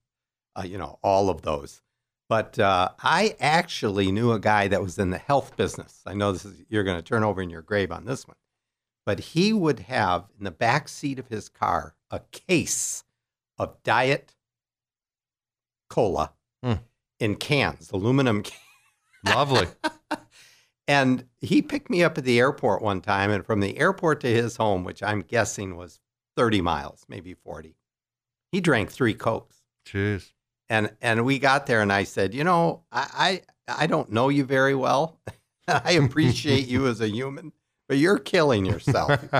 uh, 0.55 0.65
you 0.67 0.77
know, 0.77 0.99
all 1.01 1.31
of 1.31 1.41
those. 1.41 1.81
But 2.29 2.59
uh, 2.59 2.89
I 3.01 3.35
actually 3.39 4.11
knew 4.11 4.31
a 4.33 4.39
guy 4.39 4.67
that 4.67 4.83
was 4.83 4.99
in 4.99 5.09
the 5.09 5.17
health 5.17 5.57
business. 5.57 6.03
I 6.05 6.13
know 6.13 6.31
this 6.31 6.45
is, 6.45 6.61
you're 6.69 6.83
going 6.83 6.99
to 6.99 7.03
turn 7.03 7.23
over 7.23 7.41
in 7.41 7.49
your 7.49 7.63
grave 7.63 7.91
on 7.91 8.05
this 8.05 8.27
one. 8.27 8.37
But 9.03 9.19
he 9.19 9.51
would 9.51 9.79
have 9.79 10.25
in 10.37 10.43
the 10.43 10.51
back 10.51 10.89
seat 10.89 11.17
of 11.17 11.29
his 11.29 11.49
car 11.49 11.95
a 12.11 12.19
case 12.31 13.03
of 13.57 13.81
diet 13.83 14.35
cola 15.89 16.33
mm. 16.63 16.79
in 17.19 17.35
cans, 17.35 17.91
aluminum 17.91 18.43
cans. 18.43 18.61
Lovely. 19.25 19.67
and 20.87 21.25
he 21.41 21.61
picked 21.61 21.89
me 21.89 22.03
up 22.03 22.17
at 22.17 22.23
the 22.23 22.39
airport 22.39 22.81
one 22.81 23.01
time, 23.01 23.31
and 23.31 23.45
from 23.45 23.59
the 23.59 23.77
airport 23.77 24.21
to 24.21 24.27
his 24.27 24.57
home, 24.57 24.83
which 24.83 25.01
I'm 25.01 25.21
guessing 25.21 25.75
was 25.75 25.99
30 26.35 26.61
miles, 26.61 27.05
maybe 27.07 27.33
40, 27.33 27.75
he 28.51 28.61
drank 28.61 28.91
three 28.91 29.13
Cokes. 29.13 29.61
Jeez. 29.87 30.31
And 30.69 30.91
and 31.01 31.25
we 31.25 31.37
got 31.37 31.67
there, 31.67 31.81
and 31.81 31.93
I 31.93 32.03
said, 32.03 32.33
you 32.33 32.43
know, 32.43 32.83
I 32.91 33.41
I, 33.67 33.81
I 33.83 33.87
don't 33.87 34.11
know 34.11 34.29
you 34.29 34.43
very 34.43 34.73
well. 34.73 35.19
I 35.67 35.93
appreciate 35.93 36.67
you 36.67 36.87
as 36.87 37.01
a 37.01 37.09
human, 37.09 37.51
but 37.87 37.97
you're 37.97 38.17
killing 38.17 38.65
yourself. 38.65 39.23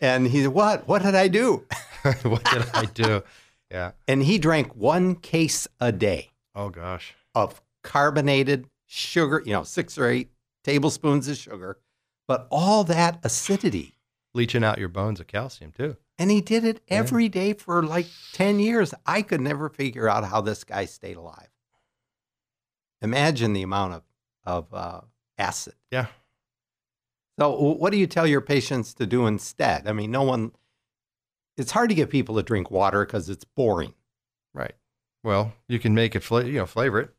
and 0.00 0.26
he 0.26 0.42
said, 0.42 0.48
what? 0.48 0.86
What 0.86 1.02
did 1.02 1.14
I 1.14 1.28
do? 1.28 1.64
what 2.22 2.44
did 2.44 2.64
I 2.74 2.84
do? 2.86 3.22
Yeah. 3.70 3.92
And 4.06 4.22
he 4.22 4.38
drank 4.38 4.74
one 4.74 5.14
case 5.16 5.68
a 5.80 5.92
day. 5.92 6.30
Oh 6.54 6.70
gosh. 6.70 7.14
Of 7.34 7.60
carbonated 7.82 8.66
sugar, 8.86 9.42
you 9.44 9.52
know, 9.52 9.62
six 9.62 9.98
or 9.98 10.08
eight 10.08 10.30
tablespoons 10.64 11.28
of 11.28 11.36
sugar, 11.36 11.78
but 12.26 12.46
all 12.50 12.84
that 12.84 13.20
acidity. 13.22 13.94
Leaching 14.34 14.64
out 14.64 14.78
your 14.78 14.88
bones 14.88 15.20
of 15.20 15.26
calcium 15.26 15.72
too. 15.72 15.96
And 16.18 16.30
he 16.30 16.40
did 16.40 16.64
it 16.64 16.80
every 16.88 17.24
yeah. 17.24 17.30
day 17.30 17.52
for 17.52 17.82
like 17.82 18.06
10 18.32 18.58
years. 18.58 18.92
I 19.06 19.22
could 19.22 19.40
never 19.40 19.68
figure 19.68 20.08
out 20.08 20.24
how 20.24 20.40
this 20.40 20.64
guy 20.64 20.84
stayed 20.84 21.16
alive. 21.16 21.48
Imagine 23.00 23.52
the 23.52 23.62
amount 23.62 23.94
of, 23.94 24.02
of 24.44 24.74
uh, 24.74 25.00
acid. 25.38 25.74
Yeah. 25.92 26.06
So, 27.38 27.50
what 27.50 27.92
do 27.92 27.98
you 27.98 28.08
tell 28.08 28.26
your 28.26 28.40
patients 28.40 28.94
to 28.94 29.06
do 29.06 29.26
instead? 29.26 29.86
I 29.86 29.92
mean, 29.92 30.10
no 30.10 30.24
one, 30.24 30.52
it's 31.56 31.70
hard 31.70 31.88
to 31.90 31.94
get 31.94 32.10
people 32.10 32.34
to 32.34 32.42
drink 32.42 32.70
water 32.70 33.06
because 33.06 33.28
it's 33.28 33.44
boring. 33.44 33.94
Right. 34.52 34.74
Well, 35.22 35.52
you 35.68 35.78
can 35.78 35.94
make 35.94 36.16
it, 36.16 36.24
fla- 36.24 36.46
you 36.46 36.54
know, 36.54 36.66
flavor 36.66 37.00
it. 37.00 37.14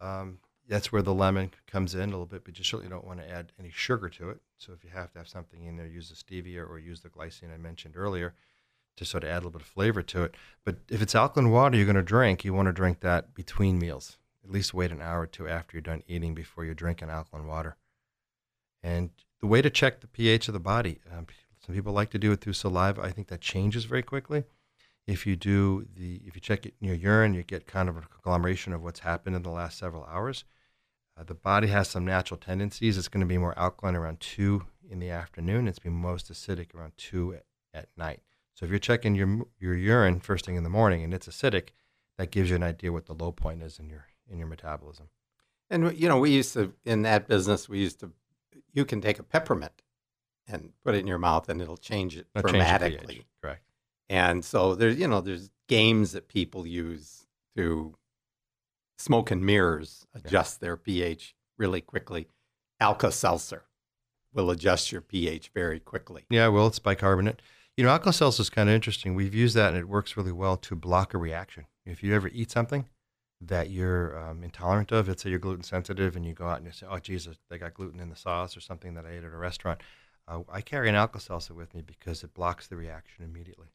Um, 0.00 0.38
that's 0.66 0.90
where 0.90 1.02
the 1.02 1.12
lemon 1.12 1.50
comes 1.66 1.94
in 1.94 2.00
a 2.00 2.06
little 2.06 2.24
bit, 2.24 2.44
but 2.44 2.56
you 2.58 2.64
certainly 2.64 2.88
don't 2.90 3.06
want 3.06 3.20
to 3.20 3.30
add 3.30 3.52
any 3.60 3.70
sugar 3.70 4.08
to 4.08 4.30
it. 4.30 4.40
So 4.56 4.72
if 4.72 4.82
you 4.82 4.90
have 4.94 5.12
to 5.12 5.18
have 5.18 5.28
something 5.28 5.64
in 5.64 5.76
there, 5.76 5.86
use 5.86 6.08
the 6.08 6.16
stevia 6.16 6.66
or 6.68 6.78
use 6.78 7.00
the 7.00 7.10
glycine 7.10 7.52
I 7.52 7.58
mentioned 7.58 7.96
earlier 7.96 8.34
to 8.96 9.04
sort 9.04 9.24
of 9.24 9.30
add 9.30 9.34
a 9.34 9.40
little 9.40 9.50
bit 9.50 9.62
of 9.62 9.68
flavor 9.68 10.02
to 10.02 10.24
it. 10.24 10.34
But 10.64 10.76
if 10.88 11.02
it's 11.02 11.14
alkaline 11.14 11.50
water 11.50 11.76
you're 11.76 11.86
going 11.86 11.96
to 11.96 12.02
drink, 12.02 12.44
you 12.44 12.54
want 12.54 12.66
to 12.66 12.72
drink 12.72 13.00
that 13.00 13.34
between 13.34 13.78
meals. 13.78 14.16
At 14.42 14.50
least 14.50 14.72
wait 14.72 14.90
an 14.90 15.02
hour 15.02 15.22
or 15.22 15.26
two 15.26 15.48
after 15.48 15.76
you're 15.76 15.82
done 15.82 16.02
eating 16.08 16.34
before 16.34 16.64
you 16.64 16.74
drink 16.74 17.02
an 17.02 17.10
alkaline 17.10 17.46
water. 17.46 17.76
And 18.88 19.10
the 19.40 19.46
way 19.46 19.60
to 19.60 19.70
check 19.70 20.00
the 20.00 20.06
pH 20.06 20.48
of 20.48 20.54
the 20.54 20.60
body, 20.60 21.00
um, 21.14 21.26
some 21.64 21.74
people 21.74 21.92
like 21.92 22.10
to 22.10 22.18
do 22.18 22.32
it 22.32 22.40
through 22.40 22.54
saliva. 22.54 23.02
I 23.02 23.10
think 23.10 23.28
that 23.28 23.42
changes 23.42 23.84
very 23.84 24.02
quickly. 24.02 24.44
If 25.06 25.26
you 25.26 25.36
do 25.36 25.86
the, 25.94 26.22
if 26.26 26.34
you 26.34 26.40
check 26.40 26.64
it 26.64 26.74
in 26.80 26.88
your 26.88 26.96
urine, 26.96 27.34
you 27.34 27.42
get 27.42 27.66
kind 27.66 27.88
of 27.88 27.96
a 27.98 28.02
conglomeration 28.02 28.72
of 28.72 28.82
what's 28.82 29.00
happened 29.00 29.36
in 29.36 29.42
the 29.42 29.50
last 29.50 29.78
several 29.78 30.04
hours. 30.04 30.44
Uh, 31.18 31.24
the 31.24 31.34
body 31.34 31.68
has 31.68 31.88
some 31.88 32.04
natural 32.06 32.38
tendencies. 32.38 32.96
It's 32.96 33.08
going 33.08 33.20
to 33.20 33.26
be 33.26 33.38
more 33.38 33.58
alkaline 33.58 33.96
around 33.96 34.20
two 34.20 34.64
in 34.88 35.00
the 35.00 35.10
afternoon. 35.10 35.68
It's 35.68 35.78
be 35.78 35.90
most 35.90 36.32
acidic 36.32 36.74
around 36.74 36.92
two 36.96 37.34
at, 37.34 37.44
at 37.74 37.88
night. 37.96 38.20
So 38.54 38.64
if 38.64 38.70
you're 38.70 38.78
checking 38.78 39.14
your 39.14 39.46
your 39.60 39.74
urine 39.74 40.20
first 40.20 40.46
thing 40.46 40.56
in 40.56 40.64
the 40.64 40.70
morning 40.70 41.04
and 41.04 41.12
it's 41.12 41.28
acidic, 41.28 41.68
that 42.16 42.30
gives 42.30 42.48
you 42.50 42.56
an 42.56 42.62
idea 42.62 42.92
what 42.92 43.06
the 43.06 43.14
low 43.14 43.32
point 43.32 43.62
is 43.62 43.78
in 43.78 43.88
your 43.90 44.06
in 44.30 44.38
your 44.38 44.48
metabolism. 44.48 45.08
And 45.70 45.96
you 45.98 46.08
know, 46.08 46.18
we 46.18 46.30
used 46.30 46.54
to 46.54 46.72
in 46.84 47.02
that 47.02 47.28
business, 47.28 47.68
we 47.68 47.78
used 47.80 48.00
to 48.00 48.12
you 48.72 48.84
can 48.84 49.00
take 49.00 49.18
a 49.18 49.22
peppermint 49.22 49.82
and 50.46 50.72
put 50.84 50.94
it 50.94 50.98
in 50.98 51.06
your 51.06 51.18
mouth 51.18 51.48
and 51.48 51.60
it'll 51.60 51.76
change 51.76 52.16
it 52.16 52.26
it'll 52.34 52.48
dramatically. 52.48 53.14
Change 53.14 53.26
Correct. 53.42 53.62
And 54.08 54.44
so 54.44 54.74
there's 54.74 54.98
you 54.98 55.08
know 55.08 55.20
there's 55.20 55.50
games 55.68 56.12
that 56.12 56.28
people 56.28 56.66
use 56.66 57.26
to 57.56 57.94
smoke 58.98 59.30
and 59.30 59.44
mirrors 59.44 60.06
adjust 60.14 60.58
yeah. 60.60 60.66
their 60.66 60.76
pH 60.76 61.34
really 61.58 61.80
quickly. 61.80 62.28
Alka 62.80 63.12
Seltzer 63.12 63.64
will 64.32 64.50
adjust 64.50 64.92
your 64.92 65.00
pH 65.00 65.50
very 65.54 65.80
quickly. 65.80 66.24
Yeah, 66.30 66.48
well, 66.48 66.66
it's 66.66 66.78
bicarbonate. 66.78 67.42
You 67.76 67.84
know, 67.84 67.90
Alka 67.90 68.12
Seltzer 68.12 68.42
is 68.42 68.50
kind 68.50 68.68
of 68.68 68.74
interesting. 68.74 69.14
We've 69.14 69.34
used 69.34 69.56
that 69.56 69.68
and 69.68 69.78
it 69.78 69.88
works 69.88 70.16
really 70.16 70.32
well 70.32 70.56
to 70.58 70.74
block 70.74 71.14
a 71.14 71.18
reaction. 71.18 71.66
If 71.84 72.02
you 72.02 72.14
ever 72.14 72.28
eat 72.28 72.50
something 72.50 72.86
that 73.40 73.70
you're 73.70 74.18
um, 74.18 74.42
intolerant 74.42 74.90
of, 74.92 75.08
let's 75.08 75.22
say 75.22 75.30
you're 75.30 75.38
gluten 75.38 75.62
sensitive 75.62 76.16
and 76.16 76.26
you 76.26 76.34
go 76.34 76.46
out 76.46 76.58
and 76.58 76.66
you 76.66 76.72
say, 76.72 76.86
oh, 76.90 76.98
Jesus, 76.98 77.36
they 77.48 77.58
got 77.58 77.74
gluten 77.74 78.00
in 78.00 78.10
the 78.10 78.16
sauce 78.16 78.56
or 78.56 78.60
something 78.60 78.94
that 78.94 79.06
I 79.06 79.10
ate 79.10 79.24
at 79.24 79.32
a 79.32 79.36
restaurant. 79.36 79.80
Uh, 80.26 80.40
I 80.50 80.60
carry 80.60 80.88
an 80.88 80.94
Alka 80.94 81.20
Seltzer 81.20 81.54
with 81.54 81.74
me 81.74 81.82
because 81.82 82.24
it 82.24 82.34
blocks 82.34 82.66
the 82.66 82.76
reaction 82.76 83.24
immediately. 83.24 83.68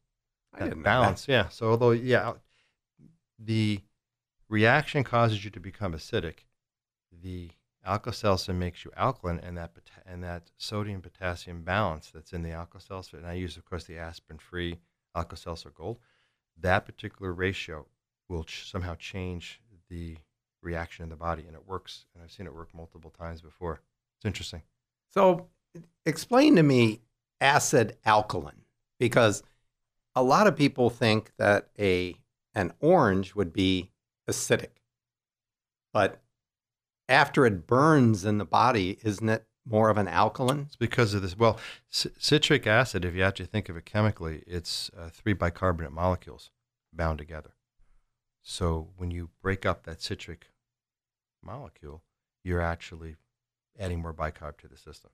I 0.52 0.64
didn't 0.64 0.82
balance, 0.82 1.26
yeah. 1.26 1.48
So 1.48 1.70
although, 1.70 1.90
yeah, 1.90 2.34
the 3.38 3.80
reaction 4.48 5.02
causes 5.02 5.44
you 5.44 5.50
to 5.50 5.60
become 5.60 5.94
acidic, 5.94 6.44
the 7.22 7.50
Alka-Seltzer 7.84 8.54
makes 8.54 8.84
you 8.84 8.90
alkaline, 8.96 9.40
and 9.40 9.58
that 9.58 9.72
and 10.06 10.22
that 10.22 10.50
sodium 10.56 11.02
potassium 11.02 11.62
balance 11.62 12.10
that's 12.14 12.32
in 12.32 12.42
the 12.42 12.52
Alka-Seltzer, 12.52 13.16
and 13.16 13.26
I 13.26 13.34
use, 13.34 13.56
of 13.56 13.64
course, 13.64 13.84
the 13.84 13.98
aspirin-free 13.98 14.78
Alka-Seltzer 15.14 15.70
Gold. 15.70 15.98
That 16.60 16.86
particular 16.86 17.32
ratio 17.32 17.86
will 18.28 18.44
ch- 18.44 18.68
somehow 18.70 18.94
change 18.94 19.60
the 19.88 20.16
reaction 20.62 21.02
in 21.02 21.08
the 21.08 21.16
body, 21.16 21.44
and 21.46 21.54
it 21.54 21.66
works. 21.66 22.06
And 22.14 22.22
I've 22.22 22.32
seen 22.32 22.46
it 22.46 22.54
work 22.54 22.74
multiple 22.74 23.10
times 23.10 23.40
before. 23.40 23.80
It's 24.16 24.24
interesting. 24.24 24.62
So, 25.10 25.48
explain 26.06 26.56
to 26.56 26.62
me 26.62 27.00
acid 27.40 27.96
alkaline 28.04 28.62
because 28.98 29.42
a 30.14 30.22
lot 30.22 30.46
of 30.46 30.56
people 30.56 30.90
think 30.90 31.32
that 31.36 31.68
a 31.78 32.16
an 32.54 32.72
orange 32.80 33.34
would 33.34 33.52
be 33.52 33.90
acidic. 34.28 34.70
But 35.92 36.22
after 37.08 37.44
it 37.46 37.66
burns 37.66 38.24
in 38.24 38.38
the 38.38 38.44
body, 38.44 38.98
isn't 39.02 39.28
it 39.28 39.44
more 39.66 39.90
of 39.90 39.98
an 39.98 40.08
alkaline? 40.08 40.64
It's 40.66 40.76
because 40.76 41.14
of 41.14 41.22
this. 41.22 41.36
Well, 41.36 41.58
c- 41.90 42.10
citric 42.18 42.66
acid, 42.66 43.04
if 43.04 43.14
you 43.14 43.22
actually 43.22 43.46
think 43.46 43.68
of 43.68 43.76
it 43.76 43.84
chemically, 43.84 44.44
it's 44.46 44.90
uh, 44.96 45.08
three 45.10 45.32
bicarbonate 45.32 45.92
molecules 45.92 46.50
bound 46.92 47.18
together. 47.18 47.54
So 48.44 48.90
when 48.96 49.10
you 49.10 49.30
break 49.42 49.64
up 49.64 49.84
that 49.84 50.02
citric 50.02 50.50
molecule, 51.42 52.02
you're 52.44 52.60
actually 52.60 53.16
adding 53.80 54.02
more 54.02 54.12
bicarb 54.12 54.58
to 54.58 54.68
the 54.68 54.76
system. 54.76 55.10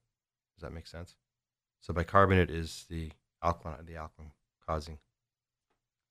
Does 0.57 0.63
that 0.63 0.75
make 0.75 0.89
sense? 0.89 1.15
So 1.81 1.95
bicarbonate 1.95 2.51
is 2.51 2.87
the 2.91 3.13
alkaline, 3.43 3.87
the 3.87 3.97
alkaline 3.97 4.33
causing. 4.67 4.99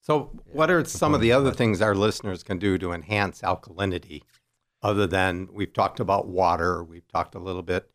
So, 0.01 0.31
Yeah, 0.33 0.53
what 0.53 0.71
are 0.71 0.85
some 0.85 1.13
of 1.13 1.19
the 1.19 1.33
other 1.33 1.51
things 1.51 1.81
our 1.81 1.93
listeners 1.93 2.41
can 2.41 2.57
do 2.57 2.77
to 2.77 2.93
enhance 2.93 3.41
alkalinity 3.41 4.23
other 4.81 5.05
than 5.05 5.49
we've 5.51 5.73
talked 5.73 5.99
about 5.99 6.29
water, 6.29 6.81
we've 6.85 7.07
talked 7.09 7.35
a 7.35 7.39
little 7.39 7.61
bit 7.61 7.91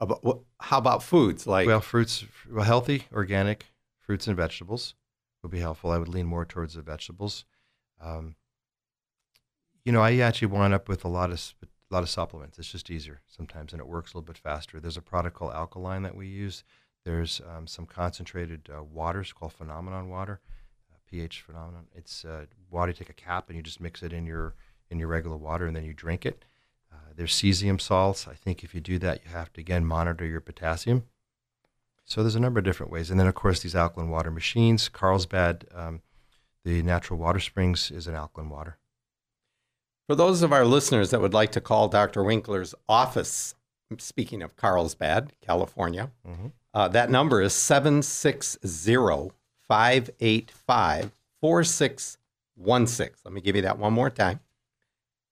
about 0.00 0.42
how 0.58 0.78
about 0.78 1.04
foods 1.04 1.46
like 1.46 1.68
well, 1.68 1.80
fruits, 1.80 2.24
well, 2.50 2.64
healthy, 2.64 3.04
organic 3.12 3.66
fruits 4.00 4.26
and 4.26 4.36
vegetables 4.36 4.94
would 5.42 5.52
be 5.52 5.60
helpful. 5.60 5.92
I 5.92 5.98
would 5.98 6.08
lean 6.08 6.26
more 6.26 6.44
towards 6.44 6.74
the 6.74 6.82
vegetables. 6.82 7.44
Um, 8.02 8.34
you 9.84 9.92
know, 9.92 10.00
I 10.00 10.16
actually 10.18 10.48
wind 10.48 10.74
up 10.74 10.88
with 10.88 11.04
a 11.04 11.08
lot 11.08 11.30
of 11.30 11.54
a 11.62 11.94
lot 11.94 12.02
of 12.02 12.08
supplements. 12.08 12.58
It's 12.58 12.72
just 12.72 12.90
easier 12.90 13.20
sometimes, 13.26 13.72
and 13.72 13.80
it 13.80 13.86
works 13.86 14.12
a 14.12 14.16
little 14.16 14.26
bit 14.26 14.38
faster. 14.38 14.80
There's 14.80 14.96
a 14.96 15.02
product 15.02 15.36
called 15.36 15.52
Alkaline 15.52 16.02
that 16.02 16.16
we 16.16 16.26
use. 16.26 16.64
There's 17.04 17.42
um, 17.54 17.66
some 17.66 17.84
concentrated 17.84 18.70
uh, 18.74 18.82
waters 18.82 19.32
called 19.32 19.52
Phenomenon 19.52 20.08
water, 20.08 20.40
uh, 20.90 20.96
pH 21.08 21.42
Phenomenon. 21.42 21.86
It's 21.94 22.24
uh, 22.24 22.46
water. 22.70 22.90
You 22.90 22.96
take 22.96 23.10
a 23.10 23.12
cap 23.12 23.48
and 23.48 23.56
you 23.56 23.62
just 23.62 23.80
mix 23.80 24.02
it 24.02 24.12
in 24.12 24.24
your 24.26 24.54
in 24.90 24.98
your 24.98 25.08
regular 25.08 25.36
water, 25.36 25.66
and 25.66 25.76
then 25.76 25.84
you 25.84 25.92
drink 25.92 26.24
it. 26.24 26.44
Uh, 26.90 27.12
there's 27.14 27.34
cesium 27.34 27.80
salts. 27.80 28.26
I 28.26 28.34
think 28.34 28.64
if 28.64 28.74
you 28.74 28.80
do 28.80 28.98
that, 29.00 29.20
you 29.24 29.30
have 29.30 29.52
to 29.52 29.60
again 29.60 29.84
monitor 29.84 30.24
your 30.24 30.40
potassium. 30.40 31.04
So 32.06 32.22
there's 32.22 32.34
a 32.34 32.40
number 32.40 32.58
of 32.58 32.64
different 32.64 32.92
ways, 32.92 33.10
and 33.10 33.20
then 33.20 33.26
of 33.26 33.34
course 33.34 33.60
these 33.60 33.74
alkaline 33.74 34.10
water 34.10 34.30
machines. 34.30 34.88
Carlsbad, 34.88 35.66
um, 35.74 36.00
the 36.64 36.82
natural 36.82 37.18
water 37.18 37.40
springs, 37.40 37.90
is 37.90 38.06
an 38.06 38.14
alkaline 38.14 38.48
water. 38.48 38.78
For 40.06 40.14
those 40.14 40.42
of 40.42 40.52
our 40.52 40.64
listeners 40.66 41.10
that 41.10 41.20
would 41.20 41.34
like 41.34 41.52
to 41.52 41.60
call 41.60 41.88
Dr. 41.88 42.22
Winkler's 42.22 42.74
office, 42.88 43.54
speaking 43.98 44.42
of 44.42 44.56
Carlsbad, 44.56 45.32
California, 45.40 46.10
Mhm. 46.26 46.52
uh, 46.74 46.88
that 46.88 47.10
number 47.10 47.40
is 47.40 47.54
760 47.54 49.32
585 49.66 51.12
4616. 51.40 53.16
Let 53.24 53.32
me 53.32 53.40
give 53.40 53.56
you 53.56 53.62
that 53.62 53.78
one 53.78 53.92
more 53.94 54.10
time. 54.10 54.40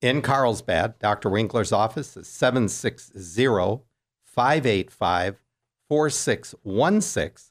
In 0.00 0.22
Carlsbad, 0.22 0.98
Dr. 0.98 1.28
Winkler's 1.28 1.70
office 1.72 2.16
is 2.16 2.26
760 2.26 3.82
585 4.24 5.36
4616. 5.88 7.50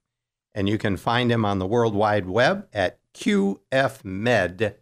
And 0.53 0.67
you 0.67 0.77
can 0.77 0.97
find 0.97 1.31
him 1.31 1.45
on 1.45 1.59
the 1.59 1.67
World 1.67 1.93
Wide 1.95 2.25
Web 2.27 2.67
at 2.73 2.99
qfmed.com. 3.13 4.79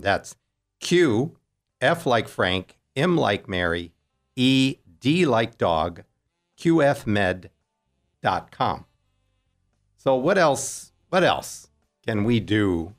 That's 0.00 0.36
Q, 0.82 1.36
F 1.80 2.04
like 2.04 2.28
Frank, 2.28 2.76
M 2.94 3.16
like 3.16 3.48
Mary, 3.48 3.92
E, 4.36 4.76
D 5.00 5.24
like 5.24 5.56
dog, 5.56 6.02
qfmed.com. 6.58 7.48
So 9.96 10.14
what 10.16 10.36
else? 10.36 10.92
What 11.08 11.22
else 11.24 11.68
can 12.06 12.24
we 12.24 12.40
do? 12.40 12.94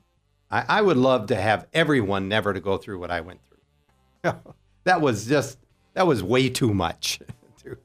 I, 0.50 0.64
I 0.68 0.82
would 0.82 0.96
love 0.96 1.26
to 1.28 1.36
have 1.36 1.66
everyone 1.72 2.28
never 2.28 2.52
to 2.54 2.60
go 2.60 2.78
through 2.78 2.98
what 2.98 3.10
I 3.10 3.20
went 3.20 3.40
through. 3.44 4.32
that 4.84 5.00
was 5.00 5.26
just 5.26 5.58
that 5.92 6.06
was 6.06 6.22
way 6.22 6.48
too 6.48 6.72
much. 6.72 7.20
to- 7.62 7.76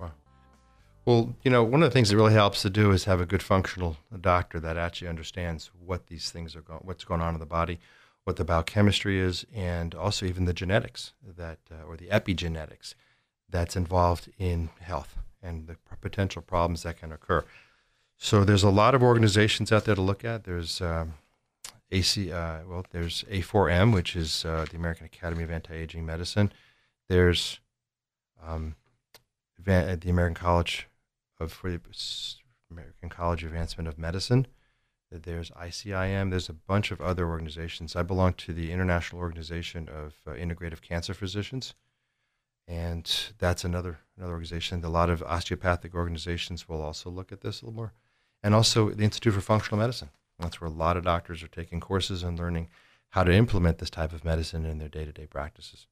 Well, 1.05 1.35
you 1.43 1.51
know, 1.51 1.63
one 1.63 1.83
of 1.83 1.89
the 1.89 1.93
things 1.93 2.09
that 2.09 2.15
really 2.15 2.33
helps 2.33 2.61
to 2.61 2.69
do 2.69 2.91
is 2.91 3.03
have 3.05 3.19
a 3.19 3.25
good 3.25 3.43
functional 3.43 3.97
doctor 4.21 4.59
that 4.61 4.77
actually 4.77 5.09
understands 5.09 5.71
what 5.85 6.07
these 6.07 6.29
things 6.31 6.55
are 6.55 6.61
going, 6.61 6.81
what's 6.83 7.03
going 7.03 7.21
on 7.21 7.33
in 7.33 7.39
the 7.39 7.45
body, 7.45 7.79
what 8.29 8.35
the 8.35 8.45
biochemistry 8.45 9.19
is, 9.19 9.43
and 9.55 9.95
also 9.95 10.23
even 10.23 10.45
the 10.45 10.53
genetics 10.53 11.13
that, 11.35 11.57
uh, 11.71 11.83
or 11.87 11.97
the 11.97 12.05
epigenetics 12.09 12.93
that's 13.49 13.75
involved 13.75 14.29
in 14.37 14.69
health 14.81 15.17
and 15.41 15.65
the 15.65 15.75
potential 15.99 16.43
problems 16.43 16.83
that 16.83 16.99
can 16.99 17.11
occur. 17.11 17.43
So 18.17 18.43
there's 18.43 18.61
a 18.61 18.69
lot 18.69 18.93
of 18.93 19.01
organizations 19.01 19.71
out 19.71 19.85
there 19.85 19.95
to 19.95 20.01
look 20.01 20.23
at. 20.23 20.43
There's 20.43 20.79
um, 20.79 21.15
AC, 21.89 22.31
uh, 22.31 22.59
well, 22.69 22.85
there's 22.91 23.23
A4M, 23.31 23.95
which 23.95 24.15
is 24.15 24.45
uh, 24.45 24.67
the 24.69 24.77
American 24.77 25.07
Academy 25.07 25.41
of 25.41 25.49
Anti-Aging 25.49 26.05
Medicine. 26.05 26.51
There's 27.07 27.59
um, 28.45 28.75
the 29.57 29.97
American 30.07 30.35
College 30.35 30.87
of 31.39 31.59
American 31.63 33.09
College 33.09 33.43
Advancement 33.43 33.87
of 33.87 33.97
Medicine. 33.97 34.45
There's 35.11 35.49
ICIM. 35.51 36.29
There's 36.29 36.49
a 36.49 36.53
bunch 36.53 36.91
of 36.91 37.01
other 37.01 37.27
organizations. 37.27 37.95
I 37.95 38.03
belong 38.03 38.33
to 38.33 38.53
the 38.53 38.71
International 38.71 39.21
Organization 39.21 39.89
of 39.89 40.15
uh, 40.27 40.31
Integrative 40.31 40.81
Cancer 40.81 41.15
Physicians, 41.15 41.73
and 42.67 43.11
that's 43.39 43.63
another 43.63 43.99
another 44.17 44.33
organization. 44.33 44.83
A 44.83 44.89
lot 44.89 45.09
of 45.09 45.23
osteopathic 45.23 45.95
organizations 45.95 46.69
will 46.69 46.81
also 46.81 47.09
look 47.09 47.31
at 47.31 47.41
this 47.41 47.61
a 47.61 47.65
little 47.65 47.75
more, 47.75 47.93
and 48.43 48.53
also 48.53 48.91
the 48.91 49.03
Institute 49.03 49.33
for 49.33 49.41
Functional 49.41 49.79
Medicine. 49.79 50.09
That's 50.37 50.61
where 50.61 50.69
a 50.69 50.73
lot 50.73 50.95
of 50.95 51.03
doctors 51.03 51.41
are 51.43 51.47
taking 51.47 51.79
courses 51.79 52.23
and 52.23 52.37
learning 52.37 52.69
how 53.09 53.23
to 53.23 53.33
implement 53.33 53.79
this 53.79 53.89
type 53.89 54.13
of 54.13 54.23
medicine 54.23 54.65
in 54.65 54.77
their 54.77 54.89
day-to-day 54.89 55.25
practices. 55.25 55.87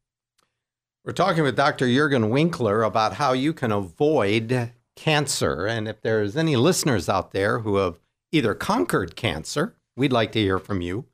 We're 1.03 1.13
talking 1.13 1.43
with 1.43 1.55
Dr. 1.55 1.88
Juergen 1.88 2.30
Winkler 2.30 2.84
about 2.84 3.13
how 3.13 3.34
you 3.34 3.53
can 3.53 3.72
avoid 3.72 4.72
cancer. 4.95 5.65
And 5.65 5.88
if 5.88 6.01
there's 6.01 6.36
any 6.36 6.55
listeners 6.55 7.07
out 7.07 7.32
there 7.32 7.59
who 7.59 7.78
have 7.78 7.99
either 8.32 8.53
conquered 8.53 9.15
cancer, 9.15 9.75
we'd 9.95 10.13
like 10.13 10.32
to 10.34 10.39
hear 10.39 10.59
from 10.59 10.82
you 10.82 11.05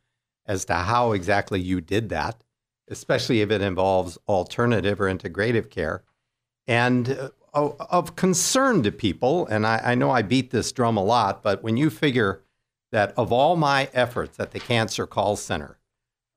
as 0.45 0.66
to 0.66 0.74
how 0.74 1.11
exactly 1.11 1.59
you 1.59 1.82
did 1.82 2.09
that, 2.09 2.43
especially 2.89 3.41
if 3.41 3.51
it 3.51 3.61
involves 3.61 4.18
alternative 4.28 4.99
or 4.99 5.05
integrative 5.05 5.70
care. 5.70 6.03
And 6.68 7.09
uh, 7.09 7.30
of- 7.53 8.16
concern 8.16 8.84
to 8.84 8.91
people, 8.91 9.47
and 9.47 9.66
I, 9.66 9.82
I 9.84 9.95
know 9.95 10.11
I 10.11 10.22
beat 10.22 10.51
this 10.51 10.72
drum 10.72 10.97
a 10.97 11.03
lot, 11.03 11.43
but 11.43 11.64
when 11.64 11.78
you 11.78 11.89
figure 11.89 12.41
that 12.91 13.14
of 13.18 13.32
all 13.32 13.55
my 13.55 13.89
efforts 13.93 14.39
at 14.39 14.51
the 14.51 14.59
Cancer 14.59 15.07
Call 15.07 15.36
Center, 15.36 15.80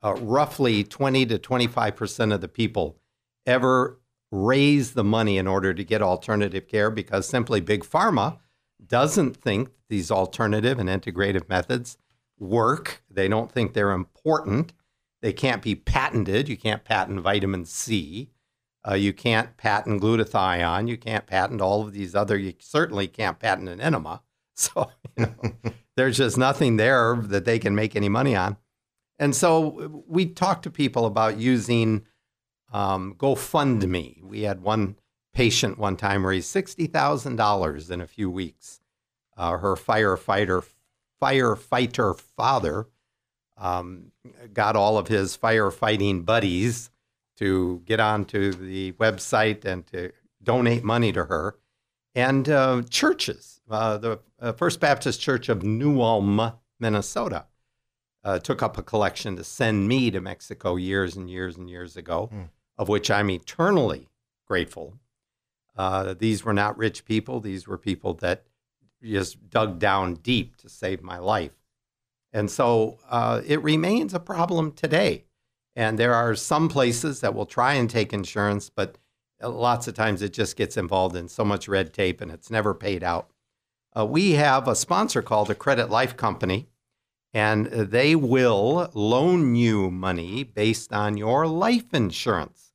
uh, 0.05 0.14
roughly 0.14 0.85
20 0.85 1.27
to 1.27 1.39
25% 1.39 2.35
of 2.35 2.41
the 2.41 2.49
people 2.49 2.99
ever 3.45 3.99
raise 4.31 4.93
the 4.93 5.05
money 5.05 5.39
in 5.39 5.47
order 5.47 5.72
to 5.72 5.85
get 5.85 6.03
alternative 6.03 6.66
care 6.68 6.91
because 6.91 7.29
simply 7.29 7.61
big 7.61 7.85
pharma 7.85 8.39
doesn't 8.85 9.37
think 9.37 9.70
these 9.89 10.11
alternative 10.11 10.79
and 10.79 10.89
integrative 10.89 11.49
methods 11.49 11.97
work. 12.39 13.03
They 13.11 13.29
don't 13.29 13.51
think 13.51 13.72
they're 13.72 13.93
important. 13.93 14.72
They 15.22 15.33
can't 15.33 15.62
be 15.62 15.74
patented. 15.74 16.49
You 16.49 16.57
can't 16.57 16.85
patent 16.85 17.20
vitamin 17.20 17.64
C. 17.64 18.31
Uh, 18.89 18.95
you 18.95 19.12
can't 19.12 19.57
patent 19.57 20.03
glutathione. 20.03 20.89
You 20.89 20.97
can't 20.97 21.27
patent 21.27 21.61
all 21.61 21.83
of 21.83 21.93
these 21.93 22.14
other. 22.14 22.37
You 22.37 22.55
certainly 22.59 23.09
can't 23.09 23.39
patent 23.39 23.68
an 23.68 23.81
enema. 23.81 24.22
So 24.59 24.91
you 25.18 25.27
know, 25.27 25.53
there's 25.99 26.16
just 26.16 26.39
nothing 26.39 26.79
there 26.79 27.14
that 27.14 27.45
they 27.45 27.59
can 27.59 27.74
make 27.74 27.95
any 27.95 28.09
money 28.09 28.35
on. 28.35 28.57
And 29.18 29.37
so 29.37 30.03
we 30.07 30.24
talked 30.24 30.62
to 30.62 30.70
people 30.70 31.05
about 31.05 31.37
using 31.37 32.07
um, 32.72 33.16
GoFundMe. 33.18 34.22
We 34.22 34.43
had 34.43 34.62
one 34.62 34.97
patient 35.37 35.76
one 35.78 35.97
time 35.97 36.26
raised 36.26 36.49
sixty 36.49 36.87
thousand 36.87 37.37
dollars 37.37 37.91
in 37.91 38.01
a 38.01 38.07
few 38.07 38.30
weeks. 38.30 38.80
Uh, 39.37 39.59
her 39.59 39.74
firefighter 39.76 40.64
firefighter 41.22 42.18
father 42.18 42.87
um, 43.59 44.12
got 44.55 44.76
all 44.76 44.97
of 44.97 45.09
his 45.09 45.37
firefighting 45.37 46.24
buddies 46.24 46.91
to 47.37 47.82
get 47.84 48.01
onto 48.01 48.51
the 48.53 48.93
website 48.93 49.64
and 49.66 49.87
to 49.89 50.11
donate 50.43 50.82
money 50.82 51.12
to 51.12 51.24
her. 51.24 51.57
And 52.14 52.49
uh, 52.49 52.82
churches, 52.89 53.61
uh, 53.70 53.99
the 53.99 54.20
uh, 54.41 54.53
First 54.53 54.80
Baptist 54.80 55.20
Church 55.20 55.51
of 55.51 55.62
New 55.62 56.01
Ulm, 56.01 56.53
Minnesota, 56.80 57.45
uh, 58.24 58.39
took 58.39 58.62
up 58.62 58.78
a 58.78 58.82
collection 58.82 59.37
to 59.37 59.45
send 59.45 59.87
me 59.87 60.11
to 60.11 60.20
Mexico 60.22 60.76
years 60.76 61.14
and 61.14 61.28
years 61.28 61.59
and 61.59 61.68
years 61.68 61.95
ago, 61.95 62.28
Hmm. 62.32 62.43
of 62.78 62.89
which 62.89 63.11
I'm 63.11 63.30
eternally 63.30 64.09
grateful 64.47 64.95
Uh, 65.77 66.14
these 66.18 66.45
were 66.45 66.55
not 66.55 66.79
rich 66.79 67.05
people. 67.05 67.41
These 67.41 67.66
were 67.66 67.79
people 67.79 68.14
that 68.14 68.45
just 69.03 69.51
dug 69.51 69.79
down 69.79 70.14
deep 70.14 70.57
to 70.57 70.68
save 70.68 71.03
my 71.03 71.18
life. 71.18 71.53
And 72.33 72.51
so 72.51 72.99
uh, 73.09 73.43
it 73.47 73.62
remains 73.62 74.14
a 74.14 74.20
problem 74.20 74.72
today. 74.72 75.24
And 75.74 75.99
there 75.99 76.14
are 76.14 76.35
some 76.35 76.68
places 76.68 77.20
that 77.20 77.35
will 77.35 77.47
try 77.47 77.74
and 77.74 77.89
take 77.89 78.12
insurance, 78.12 78.70
but 78.70 78.97
lots 79.43 79.87
of 79.87 79.95
times 79.95 80.22
it 80.22 80.33
just 80.33 80.57
gets 80.57 80.77
involved 80.77 81.14
in 81.14 81.29
so 81.29 81.45
much 81.45 81.68
red 81.68 81.93
tape 81.93 82.20
and 82.20 82.31
it's 82.31 82.51
never 82.51 82.72
paid 82.72 83.05
out. 83.05 83.31
Uh, 83.97 84.05
we 84.05 84.33
have 84.33 84.68
a 84.68 84.74
sponsor 84.74 85.22
called 85.22 85.49
the 85.49 85.55
Credit 85.55 85.89
Life 85.91 86.16
Company, 86.16 86.68
and 87.33 87.66
they 87.66 88.14
will 88.14 88.91
loan 88.95 89.55
you 89.55 89.91
money 89.91 90.45
based 90.45 90.93
on 90.93 91.16
your 91.16 91.47
life 91.47 91.93
insurance. 91.93 92.66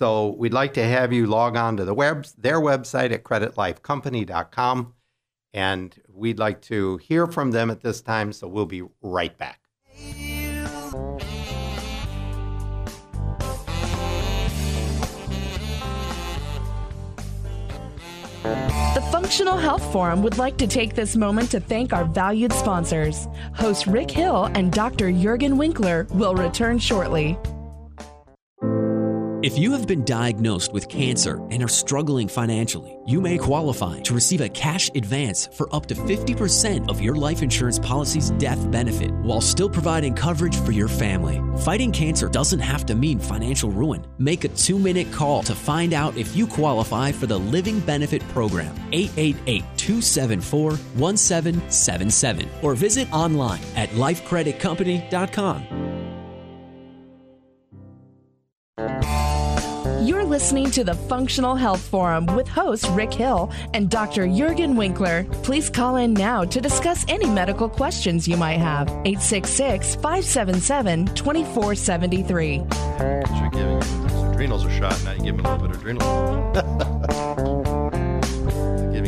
So 0.00 0.28
we'd 0.38 0.54
like 0.54 0.72
to 0.74 0.82
have 0.82 1.12
you 1.12 1.26
log 1.26 1.58
on 1.58 1.76
to 1.76 1.84
the 1.84 1.92
web, 1.92 2.24
their 2.38 2.58
website 2.58 3.12
at 3.12 3.22
creditlifecompany.com, 3.22 4.94
and 5.52 6.02
we'd 6.08 6.38
like 6.38 6.62
to 6.62 6.96
hear 6.96 7.26
from 7.26 7.50
them 7.50 7.70
at 7.70 7.82
this 7.82 8.00
time. 8.00 8.32
So 8.32 8.48
we'll 8.48 8.64
be 8.64 8.82
right 9.02 9.36
back. 9.36 9.60
The 18.94 19.06
Functional 19.12 19.58
Health 19.58 19.92
Forum 19.92 20.22
would 20.22 20.38
like 20.38 20.56
to 20.56 20.66
take 20.66 20.94
this 20.94 21.14
moment 21.14 21.50
to 21.50 21.60
thank 21.60 21.92
our 21.92 22.06
valued 22.06 22.54
sponsors. 22.54 23.28
Host 23.52 23.86
Rick 23.86 24.10
Hill 24.10 24.46
and 24.54 24.72
Dr. 24.72 25.10
Juergen 25.10 25.58
Winkler 25.58 26.06
will 26.12 26.34
return 26.34 26.78
shortly. 26.78 27.36
If 29.42 29.56
you 29.56 29.72
have 29.72 29.86
been 29.86 30.04
diagnosed 30.04 30.74
with 30.74 30.90
cancer 30.90 31.36
and 31.50 31.62
are 31.62 31.68
struggling 31.68 32.28
financially, 32.28 32.94
you 33.06 33.22
may 33.22 33.38
qualify 33.38 34.00
to 34.00 34.12
receive 34.12 34.42
a 34.42 34.50
cash 34.50 34.90
advance 34.94 35.48
for 35.54 35.74
up 35.74 35.86
to 35.86 35.94
50% 35.94 36.90
of 36.90 37.00
your 37.00 37.14
life 37.14 37.42
insurance 37.42 37.78
policy's 37.78 38.32
death 38.32 38.70
benefit 38.70 39.10
while 39.22 39.40
still 39.40 39.70
providing 39.70 40.12
coverage 40.12 40.60
for 40.60 40.72
your 40.72 40.88
family. 40.88 41.40
Fighting 41.60 41.90
cancer 41.90 42.28
doesn't 42.28 42.60
have 42.60 42.84
to 42.84 42.94
mean 42.94 43.18
financial 43.18 43.70
ruin. 43.70 44.06
Make 44.18 44.44
a 44.44 44.48
two 44.48 44.78
minute 44.78 45.10
call 45.10 45.42
to 45.44 45.54
find 45.54 45.94
out 45.94 46.18
if 46.18 46.36
you 46.36 46.46
qualify 46.46 47.10
for 47.10 47.26
the 47.26 47.38
Living 47.38 47.80
Benefit 47.80 48.20
Program, 48.34 48.76
888 48.92 49.64
274 49.78 50.72
1777, 50.72 52.46
or 52.60 52.74
visit 52.74 53.10
online 53.10 53.62
at 53.74 53.88
lifecreditcompany.com. 53.92 55.99
listening 60.30 60.70
to 60.70 60.84
the 60.84 60.94
Functional 60.94 61.56
Health 61.56 61.80
Forum 61.80 62.24
with 62.36 62.46
host 62.46 62.86
Rick 62.90 63.12
Hill 63.12 63.50
and 63.74 63.90
Dr. 63.90 64.26
Juergen 64.26 64.76
Winkler. 64.76 65.24
Please 65.42 65.68
call 65.68 65.96
in 65.96 66.14
now 66.14 66.44
to 66.44 66.60
discuss 66.60 67.04
any 67.08 67.26
medical 67.26 67.68
questions 67.68 68.28
you 68.28 68.36
might 68.36 68.58
have. 68.58 68.88
866 69.04 69.96
577 69.96 71.06
2473. 71.16 72.54
You're 72.54 73.50
giving 73.50 73.82
adrenals 74.32 74.64
a 74.64 74.70
shot. 74.70 74.96
Now 75.04 75.12
you 75.12 75.24
give 75.24 75.34
me 75.34 75.42
a 75.42 75.56
little 75.56 75.66
bit 75.66 75.76
of 75.76 75.82
adrenal. 75.82 76.50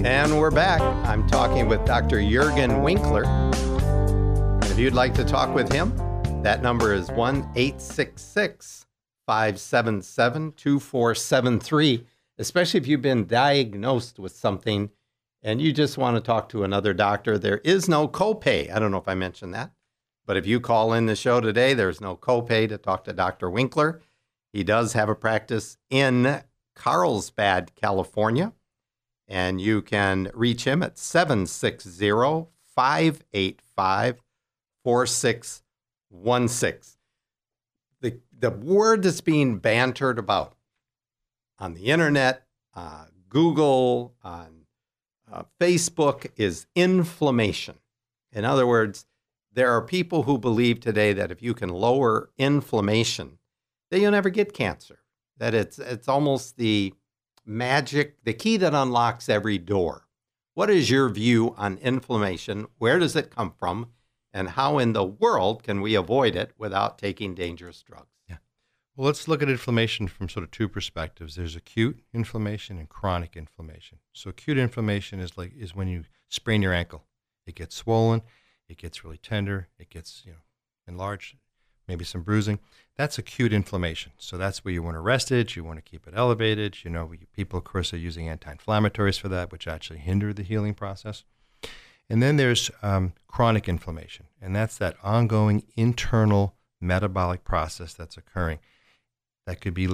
And 0.05 0.41
we're 0.41 0.51
back. 0.51 0.81
I'm 0.81 1.29
talking 1.29 1.69
with 1.69 1.85
Dr. 1.85 2.17
Juergen 2.17 2.83
Winkler. 2.83 3.25
And 3.25 4.65
if 4.65 4.77
you'd 4.77 4.95
like 4.95 5.15
to 5.15 5.25
talk 5.25 5.55
with 5.55 5.71
him, 5.71 5.97
that 6.43 6.61
number 6.61 6.93
is 6.93 7.09
1 7.13 7.37
866 7.55 8.87
577 9.33 10.53
2473. 10.53 12.07
Especially 12.39 12.79
if 12.79 12.87
you've 12.87 13.01
been 13.01 13.27
diagnosed 13.27 14.19
with 14.19 14.37
something 14.37 14.91
and 15.43 15.63
you 15.63 15.73
just 15.73 15.97
want 15.97 16.17
to 16.17 16.21
talk 16.21 16.51
to 16.51 16.65
another 16.65 16.93
doctor, 16.93 17.39
there 17.39 17.59
is 17.59 17.89
no 17.89 18.07
copay. 18.07 18.71
I 18.71 18.79
don't 18.79 18.91
know 18.91 18.99
if 18.99 19.09
I 19.09 19.15
mentioned 19.15 19.55
that, 19.55 19.73
but 20.27 20.37
if 20.37 20.47
you 20.47 20.61
call 20.61 20.93
in 20.93 21.07
the 21.07 21.17
show 21.17 21.41
today, 21.41 21.73
there's 21.73 22.01
no 22.01 22.15
copay 22.15 22.69
to 22.69 22.77
talk 22.77 23.05
to 23.05 23.15
Dr. 23.15 23.49
Winkler. 23.49 24.03
He 24.53 24.65
does 24.65 24.93
have 24.93 25.09
a 25.09 25.15
practice 25.15 25.79
in 25.89 26.43
Carlsbad, 26.75 27.75
California 27.75 28.53
and 29.29 29.63
you 29.63 29.81
can 29.81 30.31
reach 30.35 30.65
him 30.65 30.83
at 30.83 30.99
760 30.99 32.11
585 32.67 34.23
4616. 34.85 37.02
The 38.43 38.51
word 38.51 39.05
that's 39.05 39.21
being 39.21 39.59
bantered 39.59 40.19
about 40.19 40.57
on 41.61 41.75
the 41.75 41.85
internet, 41.85 42.43
uh, 42.75 43.05
Google, 43.29 44.17
on 44.25 44.67
uh, 45.33 45.45
Facebook 45.61 46.27
is 46.37 46.67
inflammation. 46.75 47.77
In 48.33 48.45
other 48.45 48.67
words, 48.67 49.07
there 49.53 49.71
are 49.71 49.81
people 49.81 50.25
who 50.25 50.39
believe 50.39 50.81
today 50.81 51.13
that 51.13 51.31
if 51.31 51.41
you 51.41 51.55
can 51.55 51.69
lower 51.69 52.31
inflammation, 52.37 53.39
that 53.93 54.01
you'll 54.01 54.11
never 54.11 54.29
get 54.29 54.53
cancer. 54.53 54.99
That 55.37 55.55
it's 55.55 55.79
it's 55.79 56.09
almost 56.09 56.57
the 56.57 56.95
magic, 57.47 58.25
the 58.25 58.35
key 58.35 58.57
that 58.57 58.75
unlocks 58.75 59.29
every 59.29 59.59
door. 59.59 60.09
What 60.55 60.69
is 60.69 60.91
your 60.91 61.09
view 61.11 61.55
on 61.57 61.79
inflammation? 61.79 62.67
Where 62.79 62.99
does 62.99 63.15
it 63.15 63.31
come 63.31 63.55
from? 63.57 63.93
And 64.33 64.49
how 64.49 64.79
in 64.79 64.95
the 64.95 65.05
world 65.05 65.63
can 65.63 65.81
we 65.81 65.95
avoid 65.95 66.35
it 66.35 66.51
without 66.59 66.99
taking 66.99 67.37
dangerous 67.37 67.83
drugs? 67.83 68.12
Well, 68.95 69.07
let's 69.07 69.27
look 69.27 69.43
at 69.43 69.49
inflammation 69.49 70.07
from 70.07 70.29
sort 70.29 70.45
of 70.45 70.51
two 70.51 70.69
perspectives. 70.69 71.35
There's 71.35 71.57
acute 71.57 72.01
inflammation 72.13 72.77
and 72.79 72.89
chronic 72.89 73.37
inflammation. 73.37 73.99
So 74.13 74.29
acute 74.29 74.59
inflammation 74.59 75.19
is 75.19 75.39
like 75.39 75.53
is 75.59 75.75
when 75.75 75.89
you 75.89 76.05
sprain 76.29 76.61
your 76.61 76.75
ankle. 76.75 77.05
It 77.47 77.55
gets 77.55 77.75
swollen, 77.75 78.21
it 78.69 78.77
gets 78.77 79.03
really 79.03 79.17
tender, 79.17 79.69
it 79.79 79.89
gets, 79.89 80.23
you 80.27 80.33
know, 80.33 80.39
enlarged, 80.87 81.37
maybe 81.89 82.05
some 82.05 82.21
bruising. 82.21 82.59
That's 82.97 83.17
acute 83.17 83.55
inflammation. 83.55 84.13
So 84.19 84.37
that's 84.37 84.63
where 84.63 84.75
you 84.75 84.83
want 84.83 84.97
to 84.97 85.01
rest 85.01 85.33
it, 85.33 85.57
you 85.57 85.65
want 85.65 85.79
to 85.79 85.91
keep 85.91 86.07
it 86.07 86.13
elevated. 86.15 86.85
You 86.85 86.91
know, 86.91 87.11
people 87.33 87.59
of 87.59 87.65
course 87.65 87.95
are 87.95 87.99
using 87.99 88.29
anti-inflammatories 88.29 89.19
for 89.19 89.29
that, 89.31 89.51
which 89.51 89.67
actually 89.67 90.01
hinder 90.01 90.35
the 90.35 90.43
healing 90.43 90.75
process. 90.75 91.25
And 92.11 92.23
then 92.23 92.37
there's 92.37 92.71
um, 92.83 93.15
chronic 93.27 93.71
inflammation, 93.71 94.27
and 94.39 94.55
that's 94.55 94.77
that 94.77 94.97
ongoing 95.03 95.63
internal 95.77 96.57
metabolic 96.79 97.43
process 97.43 97.95
that's 97.95 98.19
occurring. 98.19 98.59
That 99.47 99.61
could 99.61 99.75
be 99.75 99.89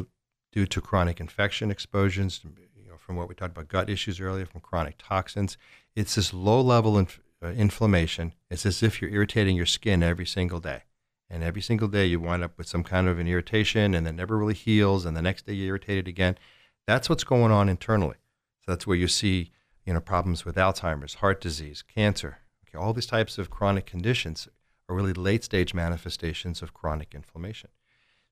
due 0.53 0.67
to 0.67 0.81
chronic 0.81 1.21
infection 1.21 1.71
exposures, 1.71 2.43
you 2.45 2.89
know, 2.89 2.97
from 2.97 3.17
what 3.17 3.29
we 3.29 3.35
talked 3.35 3.57
about 3.57 3.69
gut 3.69 3.91
issues 3.91 4.21
earlier, 4.21 4.47
from 4.47 4.61
chronic 4.61 4.97
toxins. 4.99 5.57
It's 5.97 6.15
this 6.15 6.33
low-level 6.33 6.99
inf- 6.99 7.21
uh, 7.43 7.49
inflammation. 7.49 8.35
It's 8.51 8.67
as 8.67 8.83
if 8.83 9.01
you're 9.01 9.11
irritating 9.11 9.57
your 9.57 9.67
skin 9.67 10.03
every 10.03 10.27
single 10.27 10.61
day, 10.61 10.83
and 11.31 11.43
every 11.43 11.63
single 11.63 11.89
day 11.89 12.07
you 12.07 12.21
wind 12.21 12.43
up 12.43 12.59
with 12.59 12.67
some 12.67 12.85
kind 12.85 13.09
of 13.09 13.19
an 13.19 13.29
irritation, 13.29 13.95
and 13.95 14.07
that 14.07 14.15
never 14.15 14.37
really 14.37 14.55
heals, 14.55 15.05
and 15.05 15.17
the 15.17 15.23
next 15.23 15.47
day 15.47 15.53
you're 15.53 15.69
irritated 15.69 16.09
again. 16.09 16.39
That's 16.87 17.09
what's 17.09 17.25
going 17.25 17.53
on 17.53 17.69
internally. 17.69 18.17
So 18.65 18.73
that's 18.73 18.87
where 18.87 18.97
you 18.97 19.09
see, 19.09 19.53
you 19.85 19.93
know, 19.95 20.01
problems 20.01 20.45
with 20.45 20.57
Alzheimer's, 20.57 21.15
heart 21.15 21.41
disease, 21.41 21.83
cancer. 21.83 22.39
Okay, 22.67 22.79
all 22.79 22.93
these 22.93 23.07
types 23.07 23.39
of 23.39 23.51
chronic 23.51 23.87
conditions 23.87 24.49
are 24.89 24.97
really 24.97 25.13
late-stage 25.13 25.75
manifestations 25.75 26.63
of 26.63 26.75
chronic 26.75 27.15
inflammation. 27.15 27.71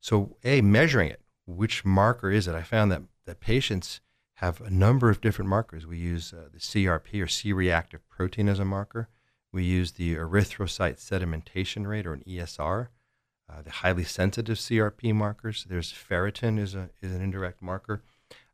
So, 0.07 0.37
a 0.45 0.61
measuring 0.61 1.11
it, 1.11 1.21
which 1.47 1.85
marker 1.85 2.31
is 2.31 2.47
it? 2.47 2.55
I 2.55 2.63
found 2.63 2.93
that 2.93 3.03
that 3.25 3.41
patients 3.41 4.01
have 4.35 4.61
a 4.61 4.71
number 4.71 5.11
of 5.11 5.21
different 5.21 5.49
markers. 5.49 5.85
We 5.85 5.99
use 5.99 6.33
uh, 6.33 6.49
the 6.53 6.61
CRP 6.61 7.21
or 7.21 7.27
C-reactive 7.27 8.09
protein 8.09 8.49
as 8.49 8.61
a 8.61 8.65
marker. 8.65 9.09
We 9.53 9.65
use 9.65 9.91
the 9.91 10.15
erythrocyte 10.15 11.01
sedimentation 11.01 11.89
rate 11.89 12.07
or 12.07 12.13
an 12.13 12.23
ESR, 12.25 12.87
uh, 13.51 13.63
the 13.63 13.73
highly 13.83 14.05
sensitive 14.05 14.59
CRP 14.59 15.13
markers. 15.13 15.67
There's 15.69 15.93
ferritin 15.93 16.57
is 16.57 16.77
a 16.77 16.91
is 17.03 17.13
an 17.13 17.21
indirect 17.21 17.61
marker. 17.61 18.05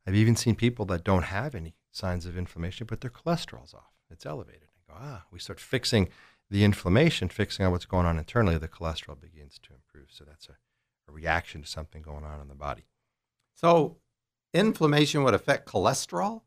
I've 0.06 0.14
even 0.14 0.36
seen 0.36 0.54
people 0.54 0.86
that 0.86 1.04
don't 1.04 1.24
have 1.24 1.54
any 1.54 1.74
signs 1.90 2.24
of 2.24 2.38
inflammation, 2.38 2.86
but 2.86 3.02
their 3.02 3.10
cholesterol's 3.10 3.74
off. 3.74 3.92
It's 4.10 4.24
elevated. 4.24 4.68
I 4.88 4.90
go, 4.90 4.98
ah, 4.98 5.24
we 5.30 5.38
start 5.38 5.60
fixing 5.60 6.08
the 6.48 6.64
inflammation, 6.64 7.28
fixing 7.28 7.66
out 7.66 7.72
what's 7.72 7.84
going 7.84 8.06
on 8.06 8.16
internally, 8.16 8.56
the 8.56 8.68
cholesterol 8.68 9.20
begins 9.20 9.58
to 9.64 9.74
improve. 9.74 10.08
So 10.10 10.24
that's 10.24 10.48
a, 10.48 10.56
a 11.08 11.12
reaction 11.12 11.62
to 11.62 11.68
something 11.68 12.02
going 12.02 12.24
on 12.24 12.40
in 12.40 12.48
the 12.48 12.54
body. 12.54 12.84
So, 13.54 13.96
inflammation 14.54 15.22
would 15.24 15.34
affect 15.34 15.68
cholesterol? 15.68 16.42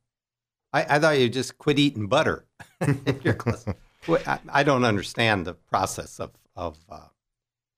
I, 0.74 0.96
I 0.96 1.00
thought 1.00 1.20
you 1.20 1.30
just 1.30 1.58
quit 1.58 1.80
eating 1.80 2.08
butter. 2.08 2.46
Your 3.24 3.34
cholesterol- 3.34 3.76
Well, 4.08 4.22
I, 4.28 4.40
I 4.50 4.64
don't 4.64 4.84
understand 4.86 5.46
the 5.46 5.54
process 5.54 6.20
of, 6.20 6.32
of 6.56 6.78
uh, 6.90 7.08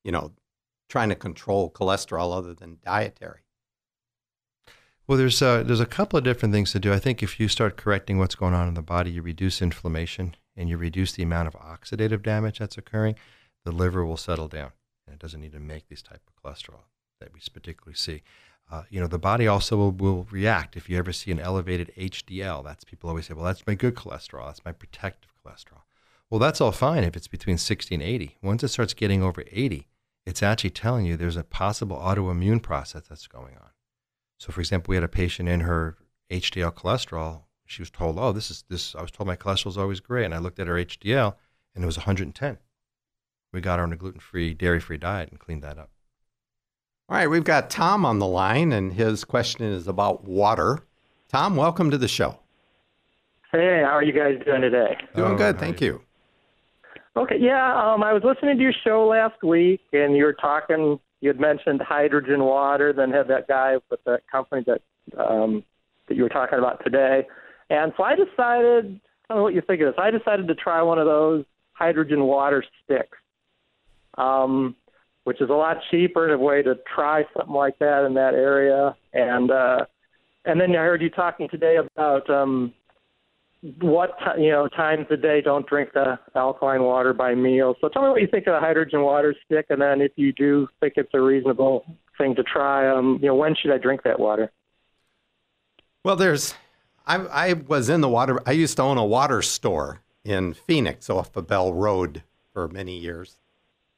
you 0.03 0.11
know, 0.11 0.32
trying 0.89 1.09
to 1.09 1.15
control 1.15 1.69
cholesterol 1.69 2.36
other 2.36 2.53
than 2.53 2.80
dietary. 2.84 3.41
Well, 5.07 5.17
there's 5.17 5.41
uh, 5.41 5.63
there's 5.63 5.80
a 5.80 5.86
couple 5.86 6.17
of 6.17 6.25
different 6.25 6.53
things 6.53 6.71
to 6.73 6.80
do. 6.80 6.91
I 6.91 6.99
think 6.99 7.23
if 7.23 7.39
you 7.39 7.47
start 7.47 7.78
correcting 7.78 8.17
what's 8.17 8.36
going 8.36 8.53
on 8.53 8.67
in 8.67 8.73
the 8.73 8.82
body, 8.82 9.11
you 9.11 9.21
reduce 9.21 9.61
inflammation 9.61 10.36
and 10.57 10.67
you 10.69 10.78
reduce 10.78 11.13
the 11.13 11.23
amount 11.23 11.47
of 11.47 11.53
oxidative 11.53 12.23
damage 12.23 12.59
that's 12.59 12.78
occurring. 12.78 13.15
The 13.63 13.71
liver 13.71 14.05
will 14.05 14.17
settle 14.17 14.49
down, 14.49 14.71
and 15.08 15.16
it 15.16 15.20
doesn't 15.20 15.41
need 15.41 15.53
to 15.53 15.60
make 15.60 15.88
these 15.88 16.01
type 16.03 16.22
of 16.28 16.43
cholesterol 16.43 16.82
that 17.20 17.34
we 17.34 17.39
particularly 17.51 17.95
see. 17.95 18.22
Uh, 18.70 18.84
you 18.89 18.99
know, 18.99 19.08
the 19.08 19.18
body 19.18 19.47
also 19.47 19.78
will, 19.78 19.91
will 19.91 20.28
react 20.30 20.76
if 20.76 20.89
you 20.89 20.97
ever 20.97 21.14
see 21.14 21.32
an 21.32 21.39
elevated 21.39 21.91
HDL. 21.97 22.64
That's 22.64 22.84
people 22.84 23.10
always 23.10 23.26
say, 23.26 23.34
well, 23.34 23.45
that's 23.45 23.66
my 23.66 23.76
good 23.76 23.95
cholesterol. 23.95 24.47
That's 24.47 24.66
my 24.66 24.74
protective 24.74 25.32
cholesterol. 25.43 25.84
Well, 26.30 26.39
that's 26.39 26.60
all 26.60 26.74
fine 26.74 27.05
if 27.05 27.16
it's 27.16 27.30
between 27.30 27.58
60 27.58 27.95
and 27.95 28.03
80. 28.03 28.38
Once 28.43 28.64
it 28.64 28.68
starts 28.68 28.93
getting 28.93 29.24
over 29.24 29.45
80, 29.49 29.88
it's 30.26 30.43
actually 30.43 30.72
telling 30.72 31.05
you 31.05 31.16
there's 31.16 31.38
a 31.38 31.43
possible 31.43 31.95
autoimmune 31.95 32.62
process 32.62 33.08
that's 33.08 33.28
going 33.28 33.55
on. 33.55 33.70
So, 34.38 34.51
for 34.51 34.60
example, 34.60 34.91
we 34.91 34.97
had 34.97 35.03
a 35.05 35.10
patient 35.10 35.47
in 35.47 35.62
her 35.62 35.97
HDL 36.30 36.74
cholesterol. 36.74 37.43
She 37.66 37.82
was 37.82 37.89
told, 37.89 38.20
"Oh, 38.20 38.34
this 38.34 38.51
is 38.51 38.66
this." 38.70 38.93
I 38.93 39.01
was 39.01 39.12
told 39.12 39.28
my 39.28 39.38
cholesterol 39.38 39.70
is 39.70 39.78
always 39.78 39.99
great, 39.99 40.26
and 40.26 40.36
I 40.36 40.38
looked 40.38 40.60
at 40.60 40.68
her 40.68 40.78
HDL, 40.78 41.36
and 41.74 41.84
it 41.84 41.88
was 41.88 41.97
110. 41.97 42.58
We 43.54 43.62
got 43.62 43.80
her 43.80 43.84
on 43.84 43.93
a 43.93 43.95
gluten-free, 43.95 44.56
dairy-free 44.56 44.98
diet 44.98 45.30
and 45.32 45.39
cleaned 45.39 45.64
that 45.64 45.78
up. 45.78 45.89
All 47.10 47.18
right, 47.18 47.28
we've 47.28 47.43
got 47.43 47.70
Tom 47.70 48.06
on 48.06 48.20
the 48.20 48.28
line, 48.28 48.74
and 48.74 48.93
his 48.93 49.24
question 49.24 49.66
is 49.66 49.88
about 49.88 50.26
water. 50.26 50.80
Tom, 51.30 51.56
welcome 51.56 51.89
to 51.91 51.98
the 51.98 52.08
show. 52.08 52.39
Hey, 53.52 53.82
how 53.86 53.91
are 53.93 54.04
you 54.04 54.12
guys 54.12 54.36
doing 54.45 54.62
today? 54.62 54.98
Doing 55.16 55.34
Oh, 55.34 55.38
good, 55.38 55.56
hi. 55.56 55.62
thank 55.62 55.80
you. 55.80 56.02
Okay, 57.16 57.38
yeah, 57.39 57.93
um, 57.93 58.04
I 58.04 58.14
was 58.14 58.24
listening 58.24 58.58
to 58.58 58.62
your 58.64 58.74
show 58.84 59.08
last 59.08 59.41
week, 59.41 59.82
and 59.93 60.16
you 60.16 60.24
were 60.26 60.34
talking. 60.34 61.00
You 61.22 61.30
had 61.30 61.39
mentioned 61.39 61.82
hydrogen 61.82 62.43
water, 62.43 62.93
then 62.93 63.10
had 63.12 63.28
that 63.30 63.48
guy 63.48 63.78
with 63.89 64.04
that 64.04 64.22
company 64.32 64.64
that 64.68 64.82
um, 65.18 65.64
that 66.08 66.16
you 66.16 66.22
were 66.24 66.30
talking 66.30 66.60
about 66.60 66.84
today, 66.84 67.26
and 67.70 67.91
so 67.98 68.04
I 68.04 68.16
decided. 68.16 69.00
I 69.30 69.34
don't 69.34 69.38
know 69.39 69.43
what 69.43 69.56
you 69.56 69.62
think 69.62 69.82
of 69.82 69.88
this. 69.88 69.95
I 70.00 70.12
decided 70.12 70.48
to 70.48 70.56
try 70.56 70.82
one 70.84 71.00
of 71.00 71.06
those 71.06 71.43
hydrogen 71.74 72.24
water 72.26 72.64
sticks, 72.84 73.18
um, 74.18 74.76
which 75.24 75.41
is 75.41 75.49
a 75.49 75.53
lot 75.53 75.78
cheaper 75.91 76.32
a 76.34 76.38
way 76.38 76.61
to 76.61 76.76
try 76.93 77.24
something 77.36 77.53
like 77.53 77.78
that 77.80 78.05
in 78.05 78.13
that 78.13 78.34
area. 78.34 78.95
And 79.13 79.51
uh, 79.51 79.86
and 80.45 80.59
then 80.59 80.72
I 80.72 80.84
heard 80.84 81.01
you 81.01 81.09
talking 81.09 81.49
today 81.49 81.78
about 81.78 82.30
um, 82.30 82.74
what 83.82 84.18
ti 84.20 84.43
you 84.43 84.51
know 84.51 84.68
times 84.68 85.07
a 85.09 85.18
day 85.18 85.41
don't 85.41 85.68
drink 85.68 85.91
the 85.93 86.18
alkaline 86.36 86.84
water 86.84 87.13
by 87.13 87.36
meal. 87.36 87.76
So 87.82 87.89
tell 87.89 88.03
me 88.03 88.09
what 88.09 88.22
you 88.22 88.28
think 88.28 88.47
of 88.47 88.53
the 88.53 88.59
hydrogen 88.59 89.01
water 89.01 89.36
stick, 89.45 89.65
and 89.70 89.82
then 89.82 90.01
if 90.01 90.11
you 90.15 90.32
do 90.32 90.68
think 90.80 90.93
it's 90.95 91.13
a 91.13 91.22
reasonable 91.22 91.86
thing 92.18 92.36
to 92.36 92.43
try, 92.43 92.88
um, 92.89 93.20
you 93.22 93.28
know, 93.28 93.36
when 93.36 93.55
should 93.55 93.72
I 93.72 93.78
drink 93.78 94.03
that 94.03 94.20
water? 94.20 94.51
Well, 96.03 96.15
there's, 96.15 96.53
I, 97.05 97.18
I 97.18 97.53
was 97.53 97.89
in 97.89 98.01
the 98.01 98.09
water, 98.09 98.39
I 98.45 98.53
used 98.53 98.78
to 98.78 98.84
own 98.84 98.97
a 98.97 99.05
water 99.05 99.41
store 99.41 100.01
in 100.24 100.53
Phoenix 100.53 101.09
off 101.09 101.36
of 101.36 101.47
Bell 101.47 101.74
Road 101.74 102.24
for 102.53 102.68
many 102.68 102.97
years. 102.97 103.38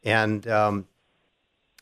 And 0.03 0.47
um, 0.47 0.87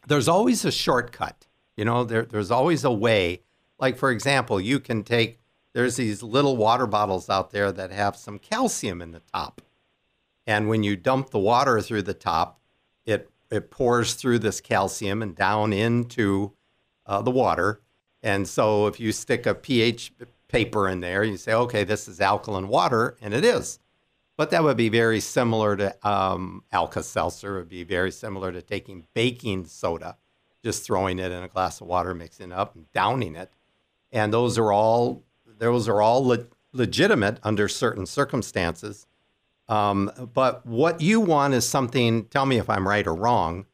there's 0.07 0.27
always 0.27 0.65
a 0.65 0.71
shortcut. 0.71 1.47
You 1.75 1.85
know, 1.85 2.03
there, 2.03 2.25
there's 2.25 2.51
always 2.51 2.83
a 2.83 2.91
way. 2.91 3.41
Like, 3.79 3.97
for 3.97 4.11
example, 4.11 4.59
you 4.59 4.79
can 4.79 5.03
take, 5.03 5.39
there's 5.73 5.97
these 5.97 6.23
little 6.23 6.57
water 6.57 6.87
bottles 6.87 7.29
out 7.29 7.51
there 7.51 7.71
that 7.71 7.91
have 7.91 8.15
some 8.15 8.39
calcium 8.39 9.01
in 9.01 9.11
the 9.11 9.21
top. 9.33 9.61
And 10.47 10.69
when 10.69 10.83
you 10.83 10.95
dump 10.95 11.29
the 11.29 11.39
water 11.39 11.81
through 11.81 12.03
the 12.03 12.13
top, 12.13 12.59
it, 13.05 13.29
it 13.51 13.69
pours 13.69 14.15
through 14.15 14.39
this 14.39 14.61
calcium 14.61 15.21
and 15.21 15.35
down 15.35 15.73
into 15.73 16.53
uh, 17.05 17.21
the 17.21 17.31
water. 17.31 17.81
And 18.23 18.47
so 18.47 18.87
if 18.87 18.99
you 18.99 19.11
stick 19.11 19.45
a 19.45 19.53
pH 19.53 20.13
paper 20.47 20.87
in 20.87 21.01
there, 21.01 21.23
you 21.23 21.37
say, 21.37 21.53
okay, 21.53 21.83
this 21.83 22.07
is 22.07 22.19
alkaline 22.19 22.67
water, 22.67 23.15
and 23.21 23.33
it 23.33 23.45
is. 23.45 23.79
But 24.37 24.51
that 24.51 24.63
would 24.63 24.77
be 24.77 24.89
very 24.89 25.19
similar 25.19 25.75
to 25.75 26.07
um, 26.07 26.63
Alka 26.71 27.01
Seltzer. 27.01 27.55
Would 27.55 27.69
be 27.69 27.83
very 27.83 28.11
similar 28.11 28.51
to 28.51 28.61
taking 28.61 29.07
baking 29.15 29.65
soda, 29.65 30.17
just 30.63 30.85
throwing 30.85 31.17
it 31.17 31.31
in 31.31 31.43
a 31.43 31.47
glass 31.47 31.81
of 31.81 31.87
water, 31.87 32.13
mixing 32.13 32.51
it 32.51 32.55
up, 32.55 32.75
and 32.75 32.89
downing 32.93 33.35
it. 33.35 33.51
And 34.11 34.31
those 34.31 34.57
are 34.59 34.71
all 34.71 35.23
those 35.57 35.89
are 35.89 36.01
all 36.01 36.25
le- 36.25 36.45
legitimate 36.71 37.39
under 37.41 37.67
certain 37.67 38.05
circumstances. 38.05 39.07
Um, 39.67 40.11
but 40.33 40.65
what 40.65 41.01
you 41.01 41.19
want 41.19 41.55
is 41.55 41.67
something. 41.67 42.25
Tell 42.25 42.45
me 42.45 42.57
if 42.57 42.69
I'm 42.69 42.87
right 42.87 43.07
or 43.07 43.15
wrong. 43.15 43.65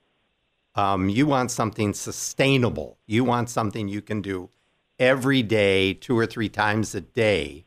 Um, 0.76 1.10
you 1.10 1.28
want 1.28 1.52
something 1.52 1.94
sustainable. 1.94 2.98
You 3.06 3.26
want 3.26 3.50
something 3.50 3.90
you 3.90 4.02
can 4.02 4.22
do 4.22 4.50
every 4.98 5.44
day, 5.44 5.94
two 5.94 6.18
or 6.18 6.26
three 6.26 6.50
times 6.50 6.96
a 6.96 7.02
day, 7.02 7.66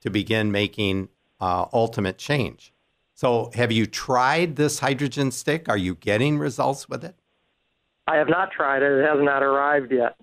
to 0.00 0.10
begin 0.10 0.50
making 0.50 1.08
uh, 1.40 1.66
ultimate 1.72 2.18
change. 2.18 2.72
So, 3.14 3.50
have 3.54 3.72
you 3.72 3.86
tried 3.86 4.56
this 4.56 4.78
hydrogen 4.78 5.30
stick? 5.32 5.68
Are 5.68 5.76
you 5.76 5.96
getting 5.96 6.38
results 6.38 6.88
with 6.88 7.04
it? 7.04 7.16
I 8.06 8.16
have 8.16 8.28
not 8.28 8.52
tried 8.52 8.82
it; 8.82 8.92
it 8.92 9.04
has 9.04 9.18
not 9.20 9.42
arrived 9.42 9.92
yet. 9.92 10.16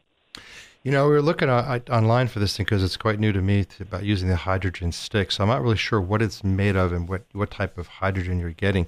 You 0.84 0.92
know, 0.92 1.08
we 1.08 1.14
were 1.14 1.22
looking 1.22 1.50
on, 1.50 1.82
online 1.90 2.28
for 2.28 2.38
this 2.38 2.56
thing 2.56 2.64
because 2.64 2.84
it's 2.84 2.96
quite 2.96 3.20
new 3.20 3.32
to 3.32 3.42
me 3.42 3.66
to, 3.66 3.84
about 3.84 4.04
using 4.04 4.30
the 4.30 4.36
hydrogen 4.36 4.92
stick. 4.92 5.32
So 5.32 5.44
I'm 5.44 5.50
not 5.50 5.64
really 5.64 5.78
sure 5.78 6.00
what 6.00 6.22
it's 6.22 6.44
made 6.44 6.76
of 6.76 6.94
and 6.94 7.10
what, 7.10 7.24
what 7.34 7.50
type 7.50 7.80
of 7.80 7.88
hydrogen 7.88 8.40
you're 8.40 8.52
getting. 8.52 8.86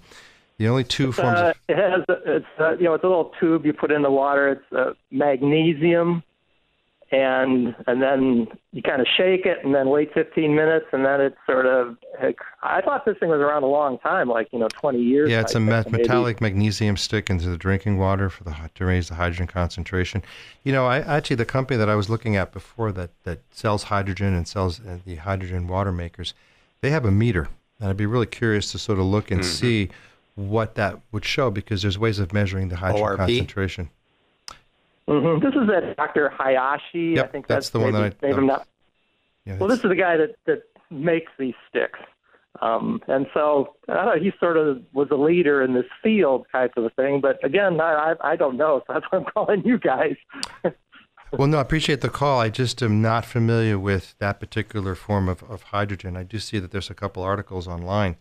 The 0.58 0.68
only 0.68 0.84
two 0.84 1.12
forms 1.12 1.40
Uh, 1.40 1.44
of 1.50 1.56
it 1.68 1.78
has 1.78 2.04
it's 2.26 2.46
uh, 2.60 2.78
you 2.78 2.86
know 2.86 2.94
it's 2.94 3.04
a 3.04 3.08
little 3.08 3.32
tube 3.40 3.66
you 3.66 3.74
put 3.74 3.92
in 3.92 4.04
the 4.04 4.12
water. 4.12 4.50
It's 4.50 4.74
uh, 4.74 4.94
magnesium, 5.12 6.24
and 7.12 7.74
and 7.88 8.02
then 8.02 8.48
you 8.72 8.82
kind 8.82 9.00
of 9.02 9.08
shake 9.16 9.46
it 9.46 9.58
and 9.64 9.74
then 9.74 9.90
wait 9.90 10.14
15 10.14 10.54
minutes 10.56 10.86
and 10.92 11.06
then 11.06 11.22
it's 11.22 11.38
sort 11.46 11.66
of. 11.66 11.98
I 12.62 12.82
thought 12.82 13.06
this 13.06 13.18
thing 13.20 13.30
was 13.30 13.40
around 13.40 13.64
a 13.64 13.68
long 13.68 13.98
time, 14.00 14.28
like 14.30 14.50
you 14.52 14.60
know 14.60 14.68
20 14.68 15.00
years. 15.00 15.30
Yeah, 15.30 15.42
it's 15.42 15.56
I 15.56 15.60
a 15.60 15.62
me- 15.62 15.72
think, 15.72 15.92
maybe. 15.92 16.04
metallic 16.04 16.42
magnesium 16.42 16.98
stick 16.98 17.30
into 17.30 17.50
the 17.50 17.58
drinking 17.58 17.98
water 17.98 18.30
for 18.30 18.44
the 18.44 18.52
hy- 18.52 18.70
to 18.76 18.86
raise 18.86 19.10
the 19.10 19.16
hydrogen 19.16 19.48
concentration. 19.48 20.24
You 20.64 20.74
know, 20.74 20.86
I 20.86 21.00
actually 21.00 21.38
the 21.38 21.46
company 21.46 21.78
that 21.78 21.90
I 21.90 21.96
was 21.96 22.10
looking 22.10 22.36
at 22.36 22.52
before 22.52 22.92
that 22.94 23.12
that 23.24 23.40
sells 23.52 23.84
hydrogen 23.84 24.34
and 24.34 24.48
sells 24.48 24.80
uh, 24.80 24.98
the 25.06 25.16
hydrogen 25.16 25.68
water 25.68 25.92
makers, 25.92 26.34
they 26.82 26.90
have 26.90 27.06
a 27.06 27.12
meter, 27.12 27.48
and 27.80 27.90
I'd 27.90 27.98
be 27.98 28.06
really 28.06 28.26
curious 28.26 28.72
to 28.74 28.80
sort 28.80 29.00
of 29.00 29.06
look 29.06 29.32
and 29.32 29.46
see 29.46 29.90
what 30.36 30.76
that 30.76 31.00
would 31.12 31.26
show 31.26 31.50
because 31.50 31.82
there's 31.82 31.98
ways 31.98 32.20
of 32.20 32.32
measuring 32.34 32.70
the 32.70 32.76
hydrogen 32.76 33.08
ORP? 33.08 33.18
concentration. 33.18 33.90
Hmm 35.08 35.40
This 35.40 35.54
is 35.56 35.68
that 35.68 35.96
Dr. 35.98 36.30
Hayashi. 36.30 37.20
I 37.20 37.28
think 37.28 37.48
that's 37.48 37.70
the 37.70 37.80
one 37.80 37.94
maybe, 37.94 38.10
that 38.10 38.18
I- 38.24 38.28
maybe 38.28 38.38
I'm 38.40 38.48
not. 38.48 38.68
Yeah, 39.46 39.58
Well, 39.58 39.70
this 39.70 39.80
is 39.80 39.90
the 39.90 39.96
guy 39.96 40.18
that 40.18 40.36
that 40.46 40.64
makes 40.90 41.32
these 41.40 41.54
sticks. 41.70 42.00
Um, 42.62 43.02
and 43.08 43.28
so 43.34 43.76
I 43.88 43.94
don't 43.94 44.06
know, 44.08 44.22
he 44.22 44.32
sort 44.40 44.58
of 44.58 44.82
was 44.92 45.10
a 45.12 45.16
leader 45.16 45.62
in 45.62 45.74
this 45.74 45.86
field 46.02 46.48
type 46.52 46.74
of 46.76 46.86
a 46.86 46.90
thing. 46.90 47.22
But 47.22 47.44
again, 47.46 47.80
I, 47.80 48.16
I 48.22 48.32
I 48.32 48.36
don't 48.36 48.58
know, 48.58 48.82
so 48.88 48.94
that's 48.94 49.06
why 49.10 49.20
I'm 49.20 49.26
calling 49.26 49.64
you 49.66 49.78
guys. 49.78 50.16
Well, 51.34 51.50
no, 51.50 51.58
I 51.58 51.62
appreciate 51.62 52.00
the 52.00 52.08
call. 52.10 52.40
I 52.40 52.48
just 52.48 52.82
am 52.82 53.02
not 53.02 53.26
familiar 53.26 53.78
with 53.78 54.16
that 54.20 54.40
particular 54.40 54.96
form 54.96 55.28
of, 55.28 55.44
of 55.44 55.62
hydrogen. 55.62 56.16
I 56.16 56.24
do 56.24 56.40
see 56.40 56.58
that 56.58 56.72
there's 56.72 56.90
a 56.90 56.94
couple 56.94 57.22
articles 57.22 57.68
online 57.68 58.16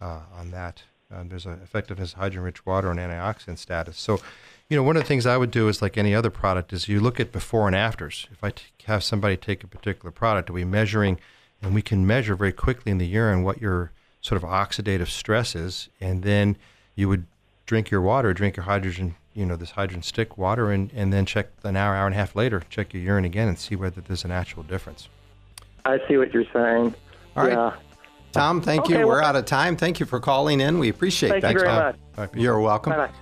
uh, 0.00 0.20
on 0.38 0.52
that. 0.52 0.84
Uh, 1.12 1.24
there's 1.26 1.46
an 1.46 1.60
effectiveness 1.64 2.12
hydrogen-rich 2.12 2.64
water 2.64 2.92
and 2.92 3.00
antioxidant 3.00 3.58
status. 3.58 3.98
So, 3.98 4.20
you 4.68 4.76
know, 4.76 4.82
one 4.82 4.96
of 4.96 5.02
the 5.02 5.06
things 5.08 5.26
I 5.26 5.36
would 5.36 5.50
do 5.50 5.68
is 5.68 5.82
like 5.82 5.98
any 5.98 6.14
other 6.14 6.30
product 6.30 6.72
is 6.72 6.88
you 6.88 7.00
look 7.00 7.20
at 7.20 7.32
before 7.32 7.66
and 7.66 7.76
afters. 7.76 8.26
If 8.32 8.42
I 8.42 8.50
t- 8.50 8.64
have 8.84 9.04
somebody 9.04 9.36
take 9.36 9.62
a 9.62 9.66
particular 9.66 10.10
product, 10.10 10.50
are 10.50 10.54
we 10.54 10.64
measuring, 10.64 11.18
and 11.60 11.74
we 11.74 11.82
can 11.82 12.06
measure 12.06 12.34
very 12.34 12.52
quickly 12.52 12.90
in 12.90 12.98
the 12.98 13.06
urine 13.06 13.42
what 13.42 13.60
your 13.60 13.92
sort 14.20 14.42
of 14.42 14.48
oxidative 14.48 15.08
stress 15.08 15.54
is, 15.54 15.88
and 16.00 16.22
then 16.22 16.56
you 16.94 17.08
would 17.08 17.26
drink 17.66 17.90
your 17.90 18.00
water, 18.00 18.32
drink 18.32 18.56
your 18.56 18.64
hydrogen, 18.64 19.16
you 19.34 19.44
know, 19.44 19.56
this 19.56 19.72
hydrogen 19.72 20.02
stick 20.02 20.38
water, 20.38 20.70
and, 20.70 20.90
and 20.94 21.12
then 21.12 21.26
check 21.26 21.48
an 21.62 21.76
hour, 21.76 21.94
hour 21.94 22.06
and 22.06 22.14
a 22.14 22.18
half 22.18 22.34
later, 22.34 22.62
check 22.70 22.94
your 22.94 23.02
urine 23.02 23.24
again 23.24 23.48
and 23.48 23.58
see 23.58 23.76
whether 23.76 24.00
there's 24.00 24.24
an 24.24 24.30
actual 24.30 24.62
difference. 24.62 25.08
I 25.84 25.98
see 26.08 26.16
what 26.16 26.32
you're 26.32 26.46
saying. 26.52 26.94
All 27.36 27.44
right. 27.44 27.52
yeah. 27.52 27.74
Tom, 28.32 28.62
thank 28.62 28.88
you. 28.88 28.96
Okay, 28.96 29.04
We're 29.04 29.22
out 29.22 29.36
of 29.36 29.44
time. 29.44 29.76
Thank 29.76 30.00
you 30.00 30.06
for 30.06 30.18
calling 30.18 30.60
in. 30.60 30.78
We 30.78 30.88
appreciate 30.88 31.30
Thank 31.30 31.42
that. 31.42 31.52
You 31.52 31.58
very 31.60 31.70
Tom. 31.70 31.94
much. 32.16 32.30
You're 32.34 32.58
welcome. 32.58 32.92
Bye 32.92 33.06
bye. 33.06 33.12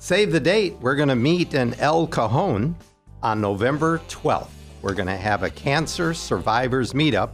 Save 0.00 0.32
the 0.32 0.40
date. 0.40 0.76
We're 0.80 0.96
going 0.96 1.10
to 1.10 1.14
meet 1.14 1.52
in 1.52 1.74
El 1.74 2.06
Cajon 2.06 2.74
on 3.22 3.40
November 3.40 3.98
12th. 4.08 4.48
We're 4.80 4.94
going 4.94 5.08
to 5.08 5.16
have 5.16 5.42
a 5.42 5.50
cancer 5.50 6.14
survivors 6.14 6.94
meetup. 6.94 7.32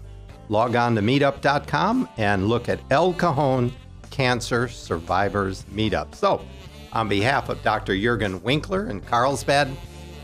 Log 0.49 0.75
on 0.75 0.97
to 0.97 1.01
meetup.com 1.01 2.09
and 2.17 2.49
look 2.49 2.69
at 2.69 2.81
El 2.91 3.13
Cajon 3.15 3.73
Cancer 4.11 4.67
Survivors 4.67 5.65
Meetup. 5.73 6.15
So, 6.15 6.45
on 6.93 7.09
behalf 7.09 7.49
of 7.51 7.63
Dr. 7.63 7.95
Juergen 7.95 8.43
Winkler 8.43 8.89
in 8.89 9.01
Carlsbad, 9.01 9.69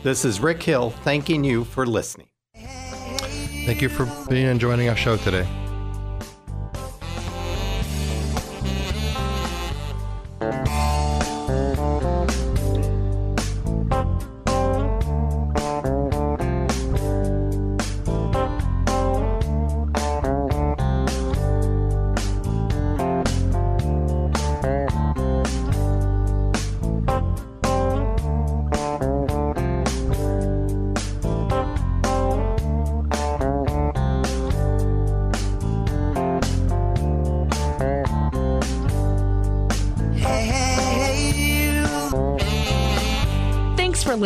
this 0.02 0.24
is 0.24 0.40
Rick 0.40 0.62
Hill 0.62 0.90
thanking 0.90 1.44
you 1.44 1.62
for 1.62 1.86
listening. 1.86 2.26
Thank 2.56 3.82
you 3.82 3.88
for 3.88 4.08
being 4.28 4.46
and 4.46 4.58
joining 4.58 4.88
our 4.88 4.96
show 4.96 5.16
today. 5.16 5.46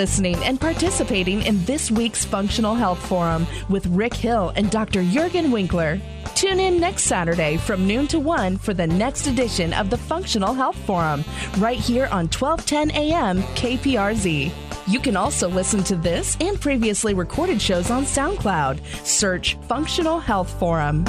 Listening 0.06 0.36
and 0.44 0.60
participating 0.60 1.42
in 1.42 1.64
this 1.64 1.90
week's 1.90 2.24
Functional 2.24 2.76
Health 2.76 3.04
Forum 3.08 3.44
with 3.68 3.88
Rick 3.88 4.14
Hill 4.14 4.52
and 4.54 4.70
Dr. 4.70 5.02
Juergen 5.02 5.50
Winkler. 5.50 6.00
Tune 6.36 6.60
in 6.60 6.78
next 6.78 7.02
Saturday 7.02 7.56
from 7.56 7.88
noon 7.88 8.06
to 8.06 8.20
1 8.20 8.56
for 8.56 8.72
the 8.72 8.86
next 8.86 9.26
edition 9.26 9.72
of 9.72 9.90
the 9.90 9.98
Functional 9.98 10.54
Health 10.54 10.76
Forum, 10.86 11.24
right 11.58 11.80
here 11.80 12.04
on 12.12 12.28
1210 12.28 12.92
AM 12.92 13.42
KPRZ. 13.56 14.52
You 14.86 15.00
can 15.00 15.16
also 15.16 15.48
listen 15.48 15.82
to 15.82 15.96
this 15.96 16.36
and 16.40 16.60
previously 16.60 17.12
recorded 17.12 17.60
shows 17.60 17.90
on 17.90 18.04
SoundCloud. 18.04 18.78
Search 19.04 19.56
Functional 19.62 20.20
Health 20.20 20.56
Forum. 20.60 21.04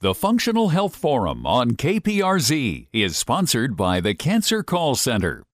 The 0.00 0.14
Functional 0.14 0.68
Health 0.68 0.94
Forum 0.94 1.44
on 1.44 1.72
KPRZ 1.72 2.86
is 2.92 3.16
sponsored 3.16 3.76
by 3.76 4.00
the 4.00 4.14
Cancer 4.14 4.62
Call 4.62 4.94
Center. 4.94 5.42